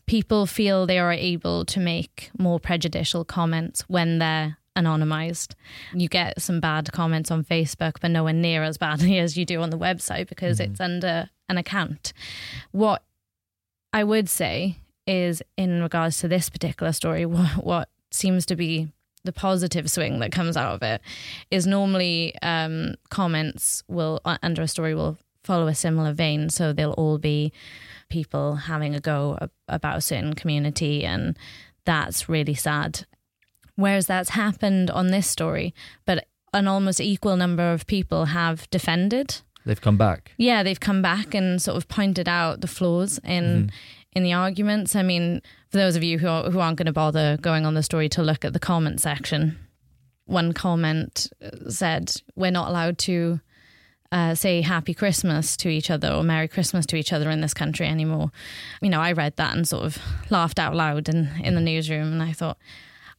People 0.07 0.47
feel 0.47 0.87
they 0.87 0.99
are 0.99 1.13
able 1.13 1.65
to 1.67 1.81
make 1.81 2.31
more 2.39 2.61
prejudicial 2.61 3.25
comments 3.25 3.83
when 3.89 4.19
they're 4.19 4.59
anonymized. 4.77 5.55
You 5.93 6.09
get 6.09 6.41
some 6.41 6.61
bad 6.61 6.93
comments 6.93 7.31
on 7.31 7.45
Facebook, 7.45 7.95
but 8.01 8.11
nowhere 8.11 8.33
near 8.33 8.63
as 8.63 8.79
badly 8.79 9.19
as 9.25 9.37
you 9.37 9.45
do 9.45 9.61
on 9.63 9.71
the 9.71 9.79
website 9.79 10.29
because 10.29 10.59
mm-hmm. 10.59 10.73
it's 10.73 10.81
under 10.81 11.31
an 11.49 11.59
account. 11.59 12.13
What 12.71 13.03
I 13.93 14.05
would 14.05 14.29
say 14.29 14.79
is, 15.07 15.43
in 15.57 15.83
regards 15.83 16.19
to 16.19 16.29
this 16.29 16.51
particular 16.51 16.93
story, 16.93 17.27
what, 17.27 17.65
what 17.65 17.89
seems 18.11 18.47
to 18.47 18.57
be 18.57 18.89
the 19.25 19.33
positive 19.33 19.91
swing 19.91 20.19
that 20.19 20.33
comes 20.33 20.57
out 20.57 20.75
of 20.75 20.83
it 20.83 21.01
is 21.51 21.67
normally 21.67 22.35
um, 22.43 22.95
comments 23.09 23.85
will 23.87 24.21
uh, 24.25 24.37
under 24.43 24.63
a 24.63 24.69
story 24.69 24.95
will 24.95 25.17
follow 25.45 25.67
a 25.67 25.75
similar 25.75 26.13
vein, 26.13 26.51
so 26.51 26.73
they'll 26.73 26.93
all 26.93 27.19
be 27.19 27.53
people 28.09 28.57
having 28.57 28.95
a 28.95 29.01
go 29.01 29.39
about 29.69 29.99
a 29.99 30.01
certain 30.01 30.35
community, 30.35 31.05
and 31.05 31.37
that's 31.85 32.29
really 32.29 32.55
sad. 32.55 33.07
Whereas 33.77 34.07
that's 34.07 34.31
happened 34.31 34.91
on 34.91 35.09
this 35.09 35.27
story, 35.27 35.75
but 36.05 36.27
an 36.53 36.69
almost 36.69 37.01
equal 37.01 37.37
number 37.37 37.73
of 37.73 37.87
people 37.87 38.27
have 38.27 38.69
defended 38.71 39.41
They've 39.65 39.81
come 39.81 39.97
back. 39.97 40.33
yeah, 40.37 40.63
they've 40.63 40.79
come 40.79 41.03
back 41.03 41.35
and 41.35 41.63
sort 41.63 41.77
of 41.77 41.89
pointed 41.89 42.29
out 42.29 42.61
the 42.61 42.67
flaws 42.67 43.19
in 43.25 43.71
in 44.15 44.23
the 44.23 44.33
arguments. 44.33 44.95
I 44.97 45.03
mean, 45.03 45.41
for 45.71 45.79
those 45.79 45.97
of 45.97 46.03
you 46.05 46.19
who 46.19 46.29
are, 46.29 46.51
who 46.51 46.61
aren't 46.61 46.77
going 46.79 46.87
to 46.87 46.93
bother 46.93 47.37
going 47.41 47.65
on 47.67 47.75
the 47.75 47.83
story 47.83 48.09
to 48.11 48.23
look 48.23 48.45
at 48.45 48.53
the 48.53 48.59
comment 48.61 49.01
section, 49.01 49.57
one 50.27 50.53
comment 50.53 51.29
said, 51.69 52.13
"We're 52.37 52.51
not 52.51 52.69
allowed 52.69 52.99
to." 52.99 53.41
Uh, 54.11 54.35
say 54.35 54.61
happy 54.61 54.93
Christmas 54.93 55.57
to 55.57 55.71
each 55.71 55.91
other 55.91 56.11
or 56.13 56.23
Merry 56.23 56.47
Christmas 56.47 56.85
to 56.85 56.97
each 56.97 57.15
other 57.15 57.31
in 57.31 57.41
this 57.41 57.55
country 57.55 57.87
anymore. 57.87 58.31
You 58.83 58.91
know, 58.91 59.01
I 59.01 59.13
read 59.13 59.37
that 59.37 59.57
and 59.57 59.67
sort 59.67 59.87
of 59.87 59.97
laughed 60.29 60.59
out 60.59 60.75
loud 60.75 61.09
in, 61.09 61.31
in 61.43 61.55
the 61.55 61.63
newsroom 61.63 62.13
and 62.13 62.23
I 62.23 62.33
thought, 62.33 62.59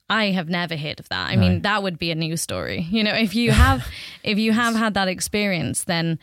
I 0.07 0.25
have 0.25 0.49
never 0.49 0.75
heard 0.77 0.99
of 0.99 1.09
that. 1.09 1.31
I 1.31 1.33
No. 1.33 1.41
mean, 1.41 1.61
that 1.63 1.81
would 1.81 1.97
be 1.97 2.11
a 2.11 2.15
news 2.15 2.41
story. 2.43 2.81
You 2.91 3.03
know, 3.03 3.15
if 3.15 3.33
you 3.33 3.53
have 3.53 3.87
if 4.23 4.37
you 4.37 4.51
have 4.51 4.75
had 4.75 4.93
that 4.93 5.07
experience, 5.07 5.85
then 5.85 6.19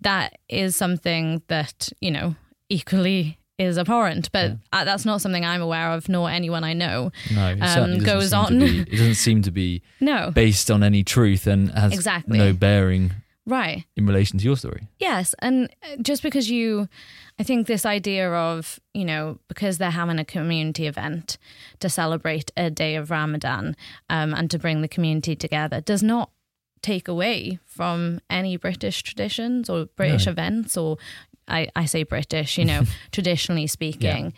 that 0.00 0.38
is 0.48 0.74
something 0.74 1.42
that, 1.48 1.90
you 2.00 2.10
know, 2.10 2.34
equally 2.70 3.37
is 3.58 3.76
abhorrent. 3.78 4.30
But 4.32 4.52
uh, 4.72 4.84
that's 4.84 5.04
not 5.04 5.20
something 5.20 5.44
I'm 5.44 5.60
aware 5.62 5.90
of, 5.90 6.08
nor 6.08 6.30
anyone 6.30 6.64
I 6.64 6.72
know. 6.74 7.10
No, 7.34 7.48
it 7.50 7.60
Um, 7.60 7.98
goes 7.98 8.32
on. 8.32 8.58
be- 8.58 8.80
it 8.88 8.90
doesn't 8.92 9.14
seem 9.14 9.42
to 9.42 9.50
be 9.50 9.82
No. 10.00 10.30
based 10.30 10.70
on 10.70 10.82
any 10.82 11.02
truth 11.02 11.46
and 11.46 11.70
has 11.72 11.92
Exactly. 11.92 12.38
no 12.38 12.52
bearing 12.52 13.12
Right. 13.46 13.84
in 13.96 14.06
relation 14.06 14.38
to 14.38 14.44
your 14.44 14.56
story. 14.56 14.88
Yes, 14.98 15.34
and 15.40 15.70
uh, 15.82 15.96
just 16.02 16.22
because 16.22 16.50
you, 16.50 16.86
I 17.38 17.42
think 17.44 17.66
this 17.66 17.86
idea 17.86 18.30
of 18.30 18.78
you 18.92 19.04
know 19.06 19.38
because 19.48 19.78
they're 19.78 19.90
having 19.90 20.18
a 20.18 20.24
community 20.24 20.86
event 20.86 21.38
to 21.80 21.88
celebrate 21.88 22.50
a 22.58 22.68
day 22.70 22.94
of 22.94 23.10
Ramadan 23.10 23.74
um, 24.10 24.34
and 24.34 24.50
to 24.50 24.58
bring 24.58 24.82
the 24.82 24.88
community 24.88 25.34
together 25.34 25.80
does 25.80 26.02
not 26.02 26.30
take 26.82 27.08
away 27.08 27.58
from 27.64 28.20
any 28.30 28.56
British 28.56 29.02
traditions 29.02 29.68
or 29.70 29.86
British 29.96 30.26
No. 30.26 30.32
events 30.32 30.76
or 30.76 30.96
I, 31.48 31.68
I 31.74 31.86
say 31.86 32.02
British, 32.02 32.58
you 32.58 32.64
know, 32.64 32.82
traditionally 33.12 33.66
speaking. 33.66 34.32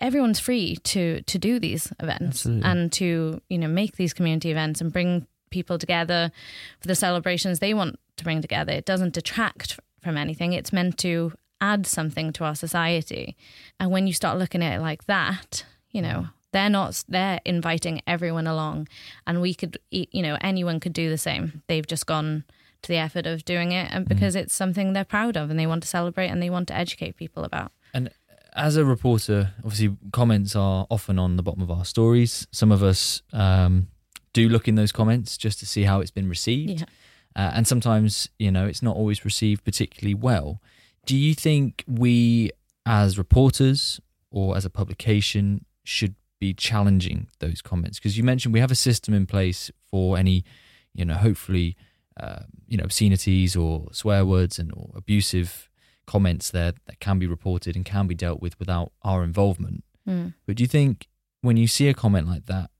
Everyone's 0.00 0.40
free 0.40 0.76
to 0.76 1.22
to 1.22 1.38
do 1.38 1.58
these 1.60 1.92
events 2.00 2.40
Absolutely. 2.46 2.70
and 2.70 2.92
to 2.92 3.40
you 3.48 3.58
know 3.58 3.68
make 3.68 3.96
these 3.96 4.12
community 4.12 4.50
events 4.50 4.80
and 4.80 4.92
bring 4.92 5.26
people 5.50 5.78
together 5.78 6.32
for 6.80 6.88
the 6.88 6.96
celebrations 6.96 7.58
they 7.60 7.74
want 7.74 7.98
to 8.16 8.24
bring 8.24 8.42
together. 8.42 8.72
It 8.72 8.84
doesn't 8.86 9.14
detract 9.14 9.78
from 10.02 10.16
anything. 10.16 10.52
It's 10.52 10.72
meant 10.72 10.98
to 10.98 11.32
add 11.60 11.86
something 11.86 12.32
to 12.34 12.44
our 12.44 12.56
society. 12.56 13.36
And 13.78 13.90
when 13.92 14.06
you 14.08 14.12
start 14.12 14.38
looking 14.38 14.62
at 14.62 14.74
it 14.78 14.82
like 14.82 15.04
that, 15.06 15.64
you 15.90 16.02
know, 16.02 16.26
They're 16.52 16.70
not. 16.70 17.02
They're 17.08 17.40
inviting 17.44 18.00
everyone 18.06 18.46
along, 18.46 18.88
and 19.26 19.40
we 19.40 19.54
could, 19.54 19.78
you 19.90 20.22
know, 20.22 20.36
anyone 20.40 20.78
could 20.80 20.92
do 20.92 21.08
the 21.08 21.18
same. 21.18 21.62
They've 21.68 21.86
just 21.86 22.06
gone 22.06 22.44
to 22.84 22.88
the 22.88 22.98
effort 22.98 23.26
of 23.26 23.44
doing 23.44 23.72
it, 23.72 23.88
and 23.90 24.08
because 24.08 24.34
mm. 24.34 24.40
it's 24.42 24.54
something 24.54 24.92
they're 24.92 25.04
proud 25.04 25.36
of, 25.36 25.50
and 25.50 25.58
they 25.58 25.66
want 25.66 25.82
to 25.82 25.88
celebrate, 25.88 26.28
and 26.28 26.42
they 26.42 26.50
want 26.50 26.68
to 26.68 26.74
educate 26.74 27.16
people 27.16 27.44
about. 27.44 27.72
And 27.92 28.10
as 28.54 28.76
a 28.76 28.84
reporter, 28.84 29.52
obviously, 29.58 29.96
comments 30.12 30.54
are 30.54 30.86
often 30.90 31.18
on 31.18 31.36
the 31.36 31.42
bottom 31.42 31.62
of 31.62 31.70
our 31.70 31.84
stories. 31.84 32.46
Some 32.52 32.70
of 32.70 32.82
us 32.82 33.22
um, 33.32 33.88
do 34.32 34.48
look 34.48 34.68
in 34.68 34.76
those 34.76 34.92
comments 34.92 35.36
just 35.36 35.58
to 35.60 35.66
see 35.66 35.82
how 35.82 36.00
it's 36.00 36.10
been 36.10 36.28
received. 36.28 36.80
Yeah. 36.80 36.86
Uh, 37.36 37.50
and 37.54 37.66
sometimes, 37.66 38.28
you 38.38 38.52
know, 38.52 38.66
it's 38.66 38.82
not 38.82 38.96
always 38.96 39.24
received 39.24 39.64
particularly 39.64 40.14
well. 40.14 40.60
Do 41.04 41.16
you 41.16 41.34
think 41.34 41.84
we, 41.88 42.50
as 42.86 43.18
reporters 43.18 44.00
or 44.30 44.56
as 44.56 44.64
a 44.64 44.70
publication, 44.70 45.64
should 45.82 46.14
be 46.38 46.54
challenging 46.54 47.26
those 47.40 47.60
comments? 47.60 47.98
Because 47.98 48.16
you 48.16 48.22
mentioned 48.22 48.54
we 48.54 48.60
have 48.60 48.70
a 48.70 48.76
system 48.76 49.14
in 49.14 49.26
place 49.26 49.70
for 49.90 50.16
any, 50.16 50.44
you 50.94 51.04
know, 51.04 51.14
hopefully, 51.14 51.76
uh, 52.18 52.40
you 52.68 52.76
know, 52.76 52.84
obscenities 52.84 53.56
or 53.56 53.88
swear 53.92 54.24
words 54.24 54.58
and 54.58 54.72
or 54.72 54.90
abusive 54.94 55.68
comments 56.06 56.50
there 56.50 56.72
that 56.86 57.00
can 57.00 57.18
be 57.18 57.26
reported 57.26 57.76
and 57.76 57.84
can 57.84 58.06
be 58.06 58.14
dealt 58.14 58.40
with 58.40 58.58
without 58.58 58.92
our 59.02 59.24
involvement. 59.24 59.84
Mm. 60.08 60.34
But 60.46 60.56
do 60.56 60.62
you 60.62 60.68
think 60.68 61.08
when 61.40 61.56
you 61.56 61.66
see 61.66 61.88
a 61.88 61.94
comment 61.94 62.28
like 62.28 62.46
that, 62.46 62.70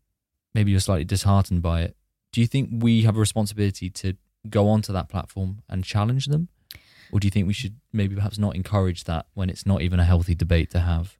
maybe 0.55 0.71
you're 0.71 0.81
slightly 0.81 1.05
disheartened 1.05 1.63
by 1.63 1.83
it, 1.83 1.97
do 2.33 2.41
you 2.41 2.47
think 2.47 2.71
we 2.73 3.03
have 3.03 3.17
a 3.17 3.21
responsibility 3.21 3.91
to 3.91 4.15
go 4.49 4.69
onto 4.69 4.93
that 4.93 5.09
platform 5.09 5.63
and 5.69 5.85
challenge 5.85 6.27
them? 6.27 6.49
Or 7.13 7.21
do 7.21 7.27
you 7.27 7.31
think 7.31 7.47
we 7.47 7.53
should 7.53 7.77
maybe 7.93 8.15
perhaps 8.15 8.39
not 8.39 8.57
encourage 8.57 9.05
that 9.05 9.27
when 9.35 9.49
it's 9.49 9.67
not 9.67 9.83
even 9.83 10.01
a 10.01 10.05
healthy 10.05 10.35
debate 10.35 10.71
to 10.71 10.81
have? 10.81 11.17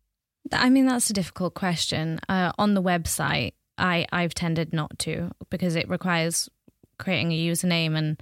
I 0.53 0.69
mean, 0.71 0.87
that's 0.87 1.09
a 1.11 1.13
difficult 1.13 1.55
question. 1.55 2.21
Uh, 2.29 2.53
on 2.59 2.75
the 2.75 2.83
website, 2.83 3.53
I, 3.79 4.07
I've 4.13 4.35
tended 4.35 4.73
not 4.73 4.99
to 5.01 5.31
because 5.51 5.77
it 5.77 5.89
requires 5.89 6.49
creating 6.99 7.33
a 7.33 7.47
username 7.47 7.97
and 7.97 8.21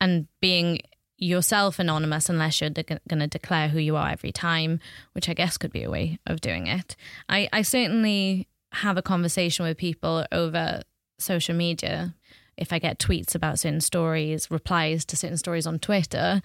and 0.00 0.28
being 0.40 0.80
yourself 1.18 1.78
anonymous 1.78 2.28
unless 2.28 2.60
you're 2.60 2.70
de- 2.70 2.82
going 2.82 3.18
to 3.18 3.26
declare 3.26 3.68
who 3.68 3.80
you 3.80 3.96
are 3.96 4.08
every 4.08 4.32
time, 4.32 4.80
which 5.12 5.28
I 5.28 5.34
guess 5.34 5.58
could 5.58 5.72
be 5.72 5.82
a 5.82 5.90
way 5.90 6.18
of 6.26 6.40
doing 6.40 6.68
it. 6.68 6.94
I, 7.28 7.48
I 7.52 7.62
certainly 7.62 8.46
have 8.72 8.96
a 8.96 9.02
conversation 9.02 9.64
with 9.64 9.76
people 9.76 10.24
over 10.30 10.82
social 11.18 11.54
media. 11.54 12.14
If 12.56 12.72
I 12.72 12.78
get 12.78 12.98
tweets 12.98 13.34
about 13.34 13.58
certain 13.58 13.80
stories, 13.80 14.50
replies 14.50 15.04
to 15.06 15.16
certain 15.16 15.36
stories 15.36 15.66
on 15.66 15.78
Twitter, 15.78 16.40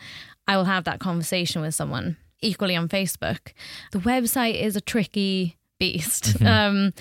I 0.47 0.57
will 0.57 0.65
have 0.65 0.83
that 0.85 0.99
conversation 0.99 1.61
with 1.61 1.75
someone. 1.75 2.17
Equally 2.41 2.75
on 2.75 2.89
Facebook. 2.89 3.53
The 3.93 3.99
website 3.99 4.59
is 4.59 4.75
a 4.75 4.81
tricky 4.81 5.57
beast. 5.79 6.25
Mm-hmm. 6.25 6.47
Um, 6.47 6.93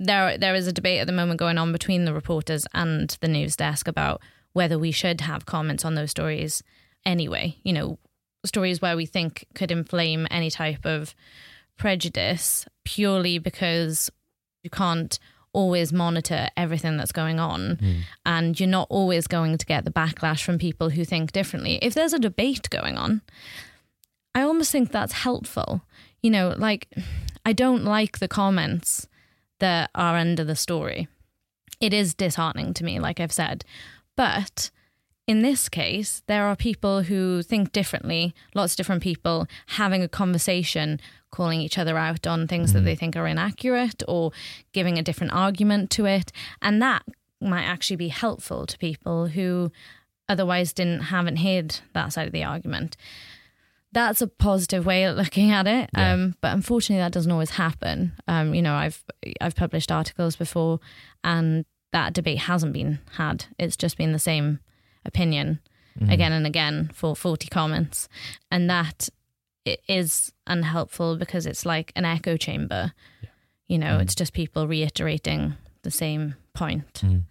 there, 0.00 0.38
there 0.38 0.54
is 0.54 0.66
a 0.66 0.72
debate 0.72 1.00
at 1.00 1.06
the 1.06 1.12
moment 1.12 1.38
going 1.38 1.58
on 1.58 1.72
between 1.72 2.06
the 2.06 2.14
reporters 2.14 2.66
and 2.72 3.16
the 3.20 3.28
news 3.28 3.54
desk 3.54 3.86
about 3.86 4.20
whether 4.54 4.78
we 4.78 4.90
should 4.90 5.20
have 5.20 5.46
comments 5.46 5.84
on 5.84 5.94
those 5.94 6.10
stories 6.10 6.62
anyway. 7.04 7.56
You 7.62 7.74
know, 7.74 7.98
stories 8.44 8.80
where 8.80 8.96
we 8.96 9.06
think 9.06 9.46
could 9.54 9.70
inflame 9.70 10.26
any 10.30 10.50
type 10.50 10.84
of 10.84 11.14
prejudice 11.76 12.66
purely 12.84 13.38
because 13.38 14.10
you 14.62 14.70
can't 14.70 15.18
always 15.52 15.92
monitor 15.92 16.48
everything 16.56 16.96
that's 16.96 17.12
going 17.12 17.40
on 17.40 17.76
mm. 17.76 18.00
and 18.24 18.58
you're 18.58 18.68
not 18.68 18.86
always 18.88 19.26
going 19.26 19.58
to 19.58 19.66
get 19.66 19.84
the 19.84 19.90
backlash 19.90 20.42
from 20.42 20.58
people 20.58 20.90
who 20.90 21.04
think 21.04 21.32
differently. 21.32 21.78
If 21.82 21.94
there's 21.94 22.12
a 22.12 22.18
debate 22.18 22.70
going 22.70 22.96
on, 22.96 23.20
I 24.34 24.42
almost 24.42 24.70
think 24.70 24.92
that's 24.92 25.12
helpful. 25.12 25.82
You 26.22 26.30
know, 26.30 26.54
like 26.56 26.88
I 27.44 27.52
don't 27.52 27.84
like 27.84 28.18
the 28.18 28.28
comments 28.28 29.08
that 29.60 29.90
are 29.94 30.16
under 30.16 30.44
the 30.44 30.56
story. 30.56 31.08
It 31.80 31.94
is 31.94 32.14
disheartening 32.14 32.74
to 32.74 32.84
me, 32.84 32.98
like 32.98 33.20
I've 33.20 33.32
said. 33.32 33.64
But 34.16 34.70
in 35.26 35.42
this 35.42 35.68
case, 35.68 36.22
there 36.26 36.44
are 36.46 36.56
people 36.56 37.02
who 37.02 37.42
think 37.42 37.72
differently, 37.72 38.34
lots 38.54 38.72
of 38.72 38.78
different 38.78 39.02
people 39.02 39.46
having 39.68 40.02
a 40.02 40.08
conversation, 40.08 41.00
calling 41.30 41.60
each 41.60 41.78
other 41.78 41.96
out 41.96 42.26
on 42.26 42.48
things 42.48 42.70
mm. 42.70 42.74
that 42.74 42.80
they 42.80 42.96
think 42.96 43.16
are 43.16 43.26
inaccurate 43.26 44.02
or 44.08 44.32
giving 44.72 44.98
a 44.98 45.02
different 45.02 45.32
argument 45.32 45.90
to 45.90 46.04
it. 46.06 46.32
And 46.60 46.82
that 46.82 47.04
might 47.40 47.62
actually 47.62 47.96
be 47.96 48.08
helpful 48.08 48.66
to 48.66 48.76
people 48.78 49.28
who 49.28 49.70
otherwise 50.28 50.72
didn't 50.72 51.02
haven't 51.02 51.36
heard 51.36 51.80
that 51.92 52.12
side 52.12 52.26
of 52.26 52.32
the 52.32 52.44
argument. 52.44 52.96
That's 53.92 54.22
a 54.22 54.28
positive 54.28 54.86
way 54.86 55.04
of 55.04 55.16
looking 55.16 55.50
at 55.50 55.66
it, 55.66 55.90
yeah. 55.96 56.12
um, 56.12 56.36
but 56.40 56.54
unfortunately, 56.54 57.02
that 57.02 57.12
doesn't 57.12 57.32
always 57.32 57.50
happen. 57.50 58.12
Um, 58.28 58.54
you 58.54 58.62
know, 58.62 58.74
I've 58.74 59.02
I've 59.40 59.56
published 59.56 59.90
articles 59.90 60.36
before, 60.36 60.78
and 61.24 61.64
that 61.92 62.12
debate 62.12 62.38
hasn't 62.38 62.72
been 62.72 63.00
had. 63.12 63.46
It's 63.58 63.76
just 63.76 63.96
been 63.96 64.12
the 64.12 64.18
same 64.18 64.60
opinion 65.04 65.60
mm-hmm. 65.98 66.10
again 66.10 66.32
and 66.32 66.46
again 66.46 66.90
for 66.92 67.16
40 67.16 67.48
comments. 67.48 68.08
And 68.50 68.68
that 68.70 69.08
is 69.88 70.32
unhelpful 70.46 71.16
because 71.16 71.46
it's 71.46 71.66
like 71.66 71.92
an 71.96 72.04
echo 72.04 72.36
chamber. 72.36 72.92
Yeah. 73.22 73.28
You 73.68 73.78
know, 73.78 73.98
mm. 73.98 74.02
it's 74.02 74.14
just 74.14 74.32
people 74.32 74.66
reiterating 74.66 75.54
the 75.82 75.90
same 75.90 76.34
point. 76.54 77.02
Mm. 77.04 77.22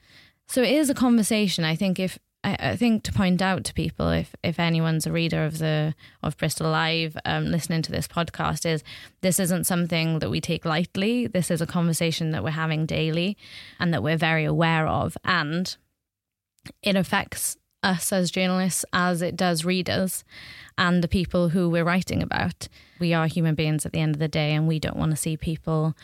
So 0.48 0.62
it 0.62 0.72
is 0.72 0.90
a 0.90 0.94
conversation. 0.94 1.64
I 1.64 1.76
think 1.76 2.00
if 2.00 2.18
I, 2.44 2.56
I, 2.60 2.76
think 2.78 3.04
to 3.04 3.12
point 3.12 3.42
out 3.42 3.66
to 3.66 3.74
people, 3.74 4.10
if 4.10 4.34
if 4.44 4.60
anyone's 4.60 5.06
a 5.06 5.12
reader 5.12 5.44
of 5.44 5.58
the 5.58 5.94
of 6.24 6.38
Bristol 6.38 6.70
Live, 6.70 7.18
um, 7.26 7.46
listening 7.46 7.82
to 7.82 7.92
this 7.92 8.08
podcast, 8.08 8.66
is 8.66 8.84
this 9.22 9.40
isn't 9.40 9.66
something 9.66 10.20
that 10.20 10.30
we 10.30 10.40
take 10.40 10.64
lightly. 10.64 11.28
This 11.28 11.52
is 11.52 11.62
a 11.62 11.68
conversation 11.68 12.32
that 12.32 12.44
we're 12.44 12.52
having 12.52 12.86
daily, 12.86 13.38
and 13.80 13.94
that 13.94 14.04
we're 14.04 14.18
very 14.18 14.46
aware 14.46 14.88
of, 14.88 15.18
and 15.26 15.76
it 16.82 16.96
affects 16.96 17.58
us 17.84 18.12
as 18.12 18.32
journalists 18.32 18.84
as 18.92 19.22
it 19.22 19.38
does 19.38 19.64
readers 19.64 20.26
and 20.78 21.02
the 21.02 21.08
people 21.08 21.50
who 21.50 21.70
we're 21.70 21.86
writing 21.86 22.22
about. 22.22 22.68
We 23.00 23.14
are 23.14 23.28
human 23.28 23.56
beings 23.56 23.86
at 23.86 23.94
the 23.94 24.00
end 24.00 24.16
of 24.16 24.20
the 24.20 24.28
day, 24.28 24.54
and 24.54 24.68
we 24.68 24.80
don't 24.80 24.98
want 24.98 25.12
to 25.12 25.18
see 25.18 25.36
people 25.36 25.96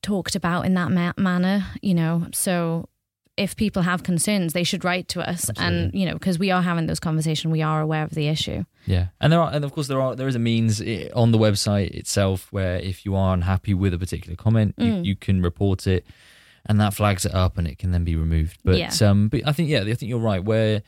talked 0.00 0.36
about 0.36 0.64
in 0.64 0.74
that 0.74 0.92
ma- 0.92 1.12
manner, 1.16 1.66
you 1.82 1.94
know. 1.94 2.26
So 2.32 2.88
if 3.38 3.56
people 3.56 3.82
have 3.82 4.02
concerns, 4.02 4.52
they 4.52 4.64
should 4.64 4.84
write 4.84 5.08
to 5.08 5.20
us, 5.20 5.48
Absolutely. 5.48 5.78
and 5.78 5.94
you 5.94 6.06
know, 6.06 6.14
because 6.14 6.38
we 6.38 6.50
are 6.50 6.62
having 6.62 6.86
those 6.86 7.00
conversations, 7.00 7.50
we 7.52 7.62
are 7.62 7.80
aware 7.80 8.02
of 8.02 8.10
the 8.10 8.28
issue. 8.28 8.64
Yeah, 8.86 9.08
and 9.20 9.32
there 9.32 9.40
are, 9.40 9.50
and 9.52 9.64
of 9.64 9.72
course, 9.72 9.86
there 9.86 10.00
are 10.00 10.16
there 10.16 10.28
is 10.28 10.34
a 10.34 10.40
means 10.40 10.80
eh, 10.80 11.08
on 11.14 11.32
the 11.32 11.38
website 11.38 11.90
itself 11.92 12.48
where 12.50 12.76
if 12.76 13.04
you 13.04 13.14
are 13.14 13.34
unhappy 13.34 13.74
with 13.74 13.94
a 13.94 13.98
particular 13.98 14.36
comment, 14.36 14.76
mm. 14.76 14.84
you, 14.84 15.10
you 15.10 15.16
can 15.16 15.42
report 15.42 15.86
it 15.86 16.04
and 16.68 16.80
that 16.80 16.94
flags 16.94 17.24
it 17.24 17.34
up 17.34 17.58
and 17.58 17.66
it 17.66 17.78
can 17.78 17.90
then 17.90 18.04
be 18.04 18.14
removed. 18.14 18.58
But 18.64 18.76
yeah. 18.76 18.92
um, 19.02 19.28
but 19.28 19.46
I 19.46 19.52
think 19.52 19.70
yeah, 19.70 19.80
I 19.80 19.94
think 19.94 20.08
you're 20.10 20.18
right. 20.18 20.42
Where 20.42 20.82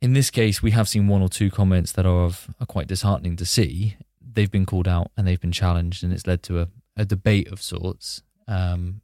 in 0.00 0.14
this 0.14 0.30
case 0.30 0.62
we 0.62 0.70
have 0.72 0.88
seen 0.88 1.06
one 1.06 1.22
or 1.22 1.28
two 1.28 1.50
comments 1.50 1.92
that 1.92 2.06
are 2.06 2.24
of 2.24 2.48
are 2.58 2.66
quite 2.66 2.88
disheartening 2.88 3.36
to 3.36 3.44
see. 3.44 3.96
They've 4.20 4.50
been 4.50 4.66
called 4.66 4.88
out 4.88 5.10
and 5.16 5.26
they've 5.26 5.40
been 5.40 5.52
challenged, 5.52 6.02
and 6.02 6.12
it's 6.12 6.26
led 6.26 6.42
to 6.44 6.60
a, 6.60 6.68
a 6.96 7.04
debate 7.04 7.48
of 7.52 7.60
sorts. 7.60 8.22
Um, 8.48 9.02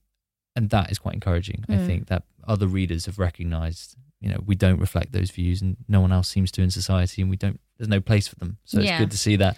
and 0.57 0.71
that 0.71 0.91
is 0.91 0.99
quite 0.99 1.15
encouraging. 1.15 1.65
Mm. 1.69 1.75
I 1.83 1.87
think 1.87 2.09
that 2.09 2.25
other 2.49 2.67
readers 2.67 3.07
have 3.07 3.19
recognised, 3.19 3.97
you 4.21 4.31
know, 4.31 4.39
we 4.45 4.57
don't 4.57 4.81
reflect 4.81 5.13
those 5.13 5.31
views, 5.31 5.63
and 5.63 5.77
no 5.87 6.01
one 6.01 6.13
else 6.13 6.29
seems 6.29 6.51
to 6.53 6.63
in 6.63 6.71
society, 6.71 7.23
and 7.23 7.31
we 7.31 7.37
don't. 7.37 7.61
There's 7.77 7.89
no 7.89 8.01
place 8.01 8.27
for 8.27 8.35
them. 8.37 8.59
So 8.65 8.81
yeah. 8.81 8.93
it's 8.93 9.01
good 9.01 9.11
to 9.13 9.19
see 9.19 9.37
that 9.37 9.57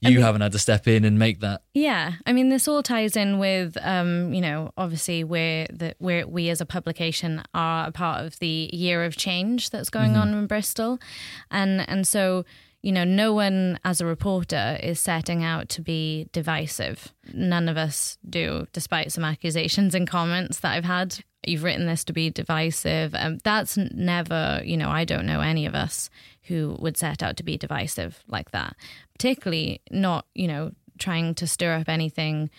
you 0.00 0.08
I 0.08 0.12
mean, 0.12 0.20
haven't 0.22 0.40
had 0.42 0.52
to 0.52 0.58
step 0.58 0.86
in 0.86 1.04
and 1.04 1.18
make 1.18 1.40
that. 1.40 1.62
Yeah, 1.74 2.12
I 2.24 2.32
mean, 2.32 2.50
this 2.50 2.68
all 2.68 2.82
ties 2.82 3.16
in 3.16 3.38
with, 3.38 3.76
um, 3.82 4.32
you 4.32 4.40
know, 4.40 4.70
obviously 4.76 5.24
we're 5.24 5.66
that 5.72 5.96
we're 5.98 6.26
we 6.26 6.50
as 6.50 6.60
a 6.60 6.66
publication 6.66 7.42
are 7.54 7.88
a 7.88 7.92
part 7.92 8.24
of 8.24 8.38
the 8.38 8.70
year 8.72 9.04
of 9.04 9.16
change 9.16 9.70
that's 9.70 9.90
going 9.90 10.12
mm-hmm. 10.12 10.20
on 10.20 10.34
in 10.34 10.46
Bristol, 10.46 11.00
and 11.50 11.88
and 11.88 12.06
so 12.06 12.44
you 12.80 12.92
know, 12.92 13.02
no 13.02 13.32
one 13.32 13.80
as 13.84 14.00
a 14.00 14.06
reporter 14.06 14.78
is 14.80 15.00
setting 15.00 15.42
out 15.42 15.68
to 15.70 15.82
be 15.82 16.28
divisive. 16.32 17.12
None 17.34 17.68
of 17.68 17.76
us 17.76 18.18
do, 18.28 18.68
despite 18.72 19.10
some 19.10 19.24
accusations 19.24 19.96
and 19.96 20.06
comments 20.06 20.60
that 20.60 20.74
I've 20.74 20.84
had. 20.84 21.18
You've 21.46 21.62
written 21.62 21.86
this 21.86 22.04
to 22.04 22.12
be 22.12 22.30
divisive. 22.30 23.14
Um, 23.14 23.38
that's 23.44 23.76
never, 23.76 24.60
you 24.64 24.76
know, 24.76 24.90
I 24.90 25.04
don't 25.04 25.26
know 25.26 25.40
any 25.40 25.66
of 25.66 25.74
us 25.74 26.10
who 26.42 26.76
would 26.80 26.96
set 26.96 27.22
out 27.22 27.36
to 27.36 27.42
be 27.42 27.56
divisive 27.56 28.22
like 28.26 28.50
that 28.50 28.76
particularly 29.18 29.82
not, 29.90 30.26
you 30.34 30.46
know, 30.46 30.70
trying 30.98 31.34
to 31.34 31.46
stir 31.46 31.74
up 31.74 31.88
anything 31.88 32.50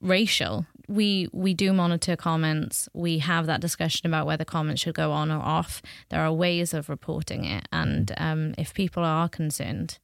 racial. 0.00 0.66
We 0.88 1.28
we 1.32 1.54
do 1.54 1.72
monitor 1.72 2.16
comments. 2.16 2.88
We 2.92 3.18
have 3.18 3.46
that 3.46 3.60
discussion 3.60 4.06
about 4.06 4.26
whether 4.26 4.44
comments 4.44 4.82
should 4.82 4.94
go 4.94 5.10
on 5.10 5.30
or 5.30 5.40
off. 5.40 5.82
There 6.10 6.20
are 6.20 6.32
ways 6.32 6.74
of 6.74 6.88
reporting 6.88 7.44
it, 7.44 7.66
and 7.72 8.12
um, 8.18 8.54
if 8.58 8.74
people 8.74 9.02
are 9.02 9.28
concerned, 9.28 9.98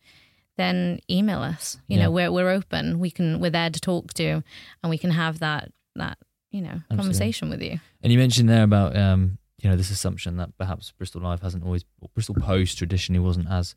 then 0.56 1.00
email 1.10 1.40
us. 1.40 1.78
You 1.86 1.98
yeah. 1.98 2.04
know, 2.04 2.10
we're 2.10 2.32
we're 2.32 2.50
open. 2.50 2.98
We 2.98 3.10
can 3.10 3.38
we're 3.38 3.50
there 3.50 3.70
to 3.70 3.80
talk 3.80 4.14
to, 4.14 4.42
and 4.82 4.90
we 4.90 4.98
can 4.98 5.10
have 5.10 5.38
that 5.40 5.70
that 5.94 6.18
you 6.50 6.62
know 6.62 6.80
Absolutely. 6.90 6.96
conversation 6.96 7.50
with 7.50 7.62
you. 7.62 7.78
And 8.03 8.12
you 8.12 8.18
mentioned 8.18 8.48
there 8.48 8.64
about 8.64 8.96
um, 8.96 9.38
you 9.59 9.70
know 9.70 9.76
this 9.76 9.90
assumption 9.90 10.36
that 10.38 10.57
perhaps 10.59 10.92
Bristol 10.92 11.22
Live 11.22 11.42
hasn't 11.42 11.64
always, 11.64 11.84
Bristol 12.14 12.34
Post 12.34 12.78
traditionally 12.78 13.20
wasn't 13.20 13.48
as 13.48 13.74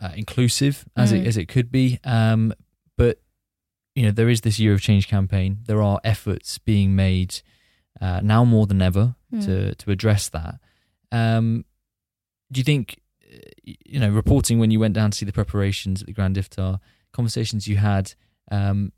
uh, 0.00 0.10
inclusive 0.14 0.84
as 0.96 1.12
mm. 1.12 1.20
it 1.20 1.26
as 1.26 1.36
it 1.36 1.46
could 1.48 1.70
be. 1.70 1.98
Um, 2.04 2.52
but 2.96 3.20
you 3.94 4.02
know 4.04 4.10
there 4.10 4.28
is 4.28 4.42
this 4.42 4.58
year 4.58 4.74
of 4.74 4.80
change 4.80 5.08
campaign. 5.08 5.58
There 5.66 5.82
are 5.82 6.00
efforts 6.04 6.58
being 6.58 6.94
made 6.94 7.40
uh, 8.00 8.20
now 8.22 8.44
more 8.44 8.66
than 8.66 8.82
ever 8.82 9.14
Mm. 9.32 9.44
to 9.44 9.74
to 9.74 9.90
address 9.90 10.30
that. 10.30 10.58
Um, 11.12 11.66
do 12.50 12.60
you 12.60 12.64
think 12.64 12.98
uh, 13.22 13.36
you 13.62 14.00
know 14.00 14.08
reporting 14.08 14.58
when 14.58 14.70
you 14.70 14.80
went 14.80 14.94
down 14.94 15.10
to 15.10 15.18
see 15.18 15.26
the 15.26 15.34
preparations 15.34 16.00
at 16.00 16.06
the 16.06 16.14
Grand 16.14 16.36
Iftar, 16.36 16.80
conversations 17.12 17.68
you 17.68 17.76
had, 17.76 18.14
um, 18.50 18.90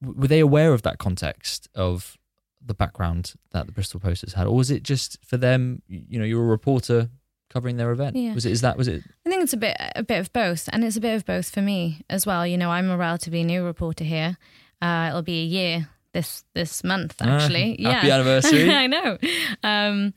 were 0.00 0.28
they 0.28 0.38
aware 0.38 0.72
of 0.72 0.82
that 0.82 0.98
context 0.98 1.68
of 1.74 2.16
the 2.64 2.74
background 2.74 3.34
that 3.52 3.66
the 3.66 3.72
Bristol 3.72 4.00
Post 4.00 4.22
has 4.22 4.34
had, 4.34 4.46
or 4.46 4.56
was 4.56 4.70
it 4.70 4.82
just 4.82 5.18
for 5.24 5.36
them? 5.36 5.82
You 5.88 6.18
know, 6.18 6.24
you're 6.24 6.42
a 6.42 6.46
reporter 6.46 7.10
covering 7.50 7.76
their 7.76 7.92
event. 7.92 8.16
Yeah. 8.16 8.34
Was 8.34 8.46
it? 8.46 8.52
Is 8.52 8.60
that? 8.62 8.76
Was 8.76 8.88
it? 8.88 9.02
I 9.26 9.30
think 9.30 9.42
it's 9.42 9.52
a 9.52 9.58
bit 9.58 9.76
a 9.96 10.02
bit 10.02 10.18
of 10.18 10.32
both, 10.32 10.68
and 10.72 10.84
it's 10.84 10.96
a 10.96 11.00
bit 11.00 11.14
of 11.14 11.24
both 11.24 11.50
for 11.50 11.62
me 11.62 12.02
as 12.10 12.26
well. 12.26 12.46
You 12.46 12.58
know, 12.58 12.70
I'm 12.70 12.90
a 12.90 12.96
relatively 12.96 13.44
new 13.44 13.64
reporter 13.64 14.04
here. 14.04 14.36
Uh, 14.82 15.06
it'll 15.10 15.22
be 15.22 15.40
a 15.40 15.46
year 15.46 15.88
this 16.12 16.44
this 16.54 16.82
month, 16.82 17.20
actually. 17.20 17.78
Ah, 17.84 17.92
happy 17.92 18.10
anniversary. 18.10 18.70
I 18.74 18.86
know. 18.86 19.18
Um, 19.62 20.14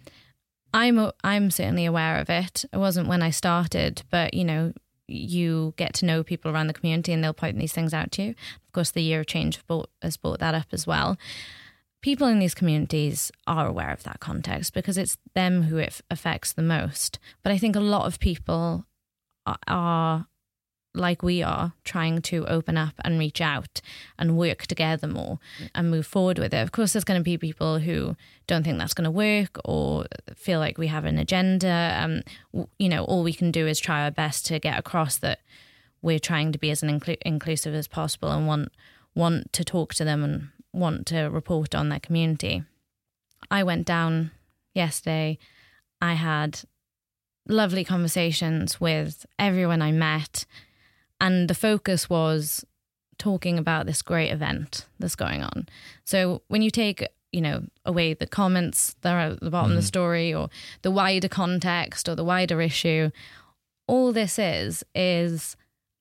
I'm 0.74 1.12
I'm 1.24 1.52
certainly 1.52 1.86
aware 1.86 2.18
of 2.18 2.30
it. 2.30 2.66
It 2.72 2.78
wasn't 2.78 3.08
when 3.08 3.22
I 3.22 3.30
started, 3.30 4.04
but 4.10 4.34
you 4.34 4.44
know, 4.44 4.74
you 5.08 5.74
get 5.78 5.94
to 5.96 6.06
know 6.06 6.24
people 6.24 6.52
around 6.52 6.68
the 6.68 6.74
community, 6.74 7.14
and 7.14 7.24
they'll 7.24 7.34
point 7.34 7.58
these 7.58 7.74
things 7.74 7.94
out 7.94 8.12
to 8.14 8.24
you. 8.24 8.30
Of 8.32 8.72
course, 8.74 8.92
the 8.92 9.02
year 9.02 9.22
of 9.22 9.28
change 9.28 9.66
brought, 9.68 9.90
has 10.02 10.18
brought 10.18 10.40
that 10.40 10.56
up 10.56 10.68
as 10.72 10.86
well. 10.88 11.18
People 12.02 12.28
in 12.28 12.40
these 12.40 12.56
communities 12.56 13.32
are 13.48 13.68
aware 13.68 13.92
of 13.92 14.04
that 14.04 14.20
context 14.20 14.74
because 14.74 14.98
it's 14.98 15.18
them 15.34 15.64
who 15.64 15.78
it 15.78 16.02
affects 16.10 16.54
the 16.54 16.62
most. 16.62 17.20
But 17.44 17.52
I 17.52 17.58
think 17.58 17.76
a 17.76 17.82
lot 17.82 18.06
of 18.06 18.20
people 18.20 18.86
are, 19.46 19.58
are 19.68 20.28
like 20.94 21.22
we 21.22 21.44
are 21.44 21.74
trying 21.84 22.22
to 22.22 22.46
open 22.48 22.78
up 22.78 22.94
and 23.04 23.20
reach 23.20 23.42
out 23.42 23.82
and 24.18 24.38
work 24.38 24.66
together 24.66 25.08
more 25.08 25.40
and 25.74 25.92
move 25.92 26.06
forward 26.06 26.40
with 26.40 26.54
it. 26.54 26.62
Of 26.62 26.72
course, 26.72 26.94
there's 26.94 27.04
going 27.04 27.20
to 27.20 27.24
be 27.24 27.38
people 27.38 27.80
who 27.80 28.16
don't 28.48 28.64
think 28.64 28.78
that's 28.78 28.94
going 28.94 29.06
to 29.06 29.12
work 29.12 29.58
or 29.64 30.06
feel 30.36 30.60
like 30.60 30.78
we 30.78 30.88
have 30.88 31.06
an 31.06 31.18
agenda. 31.18 31.98
Um, 32.54 32.66
you 32.78 32.90
know, 32.90 33.04
all 33.06 33.24
we 33.24 33.34
can 33.34 33.52
do 33.52 33.68
is 33.68 33.80
try 33.80 34.04
our 34.04 34.12
best 34.12 34.46
to 34.48 34.60
get 34.60 34.78
across 34.78 35.18
that 35.18 35.40
we're 36.02 36.20
trying 36.20 36.52
to 36.52 36.60
be 36.60 36.72
as 36.72 36.84
inclusive 36.84 37.74
as 37.74 37.88
possible 37.88 38.32
and 38.32 38.48
want 38.48 38.72
want 39.16 39.52
to 39.52 39.64
talk 39.64 39.96
to 39.96 40.04
them 40.04 40.24
and 40.24 40.50
want 40.74 41.08
to 41.08 41.26
report 41.26 41.74
on 41.74 41.90
their 41.90 42.00
community. 42.00 42.64
I 43.50 43.64
went 43.64 43.86
down 43.86 44.32
yesterday. 44.74 45.38
I 46.02 46.14
had 46.14 46.62
lovely 47.48 47.84
conversations 47.84 48.80
with 48.80 49.26
everyone 49.40 49.82
I 49.82 49.92
met, 49.92 50.46
and 51.20 51.50
the 51.50 51.56
focus 51.56 52.10
was 52.10 52.66
talking 53.18 53.58
about 53.58 53.86
this 53.86 54.02
great 54.02 54.32
event 54.32 54.86
that's 55.00 55.16
going 55.16 55.42
on. 55.42 55.68
So 56.04 56.44
when 56.48 56.62
you 56.62 56.70
take 56.70 57.08
you 57.32 57.42
know 57.42 57.66
away 57.86 58.14
the 58.14 58.28
comments 58.28 58.96
that 59.02 59.14
are 59.14 59.32
at 59.32 59.40
the 59.40 59.50
bottom 59.50 59.72
of 59.72 59.76
the 59.76 59.82
mm-hmm. 59.82 59.88
story 59.88 60.34
or 60.34 60.50
the 60.82 60.92
wider 60.92 61.28
context 61.28 62.08
or 62.08 62.16
the 62.16 62.24
wider 62.24 62.62
issue, 62.62 63.12
all 63.88 64.12
this 64.14 64.40
is 64.40 64.84
is 64.96 65.56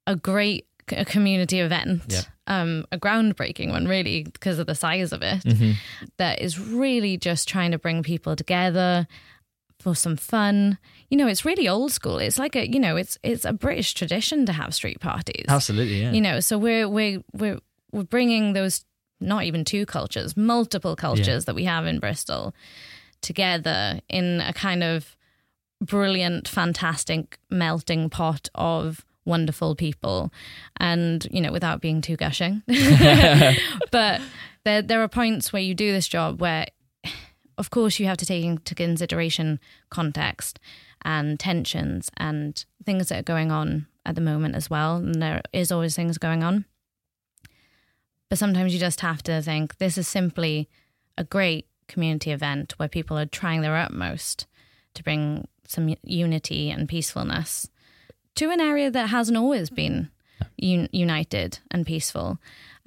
a 0.06 0.16
great 0.16 0.66
a 0.92 1.04
community 1.04 1.60
event. 1.60 2.02
Yeah. 2.08 2.20
Um, 2.46 2.84
a 2.92 2.98
groundbreaking 2.98 3.70
one, 3.70 3.86
really, 3.88 4.22
because 4.22 4.58
of 4.58 4.66
the 4.66 4.74
size 4.74 5.12
of 5.12 5.22
it 5.22 5.42
Mhm. 5.42 5.74
that 6.18 6.40
is 6.40 6.58
really 6.60 7.16
just 7.16 7.48
trying 7.48 7.72
to 7.72 7.78
bring 7.78 8.02
people 8.04 8.36
together 8.36 9.06
for 9.80 9.94
some 9.96 10.16
fun. 10.16 10.78
You 11.10 11.16
know, 11.18 11.26
it's 11.26 11.44
really 11.44 11.68
old 11.68 11.92
school. 11.92 12.18
It's 12.18 12.38
like 12.38 12.54
a, 12.56 12.68
you 12.70 12.78
know, 12.80 12.96
it's 12.96 13.18
it's 13.22 13.44
a 13.44 13.52
British 13.52 13.94
tradition 13.94 14.46
to 14.46 14.52
have 14.52 14.74
street 14.74 15.00
parties. 15.00 15.44
Absolutely, 15.48 16.00
yeah. 16.02 16.12
You 16.12 16.20
know, 16.20 16.40
so 16.40 16.56
we're 16.58 16.88
we're 16.88 17.22
we're 17.32 17.58
we're 17.92 18.04
bringing 18.04 18.52
those 18.52 18.84
not 19.20 19.44
even 19.44 19.64
two 19.64 19.86
cultures, 19.86 20.36
multiple 20.36 20.94
cultures 20.94 21.46
that 21.46 21.54
we 21.54 21.64
have 21.64 21.86
in 21.86 21.98
Bristol 21.98 22.54
together 23.22 23.98
in 24.10 24.40
a 24.42 24.52
kind 24.52 24.82
of 24.82 25.16
brilliant, 25.80 26.46
fantastic 26.48 27.38
melting 27.50 28.10
pot 28.10 28.48
of 28.54 29.05
wonderful 29.26 29.74
people. 29.74 30.32
And, 30.78 31.26
you 31.30 31.40
know, 31.40 31.52
without 31.52 31.80
being 31.80 32.00
too 32.00 32.16
gushing. 32.16 32.62
but 33.90 34.20
there 34.64 34.82
there 34.82 35.02
are 35.02 35.08
points 35.08 35.52
where 35.52 35.62
you 35.62 35.74
do 35.74 35.92
this 35.92 36.08
job 36.08 36.40
where 36.40 36.66
of 37.58 37.70
course 37.70 37.98
you 37.98 38.06
have 38.06 38.16
to 38.18 38.26
take 38.26 38.44
into 38.44 38.74
consideration 38.74 39.60
context 39.90 40.58
and 41.02 41.38
tensions 41.38 42.10
and 42.16 42.64
things 42.84 43.08
that 43.08 43.20
are 43.20 43.22
going 43.22 43.50
on 43.50 43.86
at 44.04 44.14
the 44.14 44.20
moment 44.20 44.54
as 44.54 44.70
well. 44.70 44.96
And 44.96 45.20
there 45.20 45.42
is 45.52 45.70
always 45.70 45.94
things 45.94 46.18
going 46.18 46.42
on. 46.42 46.64
But 48.28 48.38
sometimes 48.38 48.74
you 48.74 48.80
just 48.80 49.00
have 49.00 49.22
to 49.24 49.40
think 49.40 49.78
this 49.78 49.98
is 49.98 50.08
simply 50.08 50.68
a 51.16 51.24
great 51.24 51.68
community 51.88 52.32
event 52.32 52.74
where 52.76 52.88
people 52.88 53.16
are 53.16 53.26
trying 53.26 53.60
their 53.60 53.76
utmost 53.76 54.46
to 54.94 55.04
bring 55.04 55.46
some 55.66 55.94
unity 56.02 56.70
and 56.70 56.88
peacefulness 56.88 57.68
to 58.36 58.50
an 58.50 58.60
area 58.60 58.90
that 58.90 59.08
hasn't 59.08 59.36
always 59.36 59.70
been 59.70 60.10
un- 60.62 60.88
united 60.92 61.58
and 61.70 61.86
peaceful. 61.86 62.38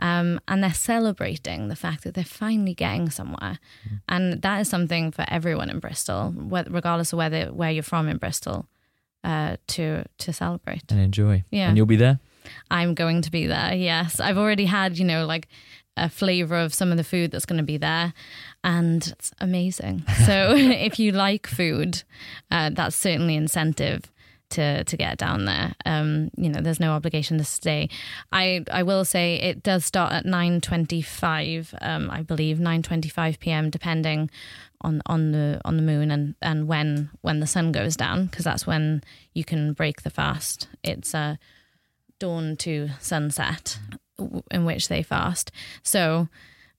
Um, 0.02 0.40
and 0.48 0.64
they're 0.64 0.74
celebrating 0.74 1.68
the 1.68 1.76
fact 1.76 2.04
that 2.06 2.14
they're 2.14 2.24
finally 2.24 2.74
getting 2.74 3.10
somewhere. 3.10 3.60
And 4.08 4.42
that 4.42 4.62
is 4.62 4.70
something 4.70 5.12
for 5.12 5.26
everyone 5.28 5.70
in 5.70 5.80
Bristol, 5.80 6.34
regardless 6.38 7.12
of 7.12 7.18
whether 7.18 7.48
where 7.48 7.70
you're 7.70 7.84
from 7.84 8.08
in 8.08 8.18
Bristol, 8.18 8.66
uh, 9.26 9.58
to 9.68 10.06
to 10.20 10.32
celebrate. 10.32 10.90
and 10.90 11.02
enjoy. 11.02 11.44
Yeah. 11.52 11.68
And 11.68 11.76
you'll 11.76 11.86
be 11.86 11.98
there. 11.98 12.20
I'm 12.72 12.94
going 12.94 13.22
to 13.24 13.30
be 13.32 13.46
there. 13.48 13.74
Yes, 13.74 14.22
I've 14.22 14.38
already 14.38 14.66
had 14.66 14.98
you 14.98 15.04
know 15.04 15.26
like 15.26 15.50
a 15.98 16.08
flavor 16.10 16.56
of 16.56 16.74
some 16.74 16.92
of 16.92 16.98
the 16.98 17.04
food 17.04 17.32
that's 17.32 17.46
going 17.46 17.58
to 17.58 17.66
be 17.66 17.78
there, 17.78 18.14
and 18.64 19.06
it's 19.08 19.32
amazing. 19.42 20.04
So 20.26 20.54
if 20.56 20.98
you 20.98 21.12
like 21.12 21.46
food, 21.46 22.04
uh, 22.50 22.70
that's 22.70 22.96
certainly 22.96 23.36
incentive 23.36 24.04
to 24.52 24.84
to 24.84 24.98
get 24.98 25.18
down 25.18 25.46
there. 25.46 25.74
Um, 25.86 26.32
you 26.36 26.50
know, 26.50 26.62
there's 26.62 26.80
no 26.80 26.92
obligation 26.92 27.38
to 27.38 27.44
stay. 27.44 27.90
I 28.32 28.64
I 28.72 28.84
will 28.84 29.06
say 29.06 29.36
it 29.36 29.64
does 29.64 29.86
start 29.86 30.12
at 30.14 30.26
nine 30.26 30.62
twenty 30.62 31.02
five. 31.02 31.74
Um, 31.82 32.10
I 32.10 32.24
believe 32.24 32.60
nine 32.60 32.82
twenty 32.82 33.10
five 33.10 33.40
p.m. 33.40 33.70
depending 33.70 34.30
on 34.82 35.02
on 35.06 35.32
the 35.32 35.62
on 35.66 35.76
the 35.76 35.84
moon 35.84 36.12
and 36.12 36.36
and 36.42 36.68
when 36.68 37.10
when 37.22 37.40
the 37.40 37.48
sun 37.48 37.72
goes 37.72 37.96
down 37.96 38.26
because 38.26 38.46
that's 38.46 38.66
when 38.66 39.04
you 39.34 39.44
can 39.44 39.74
break 39.74 40.04
the 40.04 40.10
fast. 40.10 40.68
It's 40.84 41.14
uh 41.14 41.36
dawn 42.20 42.58
to 42.58 42.90
sunset 43.00 43.80
in 44.52 44.66
which 44.66 44.90
they 44.90 45.02
fast. 45.02 45.52
So 45.84 46.28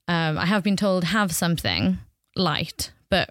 um, 0.08 0.38
I 0.38 0.46
have 0.46 0.62
been 0.62 0.76
told 0.76 1.04
have 1.04 1.32
something 1.32 1.98
light, 2.36 2.92
but 3.08 3.30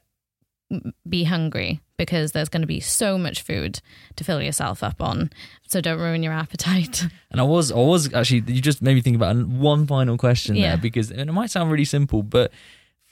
be 1.07 1.23
hungry 1.23 1.79
because 1.97 2.31
there's 2.31 2.49
going 2.49 2.61
to 2.61 2.67
be 2.67 2.79
so 2.79 3.17
much 3.17 3.41
food 3.41 3.81
to 4.15 4.23
fill 4.23 4.41
yourself 4.41 4.83
up 4.83 5.01
on. 5.01 5.29
So 5.67 5.81
don't 5.81 5.99
ruin 5.99 6.23
your 6.23 6.33
appetite. 6.33 7.05
And 7.31 7.39
I 7.39 7.43
was, 7.43 7.71
I 7.71 7.75
was 7.77 8.11
actually, 8.13 8.43
you 8.47 8.61
just 8.61 8.81
made 8.81 8.95
me 8.95 9.01
think 9.01 9.15
about 9.15 9.35
one 9.47 9.85
final 9.85 10.17
question 10.17 10.55
Yeah. 10.55 10.69
there 10.69 10.77
because 10.77 11.11
and 11.11 11.29
it 11.29 11.33
might 11.33 11.51
sound 11.51 11.71
really 11.71 11.85
simple, 11.85 12.23
but 12.23 12.51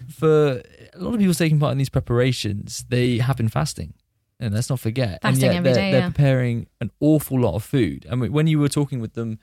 for 0.09 0.61
a 0.93 0.97
lot 0.99 1.13
of 1.13 1.19
people 1.19 1.33
taking 1.35 1.59
part 1.59 1.71
in 1.71 1.77
these 1.77 1.89
preparations, 1.89 2.85
they 2.89 3.17
have 3.19 3.37
been 3.37 3.49
fasting. 3.49 3.93
And 4.39 4.53
let's 4.53 4.69
not 4.69 4.79
forget. 4.79 5.21
Fasting 5.21 5.43
and 5.45 5.53
yet 5.53 5.57
every 5.57 5.63
they're, 5.71 5.73
day, 5.75 5.91
they're 5.91 5.99
yeah. 6.01 6.09
preparing 6.09 6.67
an 6.81 6.91
awful 6.99 7.39
lot 7.39 7.55
of 7.55 7.63
food. 7.63 8.05
I 8.11 8.15
mean, 8.15 8.31
when 8.31 8.47
you 8.47 8.59
were 8.59 8.69
talking 8.69 8.99
with 8.99 9.13
them 9.13 9.39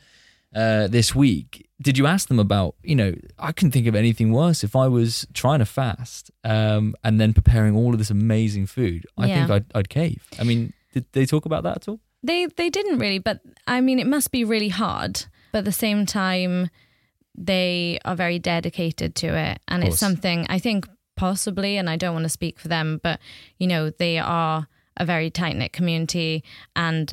uh, 0.55 0.87
this 0.89 1.15
week, 1.15 1.69
did 1.83 1.99
you 1.99 2.07
ask 2.07 2.29
them 2.29 2.39
about, 2.39 2.77
you 2.83 2.95
know, 2.95 3.15
I 3.39 3.53
couldn't 3.53 3.73
think 3.73 3.87
of 3.87 3.95
anything 3.95 4.33
worse 4.33 4.63
if 4.65 4.77
I 4.77 4.87
was 4.89 5.27
trying 5.35 5.59
to 5.59 5.67
fast 5.67 6.31
um, 6.45 6.95
and 7.03 7.21
then 7.21 7.33
preparing 7.33 7.77
all 7.77 7.93
of 7.93 7.99
this 7.99 8.11
amazing 8.11 8.67
food. 8.67 9.07
I 9.19 9.27
Yeah. 9.27 9.35
think 9.47 9.51
I'd, 9.51 9.77
I'd 9.79 9.89
cave. 9.89 10.23
I 10.39 10.45
mean, 10.45 10.73
did 10.93 11.07
they 11.13 11.27
talk 11.27 11.45
about 11.47 11.65
that 11.65 11.77
at 11.79 11.89
all? 11.89 12.01
They 12.23 12.47
they 12.47 12.71
didn't 12.71 12.99
really, 13.01 13.19
but 13.19 13.41
I 13.67 13.81
mean, 13.83 13.99
it 13.99 14.07
must 14.07 14.31
be 14.33 14.45
really 14.45 14.71
hard. 14.71 15.27
But 15.53 15.59
at 15.59 15.65
the 15.67 15.73
same 15.73 16.07
time, 16.07 16.71
they 17.37 17.99
are 18.05 18.17
very 18.17 18.39
dedicated 18.39 19.15
to 19.17 19.27
it, 19.37 19.59
and 19.69 19.85
it's 19.85 19.99
something 19.99 20.47
I 20.49 20.59
think 20.59 20.89
possibly, 21.17 21.77
and 21.77 21.91
I 21.91 21.97
don't 21.97 22.15
want 22.15 22.25
to 22.25 22.29
speak 22.31 22.59
for 22.59 22.69
them, 22.69 22.99
but 23.03 23.21
you 23.59 23.67
know, 23.67 23.91
they 23.91 24.19
are 24.19 24.69
a 24.97 25.05
very 25.05 25.31
tight 25.31 25.57
knit 25.57 25.73
community, 25.73 26.43
and 26.77 27.13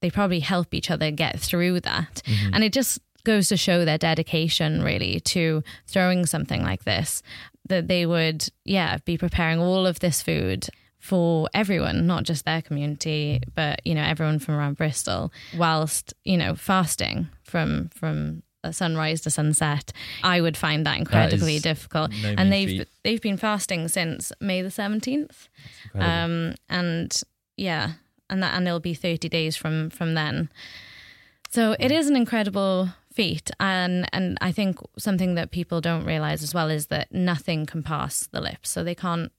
they 0.00 0.10
probably 0.10 0.40
help 0.40 0.74
each 0.74 0.90
other 0.90 1.10
get 1.10 1.40
through 1.40 1.80
that, 1.80 2.22
and 2.52 2.62
it 2.64 2.72
just 2.72 3.00
goes 3.24 3.48
to 3.48 3.56
show 3.56 3.84
their 3.84 3.98
dedication 3.98 4.82
really 4.82 5.20
to 5.20 5.62
throwing 5.86 6.24
something 6.24 6.62
like 6.62 6.84
this 6.84 7.22
that 7.68 7.86
they 7.88 8.06
would 8.06 8.48
yeah 8.64 8.96
be 9.04 9.18
preparing 9.18 9.58
all 9.58 9.86
of 9.86 10.00
this 10.00 10.22
food 10.22 10.68
for 10.98 11.48
everyone, 11.54 12.06
not 12.06 12.24
just 12.24 12.44
their 12.44 12.60
community, 12.62 13.40
but 13.54 13.80
you 13.84 13.94
know 13.94 14.02
everyone 14.02 14.38
from 14.38 14.54
around 14.54 14.76
Bristol, 14.76 15.32
whilst 15.56 16.14
you 16.24 16.36
know 16.36 16.54
fasting 16.54 17.28
from 17.44 17.88
from 17.94 18.42
sunrise 18.70 19.20
to 19.22 19.30
sunset. 19.30 19.92
I 20.22 20.40
would 20.40 20.56
find 20.56 20.84
that 20.86 20.98
incredibly 20.98 21.56
is 21.56 21.62
difficult, 21.62 22.10
no 22.22 22.34
and 22.36 22.52
they've 22.52 22.86
they've 23.04 23.22
been 23.22 23.36
fasting 23.36 23.88
since 23.88 24.32
May 24.40 24.62
the 24.62 24.70
seventeenth, 24.70 25.48
um, 25.94 26.54
and 26.68 27.22
yeah, 27.56 27.92
and 28.30 28.42
that 28.42 28.54
and 28.54 28.66
it'll 28.66 28.80
be 28.80 28.94
thirty 28.94 29.28
days 29.28 29.56
from 29.56 29.90
from 29.90 30.14
then. 30.14 30.48
So 31.50 31.74
it 31.78 31.90
is 31.90 32.08
an 32.08 32.16
incredible 32.16 32.90
feat, 33.12 33.50
And 33.58 34.08
and 34.12 34.38
I 34.40 34.52
think 34.52 34.78
something 34.96 35.34
that 35.34 35.50
people 35.50 35.80
don't 35.80 36.04
realize 36.04 36.42
as 36.42 36.54
well 36.54 36.70
is 36.70 36.86
that 36.86 37.12
nothing 37.12 37.66
can 37.66 37.82
pass 37.82 38.28
the 38.30 38.40
lips, 38.40 38.70
so 38.70 38.84
they 38.84 38.94
can't 38.94 39.32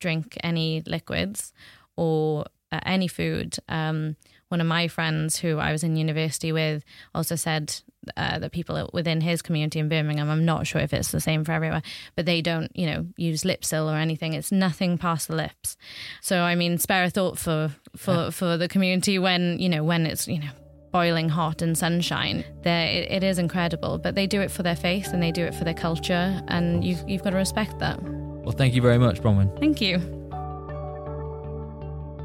drink 0.00 0.36
any 0.42 0.82
liquids 0.86 1.52
or 1.96 2.44
uh, 2.70 2.80
any 2.86 3.08
food. 3.08 3.56
Um, 3.68 4.16
one 4.48 4.60
of 4.60 4.66
my 4.66 4.88
friends 4.88 5.38
who 5.38 5.58
I 5.58 5.72
was 5.72 5.82
in 5.82 5.96
university 5.96 6.52
with 6.52 6.84
also 7.14 7.34
said 7.34 7.80
uh, 8.16 8.38
that 8.38 8.52
people 8.52 8.90
within 8.92 9.20
his 9.20 9.42
community 9.42 9.78
in 9.78 9.88
Birmingham, 9.88 10.30
I'm 10.30 10.44
not 10.44 10.66
sure 10.66 10.80
if 10.80 10.92
it's 10.92 11.10
the 11.10 11.20
same 11.20 11.44
for 11.44 11.52
everywhere, 11.52 11.82
but 12.16 12.26
they 12.26 12.42
don't, 12.42 12.70
you 12.76 12.86
know, 12.86 13.06
use 13.16 13.42
Lypsyl 13.42 13.92
or 13.92 13.96
anything. 13.96 14.32
It's 14.32 14.52
nothing 14.52 14.98
past 14.98 15.28
the 15.28 15.36
lips. 15.36 15.76
So 16.20 16.40
I 16.40 16.54
mean, 16.54 16.78
spare 16.78 17.04
a 17.04 17.10
thought 17.10 17.38
for 17.38 17.70
for 17.96 18.14
yeah. 18.14 18.30
for 18.30 18.56
the 18.56 18.68
community 18.68 19.18
when 19.18 19.58
you 19.58 19.68
know 19.68 19.84
when 19.84 20.06
it's 20.06 20.26
you 20.28 20.40
know 20.40 20.50
boiling 20.92 21.28
hot 21.28 21.60
and 21.60 21.76
sunshine. 21.76 22.44
There, 22.62 22.86
it, 22.86 23.10
it 23.10 23.24
is 23.24 23.38
incredible, 23.38 23.98
but 23.98 24.14
they 24.14 24.28
do 24.28 24.40
it 24.40 24.50
for 24.50 24.62
their 24.62 24.76
faith 24.76 25.12
and 25.12 25.20
they 25.20 25.32
do 25.32 25.44
it 25.44 25.54
for 25.54 25.64
their 25.64 25.74
culture, 25.74 26.40
and 26.48 26.84
you've 26.84 27.02
you've 27.08 27.22
got 27.22 27.30
to 27.30 27.36
respect 27.36 27.78
that. 27.80 28.00
Well, 28.02 28.52
thank 28.52 28.74
you 28.74 28.82
very 28.82 28.98
much, 28.98 29.20
Bronwyn. 29.20 29.58
Thank 29.58 29.80
you. 29.80 30.23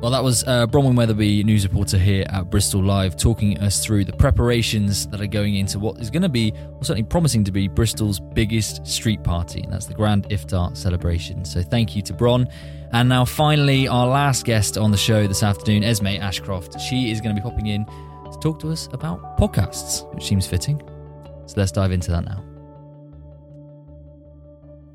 Well, 0.02 0.12
that 0.12 0.24
was 0.24 0.46
uh, 0.46 0.66
Bronwyn 0.66 0.96
Weatherby, 0.96 1.44
news 1.44 1.68
reporter 1.68 1.98
here 1.98 2.26
at 2.30 2.50
Bristol 2.50 2.82
Live, 2.82 3.18
talking 3.18 3.60
us 3.60 3.84
through 3.84 4.06
the 4.06 4.14
preparations 4.14 5.06
that 5.08 5.20
are 5.20 5.28
going 5.28 5.58
into 5.58 5.78
what 5.78 6.00
is 6.00 6.10
going 6.10 6.22
to 6.22 6.30
be, 6.30 6.54
or 6.78 6.86
certainly 6.86 7.04
promising 7.04 7.44
to 7.44 7.52
be, 7.52 7.68
Bristol's 7.68 8.18
biggest 8.18 8.88
street 8.88 9.22
party, 9.24 9.62
and 9.62 9.74
that's 9.74 9.88
the 9.88 9.94
Grand 9.94 10.30
Iftar 10.30 10.76
celebration. 10.78 11.44
So, 11.44 11.62
thank 11.62 11.98
you 11.98 12.02
to 12.04 12.14
Bron. 12.14 12.48
And 12.94 13.10
now, 13.10 13.26
finally, 13.26 13.90
our 13.90 14.08
last 14.08 14.46
guest 14.46 14.78
on 14.78 14.92
the 14.92 14.98
show 14.98 15.28
this 15.28 15.44
afternoon, 15.44 15.84
Esme 15.84 16.08
Ashcroft. 16.08 16.80
She 16.80 17.12
is 17.12 17.20
going 17.20 17.36
to 17.36 17.42
be 17.42 17.44
popping 17.48 17.68
in 17.68 17.86
to 17.86 18.40
talk 18.42 18.62
to 18.62 18.72
us 18.72 18.88
about 18.94 19.38
podcasts, 19.38 20.10
which 20.16 20.24
seems 20.24 20.48
fitting. 20.48 20.82
So, 21.46 21.56
let's 21.58 21.74
dive 21.74 21.92
into 21.92 22.10
that 22.12 22.24
now. 22.24 22.49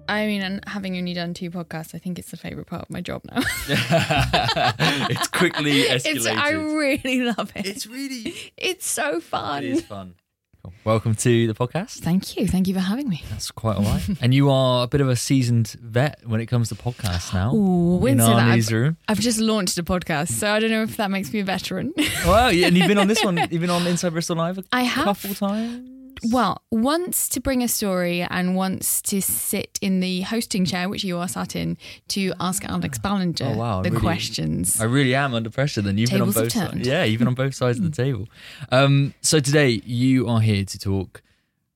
I 0.08 0.26
mean, 0.26 0.42
and 0.42 0.62
having 0.66 0.96
only 0.96 1.14
done 1.14 1.34
two 1.34 1.50
podcasts, 1.50 1.94
I 1.94 1.98
think 1.98 2.18
it's 2.18 2.30
the 2.30 2.36
favorite 2.36 2.66
part 2.66 2.82
of 2.82 2.90
my 2.90 3.00
job 3.00 3.22
now. 3.24 3.38
it's 3.68 5.28
quickly 5.28 5.84
escalated. 5.84 6.16
It's, 6.16 6.26
I 6.26 6.50
really 6.50 7.22
love 7.22 7.52
it. 7.54 7.66
It's 7.66 7.86
really, 7.86 8.34
it's 8.56 8.86
so 8.86 9.20
fun. 9.20 9.64
It 9.64 9.70
is 9.70 9.82
fun. 9.82 10.14
Cool. 10.62 10.74
Welcome 10.84 11.14
to 11.14 11.46
the 11.46 11.54
podcast. 11.54 12.00
Thank 12.00 12.36
you. 12.36 12.46
Thank 12.46 12.68
you 12.68 12.74
for 12.74 12.80
having 12.80 13.08
me. 13.08 13.22
That's 13.30 13.50
quite 13.50 13.78
a 13.78 13.80
while. 13.80 14.00
and 14.20 14.34
you 14.34 14.50
are 14.50 14.84
a 14.84 14.86
bit 14.86 15.00
of 15.00 15.08
a 15.08 15.16
seasoned 15.16 15.68
vet 15.80 16.20
when 16.26 16.40
it 16.40 16.46
comes 16.46 16.68
to 16.68 16.74
podcasts 16.74 17.32
now. 17.32 17.54
Ooh, 17.54 18.04
in 18.06 18.20
our 18.20 18.54
newsroom. 18.54 18.98
I've, 19.08 19.18
I've, 19.18 19.22
just 19.22 19.38
launched 19.38 19.78
a 19.78 19.82
podcast, 19.82 20.32
so 20.32 20.50
I 20.50 20.60
don't 20.60 20.70
know 20.70 20.82
if 20.82 20.98
that 20.98 21.10
makes 21.10 21.32
me 21.32 21.40
a 21.40 21.44
veteran. 21.44 21.94
well, 22.26 22.52
yeah, 22.52 22.66
and 22.66 22.76
you've 22.76 22.88
been 22.88 22.98
on 22.98 23.08
this 23.08 23.24
one. 23.24 23.36
You've 23.36 23.60
been 23.60 23.70
on 23.70 23.86
Inside 23.86 24.10
Bristol 24.10 24.36
Live 24.36 24.58
a 24.58 24.64
I 24.72 24.82
have. 24.82 25.04
couple 25.04 25.34
times. 25.34 25.88
Well, 26.24 26.62
once 26.70 27.28
to 27.30 27.40
bring 27.40 27.62
a 27.62 27.68
story 27.68 28.22
and 28.22 28.56
once 28.56 29.02
to 29.02 29.20
sit 29.20 29.78
in 29.80 30.00
the 30.00 30.22
hosting 30.22 30.64
chair, 30.64 30.88
which 30.88 31.04
you 31.04 31.18
are 31.18 31.28
sat 31.28 31.56
in, 31.56 31.76
to 32.08 32.32
ask 32.40 32.64
Alex 32.64 32.98
Ballinger 32.98 33.44
oh, 33.44 33.56
wow. 33.56 33.82
the 33.82 33.90
really, 33.90 34.00
questions. 34.00 34.80
I 34.80 34.84
really 34.84 35.14
am 35.14 35.34
under 35.34 35.50
pressure. 35.50 35.82
Then 35.82 35.98
you've 35.98 36.10
Tables 36.10 36.34
been 36.34 36.42
on 36.42 36.44
both 36.44 36.52
sides. 36.52 36.86
Yeah, 36.86 37.04
you've 37.04 37.18
been 37.18 37.28
on 37.28 37.34
both 37.34 37.54
sides 37.54 37.78
of 37.78 37.84
the 37.84 37.90
table. 38.04 38.28
Um, 38.70 39.14
so 39.20 39.40
today 39.40 39.82
you 39.84 40.28
are 40.28 40.40
here 40.40 40.64
to 40.64 40.78
talk 40.78 41.22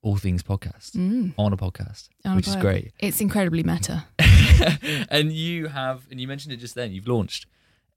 all 0.01 0.17
things 0.17 0.41
podcast 0.43 0.91
mm. 0.91 1.33
on 1.37 1.53
a 1.53 1.57
podcast, 1.57 2.09
on 2.25 2.35
which 2.35 2.47
a 2.47 2.51
is 2.51 2.55
great. 2.55 2.93
It's 2.99 3.21
incredibly 3.21 3.63
meta. 3.63 4.05
and 5.09 5.31
you 5.31 5.67
have, 5.67 6.07
and 6.09 6.19
you 6.19 6.27
mentioned 6.27 6.53
it 6.53 6.57
just 6.57 6.75
then. 6.75 6.91
You've 6.91 7.07
launched 7.07 7.47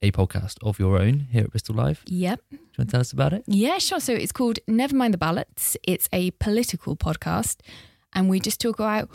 a 0.03 0.11
podcast 0.11 0.57
of 0.63 0.79
your 0.79 0.99
own 0.99 1.29
here 1.31 1.45
at 1.45 1.51
Bristol 1.51 1.77
Live. 1.77 2.03
Yep. 2.07 2.41
Do 2.51 2.57
you 2.57 2.61
want 2.79 2.91
to 2.91 2.93
tell 2.93 3.01
us 3.01 3.13
about 3.13 3.33
it? 3.33 3.45
Yeah, 3.47 3.79
sure. 3.79 4.01
So 4.01 4.13
it's 4.13 4.33
called 4.33 4.59
Never 4.67 4.97
Mind 4.97 5.15
the 5.15 5.19
Ballots. 5.19 5.77
It's 5.85 6.09
a 6.13 6.33
political 6.33 6.97
podcast, 6.97 7.61
and 8.13 8.29
we 8.29 8.41
just 8.41 8.61
talk 8.61 8.79
about 8.79 9.09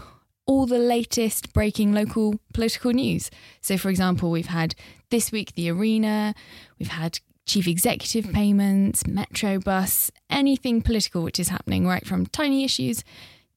all 0.45 0.65
the 0.65 0.79
latest 0.79 1.53
breaking 1.53 1.93
local 1.93 2.39
political 2.53 2.91
news. 2.91 3.29
So, 3.61 3.77
for 3.77 3.89
example, 3.89 4.31
we've 4.31 4.47
had 4.47 4.75
this 5.11 5.31
week 5.31 5.53
the 5.55 5.69
arena, 5.69 6.33
we've 6.79 6.87
had 6.87 7.19
chief 7.45 7.67
executive 7.67 8.31
payments, 8.31 9.05
Metro 9.05 9.59
bus, 9.59 10.11
anything 10.29 10.81
political 10.81 11.21
which 11.21 11.39
is 11.39 11.49
happening, 11.49 11.85
right 11.85 12.05
from 12.05 12.25
tiny 12.25 12.63
issues 12.63 13.03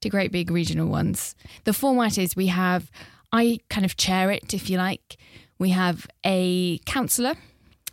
to 0.01 0.09
great 0.09 0.33
big 0.33 0.51
regional 0.51 0.89
ones. 0.89 1.35
The 1.65 1.73
format 1.73 2.19
is 2.19 2.35
we 2.35 2.47
have, 2.49 2.91
I 3.33 3.61
kind 3.69 3.85
of 3.85 3.97
chair 3.97 4.31
it, 4.31 4.55
if 4.55 4.71
you 4.71 4.79
like. 4.79 5.17
We 5.61 5.71
have 5.71 6.09
a 6.27 6.79
councillor. 6.87 7.35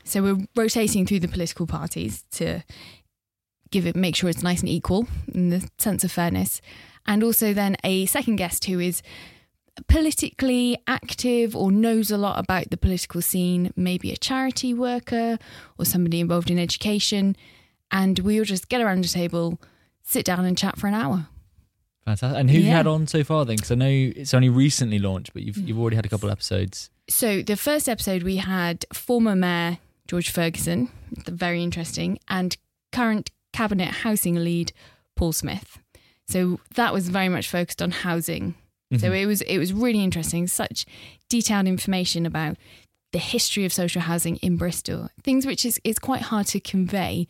So 0.05 0.23
we're 0.23 0.47
rotating 0.55 1.05
through 1.05 1.19
the 1.19 1.27
political 1.27 1.67
parties 1.67 2.23
to 2.31 2.63
give 3.71 3.85
it, 3.85 3.93
make 3.93 4.15
sure 4.15 4.29
it's 4.29 4.41
nice 4.41 4.61
and 4.61 4.69
equal 4.69 5.05
in 5.33 5.49
the 5.49 5.69
sense 5.77 6.05
of 6.05 6.11
fairness. 6.11 6.61
And 7.05 7.23
also 7.23 7.53
then 7.53 7.75
a 7.83 8.05
second 8.05 8.37
guest 8.37 8.63
who 8.65 8.79
is 8.79 9.01
politically 9.89 10.77
active 10.87 11.57
or 11.57 11.69
knows 11.69 12.09
a 12.09 12.17
lot 12.17 12.39
about 12.39 12.69
the 12.69 12.77
political 12.77 13.21
scene, 13.21 13.73
maybe 13.75 14.13
a 14.13 14.17
charity 14.17 14.73
worker 14.73 15.37
or 15.77 15.83
somebody 15.83 16.21
involved 16.21 16.49
in 16.49 16.57
education. 16.57 17.35
And 17.91 18.17
we 18.19 18.39
all 18.39 18.45
just 18.45 18.69
get 18.69 18.79
around 18.79 19.03
a 19.03 19.09
table, 19.09 19.59
sit 20.03 20.25
down 20.25 20.45
and 20.45 20.57
chat 20.57 20.79
for 20.79 20.87
an 20.87 20.93
hour. 20.93 21.27
Fantastic. 22.05 22.39
And 22.39 22.49
who 22.49 22.59
yeah. 22.59 22.65
you 22.65 22.71
had 22.71 22.87
on 22.87 23.07
so 23.07 23.25
far 23.25 23.43
then? 23.43 23.57
Because 23.57 23.71
I 23.71 23.75
know 23.75 23.89
it's 23.89 24.33
only 24.33 24.47
recently 24.47 24.99
launched, 24.99 25.33
but 25.33 25.43
you've, 25.43 25.57
mm. 25.57 25.67
you've 25.67 25.79
already 25.79 25.97
had 25.97 26.05
a 26.05 26.09
couple 26.09 26.31
episodes. 26.31 26.89
So 27.09 27.41
the 27.41 27.55
first 27.55 27.87
episode 27.87 28.23
we 28.23 28.37
had 28.37 28.85
former 28.93 29.35
mayor 29.35 29.79
George 30.07 30.29
Ferguson, 30.29 30.89
very 31.25 31.63
interesting, 31.63 32.19
and 32.27 32.57
current 32.91 33.31
cabinet 33.53 33.89
housing 33.89 34.35
lead 34.35 34.71
Paul 35.15 35.33
Smith. 35.33 35.79
So 36.27 36.59
that 36.75 36.93
was 36.93 37.09
very 37.09 37.29
much 37.29 37.49
focused 37.49 37.81
on 37.81 37.91
housing. 37.91 38.55
Mm-hmm. 38.91 38.97
So 38.97 39.11
it 39.11 39.25
was 39.25 39.41
it 39.41 39.57
was 39.57 39.73
really 39.73 40.03
interesting. 40.03 40.47
Such 40.47 40.85
detailed 41.29 41.67
information 41.67 42.25
about 42.25 42.57
the 43.13 43.19
history 43.19 43.65
of 43.65 43.73
social 43.73 44.01
housing 44.01 44.35
in 44.37 44.57
Bristol, 44.57 45.09
things 45.23 45.45
which 45.45 45.65
is 45.65 45.79
is 45.83 45.99
quite 45.99 46.23
hard 46.23 46.47
to 46.47 46.59
convey 46.59 47.27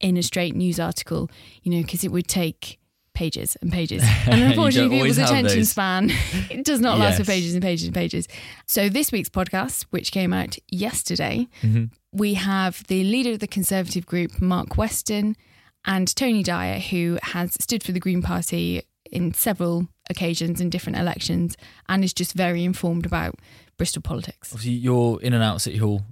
in 0.00 0.16
a 0.16 0.22
straight 0.22 0.56
news 0.56 0.80
article, 0.80 1.30
you 1.62 1.70
know, 1.70 1.82
because 1.82 2.02
it 2.02 2.10
would 2.10 2.26
take 2.26 2.79
pages 3.20 3.54
and 3.60 3.70
pages. 3.70 4.02
And 4.26 4.42
unfortunately, 4.42 4.98
people's 4.98 5.18
attention 5.18 5.58
those. 5.58 5.70
span 5.70 6.10
it 6.50 6.64
does 6.64 6.80
not 6.80 6.98
last 6.98 7.18
yes. 7.18 7.20
for 7.20 7.24
pages 7.30 7.52
and 7.54 7.62
pages 7.62 7.84
and 7.86 7.94
pages. 7.94 8.26
So 8.66 8.88
this 8.88 9.12
week's 9.12 9.28
podcast, 9.28 9.84
which 9.90 10.10
came 10.10 10.32
out 10.32 10.56
yesterday, 10.68 11.46
mm-hmm. 11.60 11.84
we 12.12 12.34
have 12.34 12.82
the 12.86 13.04
leader 13.04 13.32
of 13.32 13.40
the 13.40 13.46
Conservative 13.46 14.06
group, 14.06 14.40
Mark 14.40 14.78
Weston, 14.78 15.36
and 15.84 16.14
Tony 16.16 16.42
Dyer, 16.42 16.78
who 16.78 17.18
has 17.22 17.56
stood 17.60 17.82
for 17.82 17.92
the 17.92 18.00
Green 18.00 18.22
Party 18.22 18.82
in 19.10 19.34
several 19.34 19.88
occasions 20.08 20.58
in 20.60 20.70
different 20.70 20.98
elections 20.98 21.56
and 21.90 22.02
is 22.02 22.14
just 22.14 22.32
very 22.32 22.64
informed 22.64 23.04
about 23.04 23.34
Bristol 23.76 24.00
politics. 24.00 24.50
Obviously, 24.54 24.72
you're 24.72 25.20
in 25.20 25.34
and 25.34 25.42
out 25.42 25.56
of 25.56 25.62
City 25.62 25.76
Hall 25.76 26.02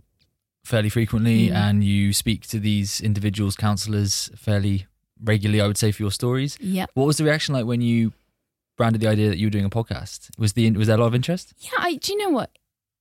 fairly 0.64 0.90
frequently 0.90 1.48
mm. 1.48 1.54
and 1.54 1.82
you 1.82 2.12
speak 2.12 2.46
to 2.48 2.58
these 2.58 3.00
individuals, 3.00 3.56
councillors, 3.56 4.30
fairly 4.36 4.86
regularly, 5.22 5.60
I 5.60 5.66
would 5.66 5.78
say, 5.78 5.92
for 5.92 6.02
your 6.02 6.12
stories. 6.12 6.56
Yeah. 6.60 6.86
What 6.94 7.06
was 7.06 7.16
the 7.16 7.24
reaction 7.24 7.54
like 7.54 7.66
when 7.66 7.80
you 7.80 8.12
branded 8.76 9.00
the 9.00 9.08
idea 9.08 9.28
that 9.28 9.38
you 9.38 9.46
were 9.46 9.50
doing 9.50 9.64
a 9.64 9.70
podcast? 9.70 10.30
Was 10.38 10.54
the 10.54 10.70
was 10.72 10.86
there 10.86 10.96
a 10.96 11.00
lot 11.00 11.06
of 11.06 11.14
interest? 11.14 11.52
Yeah, 11.58 11.70
I, 11.78 11.94
do 11.94 12.12
you 12.12 12.18
know 12.18 12.30
what? 12.30 12.50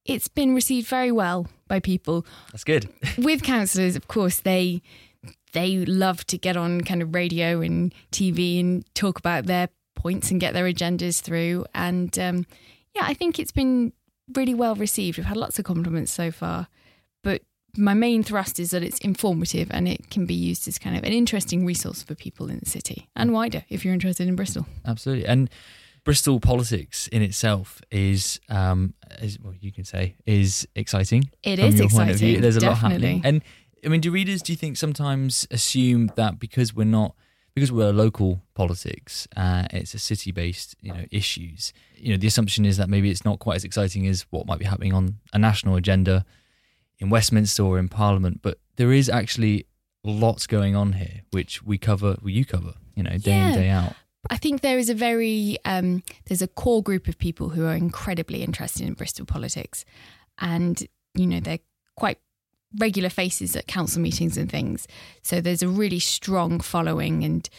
It's 0.05 0.27
been 0.27 0.55
received 0.55 0.87
very 0.87 1.11
well 1.11 1.47
by 1.67 1.79
people. 1.79 2.25
That's 2.51 2.63
good. 2.63 2.89
With 3.17 3.43
councillors, 3.43 3.95
of 3.95 4.07
course, 4.07 4.39
they 4.39 4.81
they 5.53 5.85
love 5.85 6.25
to 6.27 6.37
get 6.37 6.57
on 6.57 6.81
kind 6.81 7.01
of 7.01 7.13
radio 7.15 7.61
and 7.61 7.93
TV 8.11 8.59
and 8.59 8.85
talk 8.93 9.19
about 9.19 9.45
their 9.45 9.69
points 9.95 10.31
and 10.31 10.39
get 10.39 10.53
their 10.53 10.65
agendas 10.65 11.21
through. 11.21 11.65
And 11.73 12.17
um, 12.19 12.45
yeah, 12.95 13.03
I 13.05 13.13
think 13.13 13.39
it's 13.39 13.51
been 13.51 13.93
really 14.35 14.53
well 14.53 14.75
received. 14.75 15.17
We've 15.17 15.25
had 15.25 15.37
lots 15.37 15.59
of 15.59 15.65
compliments 15.65 16.11
so 16.11 16.31
far, 16.31 16.67
my 17.77 17.93
main 17.93 18.23
thrust 18.23 18.59
is 18.59 18.71
that 18.71 18.83
it's 18.83 18.99
informative 18.99 19.67
and 19.71 19.87
it 19.87 20.09
can 20.09 20.25
be 20.25 20.33
used 20.33 20.67
as 20.67 20.77
kind 20.77 20.97
of 20.97 21.03
an 21.03 21.13
interesting 21.13 21.65
resource 21.65 22.01
for 22.03 22.15
people 22.15 22.49
in 22.49 22.59
the 22.59 22.69
city 22.69 23.07
and 23.15 23.31
wider 23.31 23.63
if 23.69 23.85
you're 23.85 23.93
interested 23.93 24.27
in 24.27 24.35
Bristol. 24.35 24.65
Absolutely. 24.85 25.25
And 25.25 25.49
Bristol 26.03 26.39
politics 26.39 27.07
in 27.07 27.21
itself 27.21 27.81
is, 27.91 28.39
um, 28.49 28.93
is 29.21 29.37
well, 29.39 29.53
you 29.59 29.71
can 29.71 29.83
say, 29.83 30.15
is 30.25 30.67
exciting. 30.75 31.29
It 31.43 31.59
is 31.59 31.79
exciting. 31.79 32.41
There's 32.41 32.57
a 32.57 32.61
definitely. 32.61 32.65
lot 32.65 32.77
happening. 32.77 33.21
And 33.23 33.41
I 33.85 33.89
mean, 33.89 34.01
do 34.01 34.11
readers, 34.11 34.41
do 34.41 34.53
you 34.53 34.57
think 34.57 34.77
sometimes 34.77 35.47
assume 35.51 36.11
that 36.15 36.39
because 36.39 36.73
we're 36.73 36.85
not, 36.85 37.13
because 37.53 37.71
we're 37.71 37.91
local 37.91 38.41
politics, 38.53 39.27
uh, 39.35 39.65
it's 39.71 39.93
a 39.93 39.99
city-based, 39.99 40.75
you 40.81 40.93
know, 40.93 41.05
issues. 41.11 41.73
You 41.95 42.11
know, 42.11 42.17
the 42.17 42.27
assumption 42.27 42.65
is 42.65 42.77
that 42.77 42.87
maybe 42.89 43.09
it's 43.09 43.25
not 43.25 43.39
quite 43.39 43.55
as 43.55 43.63
exciting 43.63 44.07
as 44.07 44.25
what 44.29 44.45
might 44.45 44.59
be 44.59 44.65
happening 44.65 44.93
on 44.93 45.15
a 45.33 45.39
national 45.39 45.75
agenda 45.75 46.23
in 46.99 47.09
Westminster 47.09 47.63
or 47.63 47.79
in 47.79 47.89
Parliament, 47.89 48.41
but 48.41 48.59
there 48.75 48.91
is 48.91 49.09
actually 49.09 49.65
lots 50.03 50.47
going 50.47 50.75
on 50.75 50.93
here, 50.93 51.21
which 51.31 51.63
we 51.63 51.77
cover, 51.77 52.17
well, 52.21 52.29
you 52.29 52.45
cover, 52.45 52.73
you 52.95 53.03
know, 53.03 53.17
day 53.17 53.31
yeah. 53.31 53.47
in, 53.49 53.53
day 53.53 53.69
out. 53.69 53.93
I 54.29 54.37
think 54.37 54.61
there 54.61 54.79
is 54.79 54.89
a 54.89 54.93
very, 54.93 55.57
um, 55.65 56.03
there's 56.25 56.41
a 56.41 56.47
core 56.47 56.83
group 56.83 57.07
of 57.07 57.17
people 57.17 57.49
who 57.49 57.65
are 57.65 57.75
incredibly 57.75 58.43
interested 58.43 58.85
in 58.85 58.93
Bristol 58.93 59.25
politics. 59.25 59.85
And, 60.39 60.85
you 61.13 61.27
know, 61.27 61.39
they're 61.39 61.59
quite 61.95 62.19
regular 62.79 63.09
faces 63.09 63.55
at 63.55 63.67
council 63.67 64.01
meetings 64.01 64.37
and 64.37 64.51
things. 64.51 64.87
So 65.21 65.41
there's 65.41 65.63
a 65.63 65.67
really 65.67 65.99
strong 65.99 66.59
following 66.59 67.23
and 67.23 67.49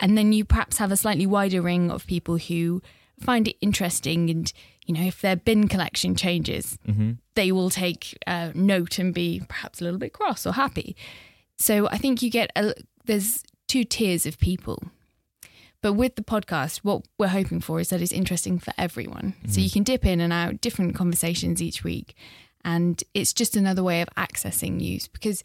And 0.00 0.16
then 0.16 0.32
you 0.32 0.44
perhaps 0.44 0.78
have 0.78 0.90
a 0.90 0.96
slightly 0.96 1.26
wider 1.26 1.62
ring 1.62 1.90
of 1.90 2.06
people 2.06 2.38
who 2.38 2.82
find 3.20 3.46
it 3.46 3.56
interesting 3.60 4.30
and 4.30 4.52
you 4.86 4.94
know 4.94 5.02
if 5.02 5.20
their 5.20 5.36
bin 5.36 5.68
collection 5.68 6.14
changes 6.14 6.78
Mm-hmm. 6.88 7.12
they 7.34 7.52
will 7.52 7.70
take 7.70 8.18
uh, 8.26 8.50
note 8.54 8.98
and 8.98 9.14
be 9.14 9.42
perhaps 9.48 9.80
a 9.80 9.84
little 9.84 9.98
bit 9.98 10.12
cross 10.12 10.46
or 10.46 10.52
happy 10.52 10.96
so 11.58 11.88
i 11.88 11.98
think 11.98 12.22
you 12.22 12.30
get 12.30 12.50
a, 12.56 12.74
there's 13.04 13.42
two 13.68 13.84
tiers 13.84 14.26
of 14.26 14.38
people 14.38 14.82
but 15.82 15.94
with 15.94 16.14
the 16.16 16.22
podcast 16.22 16.78
what 16.78 17.02
we're 17.18 17.28
hoping 17.28 17.60
for 17.60 17.80
is 17.80 17.88
that 17.90 18.00
it's 18.02 18.12
interesting 18.12 18.58
for 18.58 18.72
everyone 18.78 19.34
so 19.48 19.60
you 19.60 19.70
can 19.70 19.82
dip 19.82 20.04
in 20.06 20.20
and 20.20 20.32
out 20.32 20.60
different 20.60 20.94
conversations 20.94 21.60
each 21.62 21.82
week 21.84 22.14
and 22.64 23.02
it's 23.14 23.32
just 23.32 23.56
another 23.56 23.82
way 23.82 24.00
of 24.02 24.08
accessing 24.16 24.72
news 24.76 25.08
because 25.08 25.42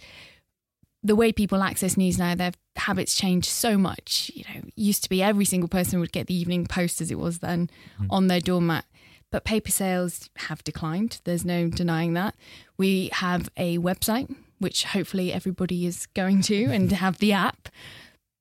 the 1.03 1.15
way 1.15 1.31
people 1.31 1.61
access 1.63 1.95
news 1.95 2.17
now, 2.17 2.35
their 2.35 2.51
habits 2.75 3.15
change 3.15 3.45
so 3.45 3.77
much. 3.77 4.29
You 4.33 4.43
know, 4.49 4.61
used 4.75 5.03
to 5.03 5.09
be 5.09 5.21
every 5.23 5.45
single 5.45 5.69
person 5.69 5.99
would 5.99 6.11
get 6.11 6.27
the 6.27 6.33
evening 6.35 6.65
post 6.65 6.99
as 7.01 7.11
it 7.11 7.19
was 7.19 7.37
then 7.39 7.69
on 8.09 8.27
their 8.27 8.41
doormat. 8.41 8.83
But 9.31 9.43
paper 9.43 9.71
sales 9.71 10.29
have 10.37 10.63
declined. 10.63 11.19
There's 11.25 11.43
no 11.43 11.67
denying 11.67 12.13
that. 12.13 12.35
We 12.77 13.09
have 13.13 13.49
a 13.57 13.77
website, 13.77 14.33
which 14.59 14.85
hopefully 14.85 15.33
everybody 15.33 15.85
is 15.85 16.05
going 16.07 16.41
to, 16.43 16.63
mm-hmm. 16.63 16.73
and 16.73 16.91
have 16.93 17.17
the 17.17 17.33
app. 17.33 17.69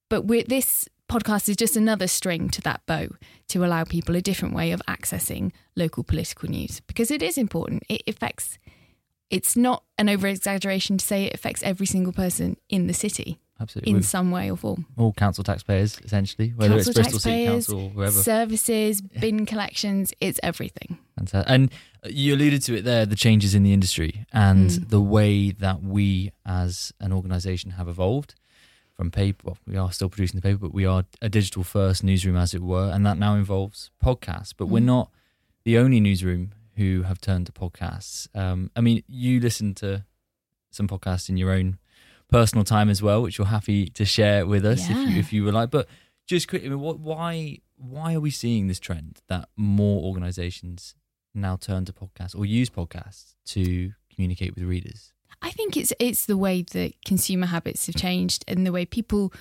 But 0.09 0.27
this 0.47 0.87
podcast 1.09 1.49
is 1.49 1.55
just 1.55 1.75
another 1.75 2.07
string 2.07 2.49
to 2.49 2.61
that 2.61 2.81
bow 2.85 3.09
to 3.49 3.65
allow 3.65 3.83
people 3.83 4.15
a 4.15 4.21
different 4.21 4.53
way 4.53 4.71
of 4.71 4.81
accessing 4.87 5.51
local 5.75 6.03
political 6.03 6.49
news 6.49 6.81
because 6.81 7.11
it 7.11 7.21
is 7.21 7.37
important. 7.37 7.83
It 7.89 8.03
affects 8.07 8.57
it's 9.29 9.57
not 9.57 9.83
an 9.97 10.07
over 10.07 10.27
exaggeration 10.27 10.97
to 10.97 11.05
say 11.05 11.25
it 11.25 11.33
affects 11.33 11.63
every 11.63 11.85
single 11.85 12.13
person 12.13 12.57
in 12.69 12.87
the 12.87 12.93
city 12.93 13.39
Absolutely. 13.59 13.89
in 13.91 13.97
We're 13.97 14.01
some 14.03 14.29
way 14.31 14.51
or 14.51 14.57
form. 14.57 14.85
all 14.97 15.13
council 15.13 15.43
taxpayers, 15.43 15.99
essentially, 16.03 16.49
whether 16.55 16.75
Council 16.75 16.91
it's 16.91 16.99
Bristol 16.99 17.19
City 17.19 17.45
Council 17.45 17.79
or 17.85 17.89
whoever. 17.89 18.11
Services, 18.21 19.01
bin 19.01 19.45
collections, 19.45 20.13
it's 20.21 20.39
everything. 20.43 20.97
Fantastic. 21.17 21.51
And 21.51 21.71
you 22.07 22.35
alluded 22.35 22.61
to 22.63 22.77
it 22.77 22.83
there, 22.83 23.05
the 23.05 23.15
changes 23.15 23.55
in 23.55 23.63
the 23.63 23.73
industry 23.73 24.25
and 24.31 24.69
Mm. 24.69 24.89
the 24.89 25.01
way 25.01 25.51
that 25.51 25.81
we 25.81 26.31
as 26.45 26.93
an 26.99 27.11
organisation 27.11 27.71
have 27.71 27.87
evolved 27.87 28.35
from 28.93 29.09
paper. 29.11 29.41
Well, 29.45 29.57
we 29.67 29.75
are 29.77 29.91
still 29.91 30.09
producing 30.09 30.37
the 30.39 30.41
paper, 30.43 30.59
but 30.59 30.73
we 30.73 30.85
are 30.85 31.05
a 31.21 31.29
digital 31.29 31.63
first 31.63 32.03
newsroom, 32.03 32.35
as 32.37 32.53
it 32.53 32.61
were, 32.61 32.91
and 32.91 33.05
that 33.05 33.17
now 33.17 33.35
involves 33.35 33.89
podcasts. 34.03 34.53
But 34.55 34.67
we're 34.67 34.81
Mm. 34.81 34.85
not 34.85 35.11
the 35.65 35.77
only 35.79 35.99
newsroom 35.99 36.51
who 36.75 37.03
have 37.03 37.19
turned 37.19 37.47
to 37.47 37.51
podcasts. 37.51 38.27
Um, 38.35 38.69
I 38.75 38.81
mean, 38.81 39.03
you 39.07 39.39
listen 39.39 39.73
to 39.75 40.05
some 40.69 40.87
podcasts 40.87 41.27
in 41.27 41.37
your 41.37 41.51
own 41.51 41.79
personal 42.29 42.63
time 42.63 42.89
as 42.89 43.01
well, 43.01 43.21
which 43.21 43.37
you're 43.37 43.47
happy 43.47 43.87
to 43.89 44.05
share 44.05 44.45
with 44.45 44.65
us 44.65 44.89
if 44.89 44.97
you 44.97 45.19
if 45.19 45.33
you 45.33 45.43
would 45.43 45.53
like. 45.53 45.69
But 45.69 45.87
just 46.27 46.47
quickly, 46.47 46.67
I 46.67 46.69
mean, 46.71 46.79
what, 46.79 46.99
why 46.99 47.59
why 47.77 48.13
are 48.13 48.19
we 48.19 48.31
seeing 48.31 48.67
this 48.67 48.79
trend 48.79 49.21
that 49.27 49.49
more 49.55 50.03
organisations 50.03 50.95
now 51.33 51.55
turn 51.55 51.85
to 51.85 51.93
podcasts 51.93 52.37
or 52.37 52.45
use 52.45 52.69
podcasts 52.69 53.35
to 53.45 53.91
communicate 54.13 54.55
with 54.55 54.63
readers? 54.63 55.13
I 55.41 55.51
think 55.51 55.77
it's 55.77 55.93
it's 55.99 56.25
the 56.25 56.37
way 56.37 56.63
that 56.63 56.93
consumer 57.05 57.47
habits 57.47 57.85
have 57.87 57.95
changed 57.95 58.43
and 58.47 58.65
the 58.65 58.71
way 58.71 58.85
people. 58.85 59.33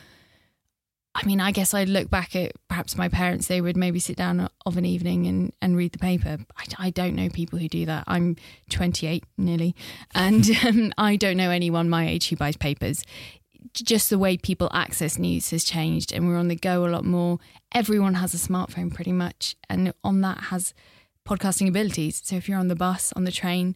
I 1.16 1.24
mean, 1.24 1.40
I 1.40 1.50
guess 1.50 1.72
I'd 1.72 1.88
look 1.88 2.10
back 2.10 2.36
at 2.36 2.52
perhaps 2.68 2.98
my 2.98 3.08
parents. 3.08 3.46
They 3.46 3.62
would 3.62 3.76
maybe 3.76 3.98
sit 3.98 4.16
down 4.16 4.50
of 4.66 4.76
an 4.76 4.84
evening 4.84 5.26
and, 5.26 5.50
and 5.62 5.74
read 5.74 5.92
the 5.92 5.98
paper. 5.98 6.36
I, 6.58 6.64
I 6.78 6.90
don't 6.90 7.14
know 7.14 7.30
people 7.30 7.58
who 7.58 7.68
do 7.68 7.86
that. 7.86 8.04
I'm 8.06 8.36
28 8.68 9.24
nearly, 9.38 9.74
and 10.14 10.46
um, 10.66 10.92
I 10.98 11.16
don't 11.16 11.38
know 11.38 11.50
anyone 11.50 11.88
my 11.88 12.06
age 12.06 12.28
who 12.28 12.36
buys 12.36 12.58
papers. 12.58 13.02
Just 13.72 14.10
the 14.10 14.18
way 14.18 14.36
people 14.36 14.68
access 14.74 15.18
news 15.18 15.50
has 15.50 15.64
changed, 15.64 16.12
and 16.12 16.28
we're 16.28 16.36
on 16.36 16.48
the 16.48 16.54
go 16.54 16.84
a 16.84 16.88
lot 16.90 17.06
more. 17.06 17.38
Everyone 17.72 18.14
has 18.14 18.34
a 18.34 18.36
smartphone 18.36 18.92
pretty 18.92 19.12
much, 19.12 19.56
and 19.70 19.94
on 20.04 20.20
that 20.20 20.44
has 20.44 20.74
podcasting 21.26 21.66
abilities. 21.66 22.20
So 22.24 22.36
if 22.36 22.46
you're 22.46 22.58
on 22.58 22.68
the 22.68 22.76
bus, 22.76 23.14
on 23.14 23.24
the 23.24 23.32
train, 23.32 23.74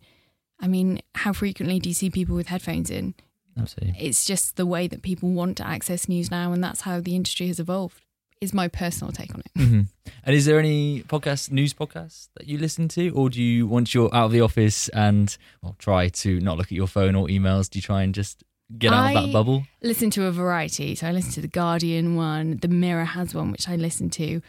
I 0.61 0.69
mean, 0.69 1.01
how 1.15 1.33
frequently 1.33 1.79
do 1.79 1.89
you 1.89 1.95
see 1.95 2.11
people 2.11 2.37
with 2.37 2.49
headphones 2.49 2.91
in? 2.91 3.15
Absolutely. 3.59 3.97
It's 4.01 4.25
just 4.25 4.57
the 4.57 4.67
way 4.67 4.87
that 4.89 5.03
people 5.03 5.31
want 5.31 5.57
to 5.59 5.67
access 5.67 6.09
news 6.09 6.31
now, 6.31 6.53
and 6.53 6.63
that's 6.63 6.83
how 6.83 7.01
the 7.01 7.15
industry 7.15 7.49
has 7.49 7.59
evolved. 7.61 8.05
Is 8.41 8.55
my 8.55 8.69
personal 8.69 9.13
take 9.13 9.35
on 9.35 9.41
it. 9.45 9.51
hmm 9.55 9.81
And 10.25 10.35
is 10.35 10.47
there 10.47 10.59
any 10.59 11.03
podcast 11.03 11.51
news 11.51 11.75
podcast 11.75 12.29
that 12.37 12.47
you 12.47 12.57
listen 12.57 12.89
to, 12.89 13.11
or 13.11 13.29
do 13.29 13.43
you 13.43 13.67
once 13.67 13.93
you're 13.93 14.15
out 14.15 14.27
of 14.27 14.33
the 14.33 14.41
office 14.41 14.89
and 14.91 15.37
well, 15.63 15.77
try 15.79 16.09
to 16.09 16.41
not 16.41 16.57
look 16.57 16.69
at 16.69 16.73
your 16.73 16.87
phone 16.87 17.15
or 17.15 17.27
emails? 17.27 17.69
Do 17.69 17.79
you 17.79 17.83
try 17.83 18.03
and 18.03 18.15
just 18.15 18.43
get 18.79 18.95
out 18.95 19.15
of 19.15 19.25
that 19.25 19.33
bubble? 19.33 19.65
Listen 19.83 20.09
to 20.11 20.25
a 20.25 20.31
variety. 20.31 20.95
So 20.95 21.07
I 21.09 21.13
listen 21.13 21.33
to 21.33 21.43
the 21.43 21.49
Guardian 21.49 22.17
one. 22.17 22.57
The 22.63 22.69
Mirror 22.69 23.05
has 23.05 23.35
one, 23.35 23.53
which 23.53 23.69
I 23.69 23.77
listen 23.77 24.09
to. 24.11 24.41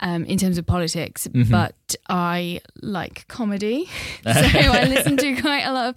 Um, 0.00 0.24
in 0.26 0.38
terms 0.38 0.58
of 0.58 0.64
politics, 0.66 1.26
Mhm. 1.26 1.50
but 1.50 1.96
I 2.08 2.60
like 2.82 3.26
comedy, 3.26 3.86
so 4.22 4.30
I 4.30 4.84
listen 4.84 5.16
to 5.16 5.40
quite 5.40 5.64
a 5.64 5.72
lot 5.72 5.88
of. 5.88 5.94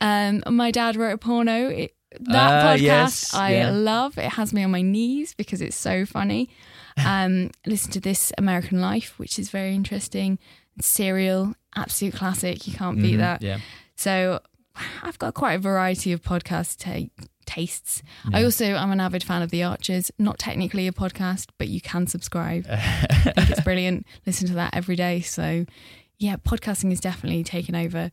Um, 0.00 0.42
my 0.56 0.70
dad 0.72 0.96
wrote 0.96 1.12
a 1.14 1.18
porno. 1.18 1.68
It, 1.68 1.94
that 2.20 2.64
Ah, 2.64 2.74
podcast 2.74 2.80
yes, 2.80 3.34
I 3.34 3.54
yeah. 3.54 3.70
love. 3.70 4.18
It 4.18 4.30
has 4.32 4.52
me 4.52 4.62
on 4.64 4.70
my 4.70 4.82
knees 4.82 5.34
because 5.34 5.60
it's 5.60 5.76
so 5.76 6.04
funny. 6.06 6.48
Um, 6.96 7.50
listen 7.66 7.90
to 7.90 8.00
this 8.00 8.32
American 8.38 8.80
Life, 8.80 9.18
which 9.18 9.36
is 9.36 9.50
very 9.50 9.74
interesting. 9.74 10.38
Serial, 10.80 11.54
absolute 11.74 12.14
classic. 12.14 12.68
You 12.68 12.72
can't 12.72 13.02
beat 13.02 13.14
Mhm, 13.16 13.18
that. 13.18 13.42
Yeah. 13.42 13.58
So 13.96 14.40
I've 15.02 15.18
got 15.18 15.34
quite 15.34 15.54
a 15.54 15.58
variety 15.58 16.12
of 16.12 16.22
podcast 16.22 16.78
ta- 16.78 17.08
tastes. 17.44 18.02
I 18.32 18.44
also 18.44 18.64
am 18.64 18.90
an 18.90 19.00
avid 19.00 19.22
fan 19.22 19.42
of 19.42 19.50
The 19.50 19.62
Archers. 19.62 20.10
Not 20.18 20.38
technically 20.38 20.86
a 20.86 20.92
podcast, 20.92 21.48
but 21.58 21.68
you 21.68 21.80
can 21.80 22.06
subscribe. 22.06 22.66
I 22.70 23.32
think 23.34 23.50
it's 23.50 23.60
brilliant. 23.60 24.06
Listen 24.26 24.48
to 24.48 24.54
that 24.54 24.74
every 24.74 24.96
day. 24.96 25.20
So 25.20 25.66
yeah, 26.18 26.36
podcasting 26.36 26.92
is 26.92 27.00
definitely 27.00 27.44
taken 27.44 27.74
over 27.74 28.10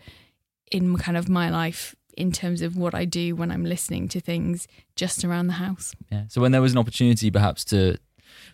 in 0.71 0.97
kind 0.97 1.17
of 1.17 1.29
my 1.29 1.49
life 1.49 1.95
in 2.17 2.32
terms 2.32 2.61
of 2.61 2.75
what 2.75 2.93
I 2.93 3.05
do 3.05 3.36
when 3.36 3.51
I'm 3.51 3.63
listening 3.63 4.07
to 4.09 4.19
things 4.19 4.67
just 4.95 5.23
around 5.23 5.47
the 5.47 5.53
house. 5.53 5.95
Yeah. 6.11 6.23
So 6.27 6.41
when 6.41 6.51
there 6.51 6.61
was 6.61 6.73
an 6.73 6.77
opportunity, 6.77 7.32
perhaps 7.32 7.63
to 7.65 7.97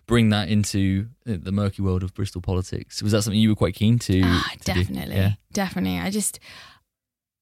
bring 0.06 0.30
that 0.30 0.48
into 0.48 1.08
the 1.24 1.36
the 1.36 1.52
murky 1.52 1.82
world 1.82 2.02
of 2.02 2.14
Bristol 2.14 2.40
politics, 2.40 3.02
was 3.02 3.12
that 3.12 3.22
something 3.22 3.40
you 3.40 3.48
were 3.48 3.56
quite 3.56 3.74
keen 3.74 3.98
to? 4.00 4.20
Ah, 4.24 4.52
to 4.58 4.64
definitely. 4.64 5.16
Yeah. 5.16 5.32
Definitely. 5.52 5.98
I 5.98 6.10
just 6.10 6.38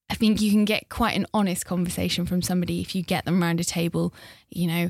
I 0.08 0.14
think 0.14 0.40
you 0.40 0.50
can 0.50 0.64
get 0.64 0.88
quite 0.88 1.16
an 1.16 1.26
honest 1.34 1.66
conversation 1.66 2.26
from 2.26 2.42
somebody 2.42 2.80
if 2.80 2.94
you 2.94 3.02
get 3.02 3.24
them 3.24 3.42
around 3.42 3.60
a 3.60 3.64
table, 3.64 4.14
you 4.50 4.66
know, 4.66 4.88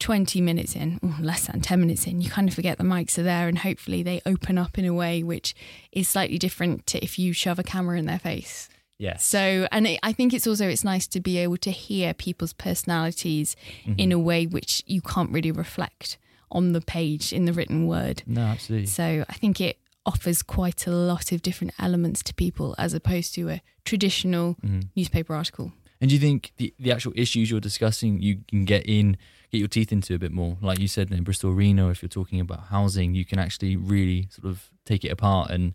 20 0.00 0.40
minutes 0.40 0.76
in, 0.76 0.98
or 1.02 1.14
less 1.20 1.46
than 1.46 1.60
10 1.60 1.80
minutes 1.80 2.06
in, 2.06 2.20
you 2.20 2.28
kind 2.28 2.48
of 2.48 2.54
forget 2.54 2.76
the 2.76 2.84
mics 2.84 3.16
are 3.18 3.22
there 3.22 3.48
and 3.48 3.58
hopefully 3.58 4.02
they 4.02 4.20
open 4.26 4.58
up 4.58 4.78
in 4.78 4.84
a 4.84 4.92
way 4.92 5.22
which 5.22 5.54
is 5.92 6.08
slightly 6.08 6.38
different 6.38 6.86
to 6.86 7.02
if 7.02 7.18
you 7.18 7.32
shove 7.32 7.58
a 7.58 7.62
camera 7.62 7.98
in 7.98 8.06
their 8.06 8.18
face. 8.18 8.68
Yes. 8.98 9.24
So, 9.24 9.68
and 9.70 9.86
it, 9.86 10.00
I 10.02 10.12
think 10.12 10.32
it's 10.32 10.46
also 10.46 10.68
it's 10.68 10.84
nice 10.84 11.06
to 11.08 11.20
be 11.20 11.38
able 11.38 11.58
to 11.58 11.70
hear 11.70 12.14
people's 12.14 12.52
personalities 12.52 13.56
mm-hmm. 13.84 13.98
in 13.98 14.12
a 14.12 14.18
way 14.18 14.46
which 14.46 14.82
you 14.86 15.00
can't 15.00 15.30
really 15.30 15.52
reflect 15.52 16.18
on 16.50 16.72
the 16.72 16.80
page 16.80 17.32
in 17.32 17.44
the 17.44 17.52
written 17.52 17.86
word. 17.86 18.22
No, 18.26 18.42
absolutely. 18.42 18.86
So 18.86 19.24
I 19.28 19.32
think 19.34 19.60
it 19.60 19.78
offers 20.06 20.42
quite 20.42 20.86
a 20.86 20.90
lot 20.90 21.32
of 21.32 21.42
different 21.42 21.72
elements 21.78 22.22
to 22.22 22.32
people 22.34 22.74
as 22.78 22.94
opposed 22.94 23.34
to 23.34 23.48
a 23.50 23.60
traditional 23.84 24.54
Mhm. 24.64 24.88
newspaper 24.96 25.34
article. 25.34 25.72
And 26.00 26.08
do 26.10 26.14
you 26.14 26.20
think 26.20 26.52
the, 26.58 26.72
the 26.78 26.92
actual 26.92 27.12
issues 27.16 27.50
you're 27.50 27.60
discussing 27.60 28.20
you 28.22 28.40
can 28.48 28.64
get 28.64 28.86
in, 28.86 29.16
get 29.50 29.58
your 29.58 29.68
teeth 29.68 29.90
into 29.92 30.14
a 30.14 30.18
bit 30.18 30.30
more? 30.32 30.56
Like 30.60 30.78
you 30.78 30.88
said 30.88 31.10
in 31.10 31.24
Bristol 31.24 31.52
Reno, 31.52 31.90
if 31.90 32.02
you're 32.02 32.08
talking 32.08 32.38
about 32.38 32.66
housing, 32.68 33.14
you 33.14 33.24
can 33.24 33.38
actually 33.38 33.76
really 33.76 34.28
sort 34.30 34.46
of 34.46 34.70
take 34.84 35.04
it 35.04 35.08
apart 35.08 35.50
and 35.50 35.74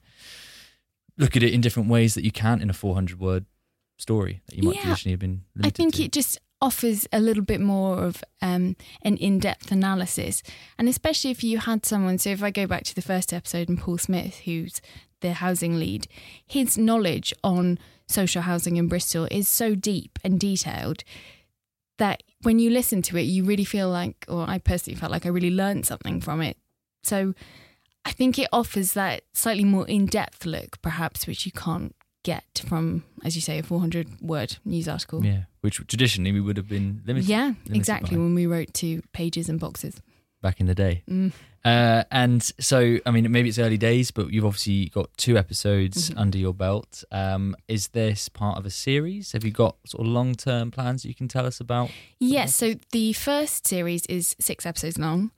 look 1.17 1.36
at 1.36 1.43
it 1.43 1.53
in 1.53 1.61
different 1.61 1.89
ways 1.89 2.13
that 2.13 2.23
you 2.23 2.32
can't 2.32 2.61
in 2.61 2.69
a 2.69 2.73
400 2.73 3.19
word 3.19 3.45
story 3.97 4.41
that 4.47 4.55
you 4.57 4.63
might 4.63 4.75
Yeah. 4.75 4.82
traditionally 4.84 5.13
have 5.13 5.19
been 5.19 5.43
I 5.61 5.69
think 5.69 5.95
to. 5.95 6.03
it 6.03 6.11
just 6.11 6.39
offers 6.62 7.07
a 7.12 7.20
little 7.20 7.43
bit 7.43 7.59
more 7.59 8.03
of 8.03 8.24
um, 8.41 8.76
an 9.01 9.18
in-depth 9.18 9.72
analysis, 9.72 10.43
and 10.78 10.88
especially 10.88 11.32
if 11.32 11.43
you 11.43 11.57
had 11.57 11.86
someone. 11.86 12.18
So 12.18 12.30
if 12.30 12.43
I 12.43 12.51
go 12.51 12.68
back 12.68 12.84
to 12.84 12.95
the 12.95 13.01
first 13.01 13.34
episode 13.34 13.68
and 13.68 13.80
Paul 13.80 13.97
Smith, 13.97 14.41
who's 14.45 14.82
the 15.22 15.34
housing 15.34 15.80
lead, 15.80 16.07
his 16.45 16.78
knowledge 16.78 17.34
on 17.43 17.80
social 18.07 18.43
housing 18.43 18.78
in 18.78 18.88
Bristol 18.88 19.28
is 19.32 19.47
so 19.47 19.76
deep 19.76 20.20
and 20.24 20.39
detailed 20.39 21.03
that 21.97 22.24
when 22.41 22.59
you 22.59 22.70
listen 22.70 23.01
to 23.03 23.18
it, 23.18 23.24
you 23.24 23.43
really 23.43 23.64
feel 23.64 23.89
like, 23.89 24.26
or 24.28 24.49
I 24.49 24.57
personally 24.57 24.99
felt 24.99 25.12
like 25.12 25.26
I 25.26 25.30
really 25.30 25.51
learned 25.51 25.86
something 25.86 26.22
from 26.22 26.41
it. 26.41 26.57
So 27.03 27.34
I 28.03 28.12
think 28.12 28.39
it 28.39 28.49
offers 28.51 28.93
that 28.93 29.24
slightly 29.34 29.64
more 29.64 29.88
in-depth 29.88 30.45
look, 30.45 30.82
perhaps, 30.82 31.28
which 31.28 31.45
you 31.45 31.51
can't 31.51 31.95
get 32.24 32.61
from, 32.67 33.03
as 33.24 33.36
you 33.36 33.41
say, 33.41 33.57
a 33.59 33.63
400-word 33.63 34.57
news 34.65 34.88
article. 34.88 35.26
Yeah, 35.26 35.43
which 35.61 35.78
traditionally 35.88 36.32
we 36.32 36.41
would 36.41 36.57
have 36.57 36.67
been 36.69 37.01
limited 37.05 37.28
Yeah, 37.30 37.45
limited 37.65 37.76
exactly. 37.76 38.15
by 38.15 38.22
When 38.22 38.36
we 38.36 38.45
wrote 38.45 38.74
to 38.76 39.01
pages 39.13 39.49
and 39.49 39.59
boxes. 39.59 40.01
back 40.41 40.59
in 40.59 40.65
the 40.65 40.74
day. 40.74 41.03
Mm. 41.07 41.32
Uh, 41.63 42.03
and 42.09 42.41
so, 42.59 42.97
I 43.05 43.11
mean, 43.11 43.32
maybe 43.32 43.47
it's 43.49 43.59
early 43.59 43.78
days, 43.78 44.09
but 44.09 44.32
you've 44.34 44.43
obviously 44.45 44.89
got 44.89 45.15
two 45.17 45.38
episodes 45.38 46.09
Mhm. 46.09 46.17
under 46.17 46.38
your 46.39 46.53
belt. 46.55 47.03
Um, 47.11 47.55
is 47.67 47.89
this 47.89 48.28
part 48.30 48.57
of 48.57 48.65
a 48.65 48.72
series? 48.72 49.34
Have 49.34 49.43
you 49.43 49.51
got 49.51 49.76
sort 49.86 50.01
of 50.07 50.11
long 50.11 50.34
term 50.34 50.72
plans 50.72 51.03
that 51.03 51.09
you 51.09 51.13
can 51.13 51.28
tell 51.28 51.45
us 51.45 51.59
about? 51.59 51.91
Yes. 52.19 52.55
So 52.55 52.74
the 52.91 53.13
first 53.13 53.67
series 53.67 54.07
is 54.07 54.36
six 54.39 54.65
episodes 54.65 54.97
long. 54.97 55.30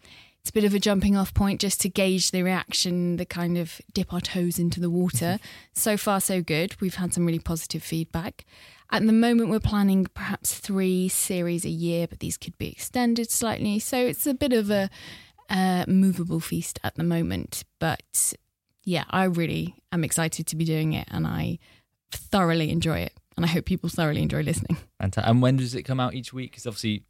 It's 0.44 0.50
a 0.50 0.54
bit 0.54 0.66
of 0.66 0.74
a 0.74 0.80
jumping 0.80 1.16
off 1.16 1.34
point 1.34 1.62
just 1.62 1.80
to 1.80 1.88
gauge 1.88 2.32
the 2.32 2.44
reaction, 2.44 3.16
the 3.16 3.26
kind 3.26 3.58
of 3.58 3.80
dip 3.94 4.12
our 4.12 4.20
toes 4.20 4.60
into 4.60 4.82
the 4.82 4.90
water. 4.90 5.40
so 5.72 5.96
far, 5.96 6.20
so 6.20 6.42
good. 6.42 6.76
We've 6.82 6.96
had 6.96 7.14
some 7.14 7.26
really 7.26 7.40
positive 7.40 7.82
feedback. 7.82 8.44
At 8.92 9.06
the 9.06 9.14
moment, 9.14 9.50
we're 9.50 9.62
planning 9.62 10.06
perhaps 10.14 10.60
three 10.60 11.08
series 11.08 11.64
a 11.64 11.70
year, 11.70 12.08
but 12.08 12.20
these 12.20 12.38
could 12.38 12.58
be 12.58 12.68
extended 12.68 13.32
slightly. 13.32 13.80
So 13.80 13.98
it's 13.98 14.28
a 14.28 14.34
bit 14.34 14.52
of 14.52 14.70
a 14.70 14.90
uh, 15.50 15.86
movable 15.88 16.42
feast 16.42 16.78
at 16.84 16.96
the 16.96 17.06
moment. 17.06 17.64
But 17.80 18.34
yeah, 18.84 19.06
I 19.10 19.24
really 19.24 19.76
am 19.94 20.04
excited 20.04 20.46
to 20.48 20.58
be 20.58 20.66
doing 20.66 20.92
it 20.92 21.08
and 21.10 21.26
I 21.26 21.60
thoroughly 22.12 22.70
enjoy 22.70 23.00
it. 23.00 23.14
And 23.38 23.46
I 23.46 23.48
hope 23.48 23.64
people 23.64 23.90
thoroughly 23.90 24.22
enjoy 24.22 24.42
listening. 24.42 24.76
And 25.26 25.42
when 25.42 25.56
does 25.56 25.74
it 25.74 25.84
come 25.84 26.02
out 26.02 26.16
each 26.16 26.34
week? 26.34 26.52
Because 26.52 26.68
obviously, 26.68 27.06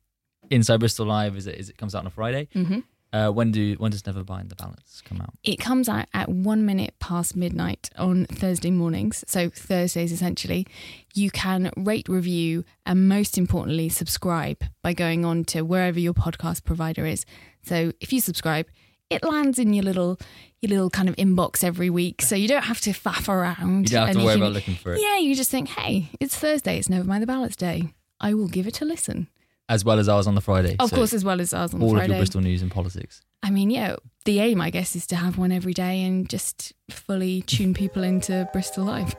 Inside 0.52 0.78
Bristol 0.82 1.08
Live 1.08 1.36
is 1.36 1.48
it 1.48 1.56
is 1.56 1.70
it 1.70 1.78
comes 1.78 1.96
out 1.96 2.00
on 2.00 2.08
a 2.08 2.12
Friday. 2.12 2.48
Mm-hmm. 2.54 2.80
Uh, 3.14 3.30
when 3.30 3.52
do 3.52 3.76
when 3.78 3.92
does 3.92 4.06
Never 4.08 4.24
Mind 4.28 4.50
the 4.50 4.56
Ballots 4.56 5.02
come 5.02 5.22
out? 5.22 5.36
It 5.44 5.58
comes 5.58 5.88
out 5.88 6.08
at 6.16 6.30
one 6.30 6.66
minute 6.66 6.96
past 7.00 7.36
midnight 7.36 7.92
on 7.96 8.26
Thursday 8.26 8.72
mornings. 8.72 9.24
So 9.28 9.50
Thursdays 9.50 10.12
essentially. 10.12 10.66
You 11.14 11.30
can 11.30 11.72
rate, 11.78 12.10
review, 12.10 12.66
and 12.88 13.08
most 13.08 13.38
importantly, 13.38 13.88
subscribe 13.90 14.64
by 14.82 14.94
going 14.94 15.24
on 15.26 15.46
to 15.46 15.62
wherever 15.62 16.00
your 16.00 16.14
podcast 16.16 16.64
provider 16.64 17.06
is. 17.06 17.24
So 17.62 17.94
if 18.02 18.12
you 18.12 18.20
subscribe, 18.20 18.66
it 19.12 19.24
lands 19.24 19.60
in 19.60 19.74
your 19.74 19.84
little 19.84 20.20
your 20.60 20.72
little 20.72 20.90
kind 20.90 21.08
of 21.08 21.16
inbox 21.18 21.64
every 21.64 21.92
week. 21.92 22.24
So 22.24 22.36
you 22.36 22.48
don't 22.48 22.64
have 22.64 22.82
to 22.82 22.92
faff 22.92 23.30
around. 23.30 23.92
You 23.92 23.98
don't 23.98 24.08
have 24.08 24.18
to 24.18 24.24
worry 24.24 24.34
can- 24.34 24.42
about 24.42 24.54
looking 24.54 24.76
for 24.76 24.94
it. 24.94 25.02
Yeah, 25.02 25.18
you 25.18 25.36
just 25.36 25.52
think, 25.52 25.70
hey, 25.70 26.10
it's 26.20 26.36
Thursday. 26.36 26.80
It's 26.80 26.90
Never 26.90 27.04
Mind 27.06 27.22
the 27.22 27.28
Ballots 27.28 27.56
Day. 27.56 27.94
I 28.20 28.34
will 28.34 28.48
give 28.48 28.66
it 28.66 28.82
a 28.82 28.86
listen. 28.86 29.28
As 29.74 29.84
well 29.84 29.98
as 30.00 30.08
ours 30.08 30.28
on 30.28 30.36
the 30.36 30.42
Friday. 30.42 30.76
Of 30.80 30.90
So 30.90 30.96
course, 30.98 31.14
as 31.14 31.26
well 31.26 31.42
as 31.42 31.54
ours 31.54 31.74
on 31.74 31.80
the 31.80 31.86
Friday. 31.88 31.96
all 31.98 32.02
of 32.04 32.08
your 32.10 32.18
Bristol 32.20 32.42
news 32.42 32.62
and 32.62 32.70
politics. 32.72 33.22
I 33.42 33.50
mean, 33.50 33.70
yeah, 33.72 33.96
the 34.26 34.40
aim, 34.40 34.62
I 34.62 34.70
guess, 34.70 34.96
is 34.96 35.08
to 35.08 35.16
have 35.16 35.38
one 35.38 35.52
every 35.52 35.74
day 35.74 36.04
and 36.04 36.30
just 36.30 36.74
fully 36.90 37.42
tune 37.42 37.74
people 37.84 38.04
into 38.04 38.48
Bristol 38.54 38.86
Live. 38.86 39.16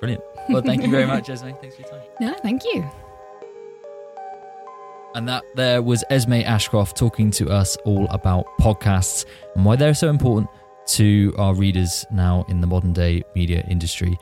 Brilliant. 0.00 0.22
Well, 0.48 0.62
thank 0.62 0.82
you 0.82 0.90
very 0.90 1.06
much, 1.14 1.30
Esme. 1.30 1.50
Thanks 1.60 1.76
for 1.76 1.82
your 1.82 1.90
time. 1.90 2.02
No, 2.20 2.34
thank 2.42 2.64
you. 2.64 2.84
And 5.14 5.28
that 5.28 5.42
there 5.56 5.80
was 5.82 6.04
Esme 6.10 6.34
Ashcroft 6.44 6.96
talking 6.96 7.30
to 7.32 7.48
us 7.48 7.76
all 7.84 8.06
about 8.10 8.44
podcasts 8.60 9.24
and 9.56 9.64
why 9.64 9.74
they're 9.76 9.94
so 9.94 10.08
important 10.10 10.50
to 10.88 11.34
our 11.38 11.54
readers 11.54 12.04
now 12.12 12.44
in 12.48 12.60
the 12.60 12.66
modern 12.66 12.92
day 12.92 13.22
media 13.34 13.64
industry. 13.68 14.18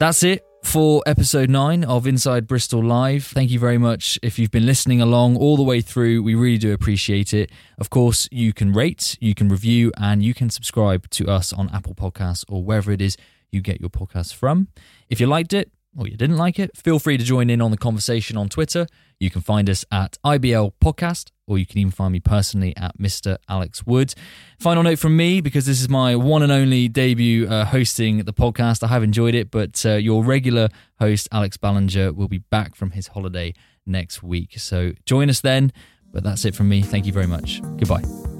That's 0.00 0.22
it 0.22 0.44
for 0.64 1.02
episode 1.06 1.50
nine 1.50 1.84
of 1.84 2.06
Inside 2.06 2.46
Bristol 2.46 2.82
Live. 2.82 3.26
Thank 3.26 3.50
you 3.50 3.58
very 3.58 3.78
much 3.78 4.18
if 4.22 4.38
you've 4.38 4.50
been 4.50 4.66
listening 4.66 5.00
along 5.00 5.36
all 5.36 5.56
the 5.56 5.62
way 5.62 5.80
through. 5.80 6.22
We 6.22 6.34
really 6.34 6.58
do 6.58 6.72
appreciate 6.72 7.32
it. 7.32 7.52
Of 7.78 7.90
course, 7.90 8.28
you 8.32 8.52
can 8.52 8.72
rate, 8.72 9.16
you 9.20 9.34
can 9.34 9.48
review, 9.48 9.92
and 9.96 10.22
you 10.22 10.34
can 10.34 10.50
subscribe 10.50 11.08
to 11.10 11.28
us 11.28 11.52
on 11.52 11.70
Apple 11.72 11.94
Podcasts 11.94 12.44
or 12.48 12.64
wherever 12.64 12.90
it 12.90 13.00
is 13.00 13.16
you 13.52 13.60
get 13.60 13.80
your 13.80 13.90
podcasts 13.90 14.34
from. 14.34 14.68
If 15.08 15.20
you 15.20 15.26
liked 15.26 15.52
it 15.52 15.70
or 15.96 16.08
you 16.08 16.16
didn't 16.16 16.38
like 16.38 16.58
it, 16.58 16.76
feel 16.76 16.98
free 16.98 17.16
to 17.16 17.24
join 17.24 17.50
in 17.50 17.60
on 17.60 17.70
the 17.70 17.76
conversation 17.78 18.36
on 18.36 18.48
Twitter. 18.48 18.86
You 19.18 19.30
can 19.30 19.40
find 19.40 19.68
us 19.70 19.84
at 19.90 20.18
IBL 20.24 20.72
Podcast, 20.82 21.30
or 21.46 21.58
you 21.58 21.66
can 21.66 21.78
even 21.78 21.90
find 21.90 22.12
me 22.12 22.20
personally 22.20 22.76
at 22.76 22.98
Mr. 22.98 23.38
Alex 23.48 23.86
Wood. 23.86 24.14
Final 24.58 24.82
note 24.82 24.98
from 24.98 25.16
me, 25.16 25.40
because 25.40 25.66
this 25.66 25.80
is 25.80 25.88
my 25.88 26.16
one 26.16 26.42
and 26.42 26.52
only 26.52 26.88
debut 26.88 27.48
uh, 27.48 27.64
hosting 27.64 28.18
the 28.18 28.32
podcast. 28.32 28.82
I 28.82 28.88
have 28.88 29.02
enjoyed 29.02 29.34
it, 29.34 29.50
but 29.50 29.84
uh, 29.86 29.94
your 29.94 30.24
regular 30.24 30.68
host, 30.98 31.28
Alex 31.32 31.56
Ballinger, 31.56 32.12
will 32.12 32.28
be 32.28 32.38
back 32.38 32.74
from 32.74 32.92
his 32.92 33.08
holiday 33.08 33.54
next 33.86 34.22
week. 34.22 34.58
So 34.58 34.92
join 35.04 35.30
us 35.30 35.40
then. 35.40 35.72
But 36.12 36.22
that's 36.22 36.44
it 36.44 36.54
from 36.54 36.68
me. 36.68 36.80
Thank 36.80 37.06
you 37.06 37.12
very 37.12 37.26
much. 37.26 37.60
Goodbye. 37.76 38.33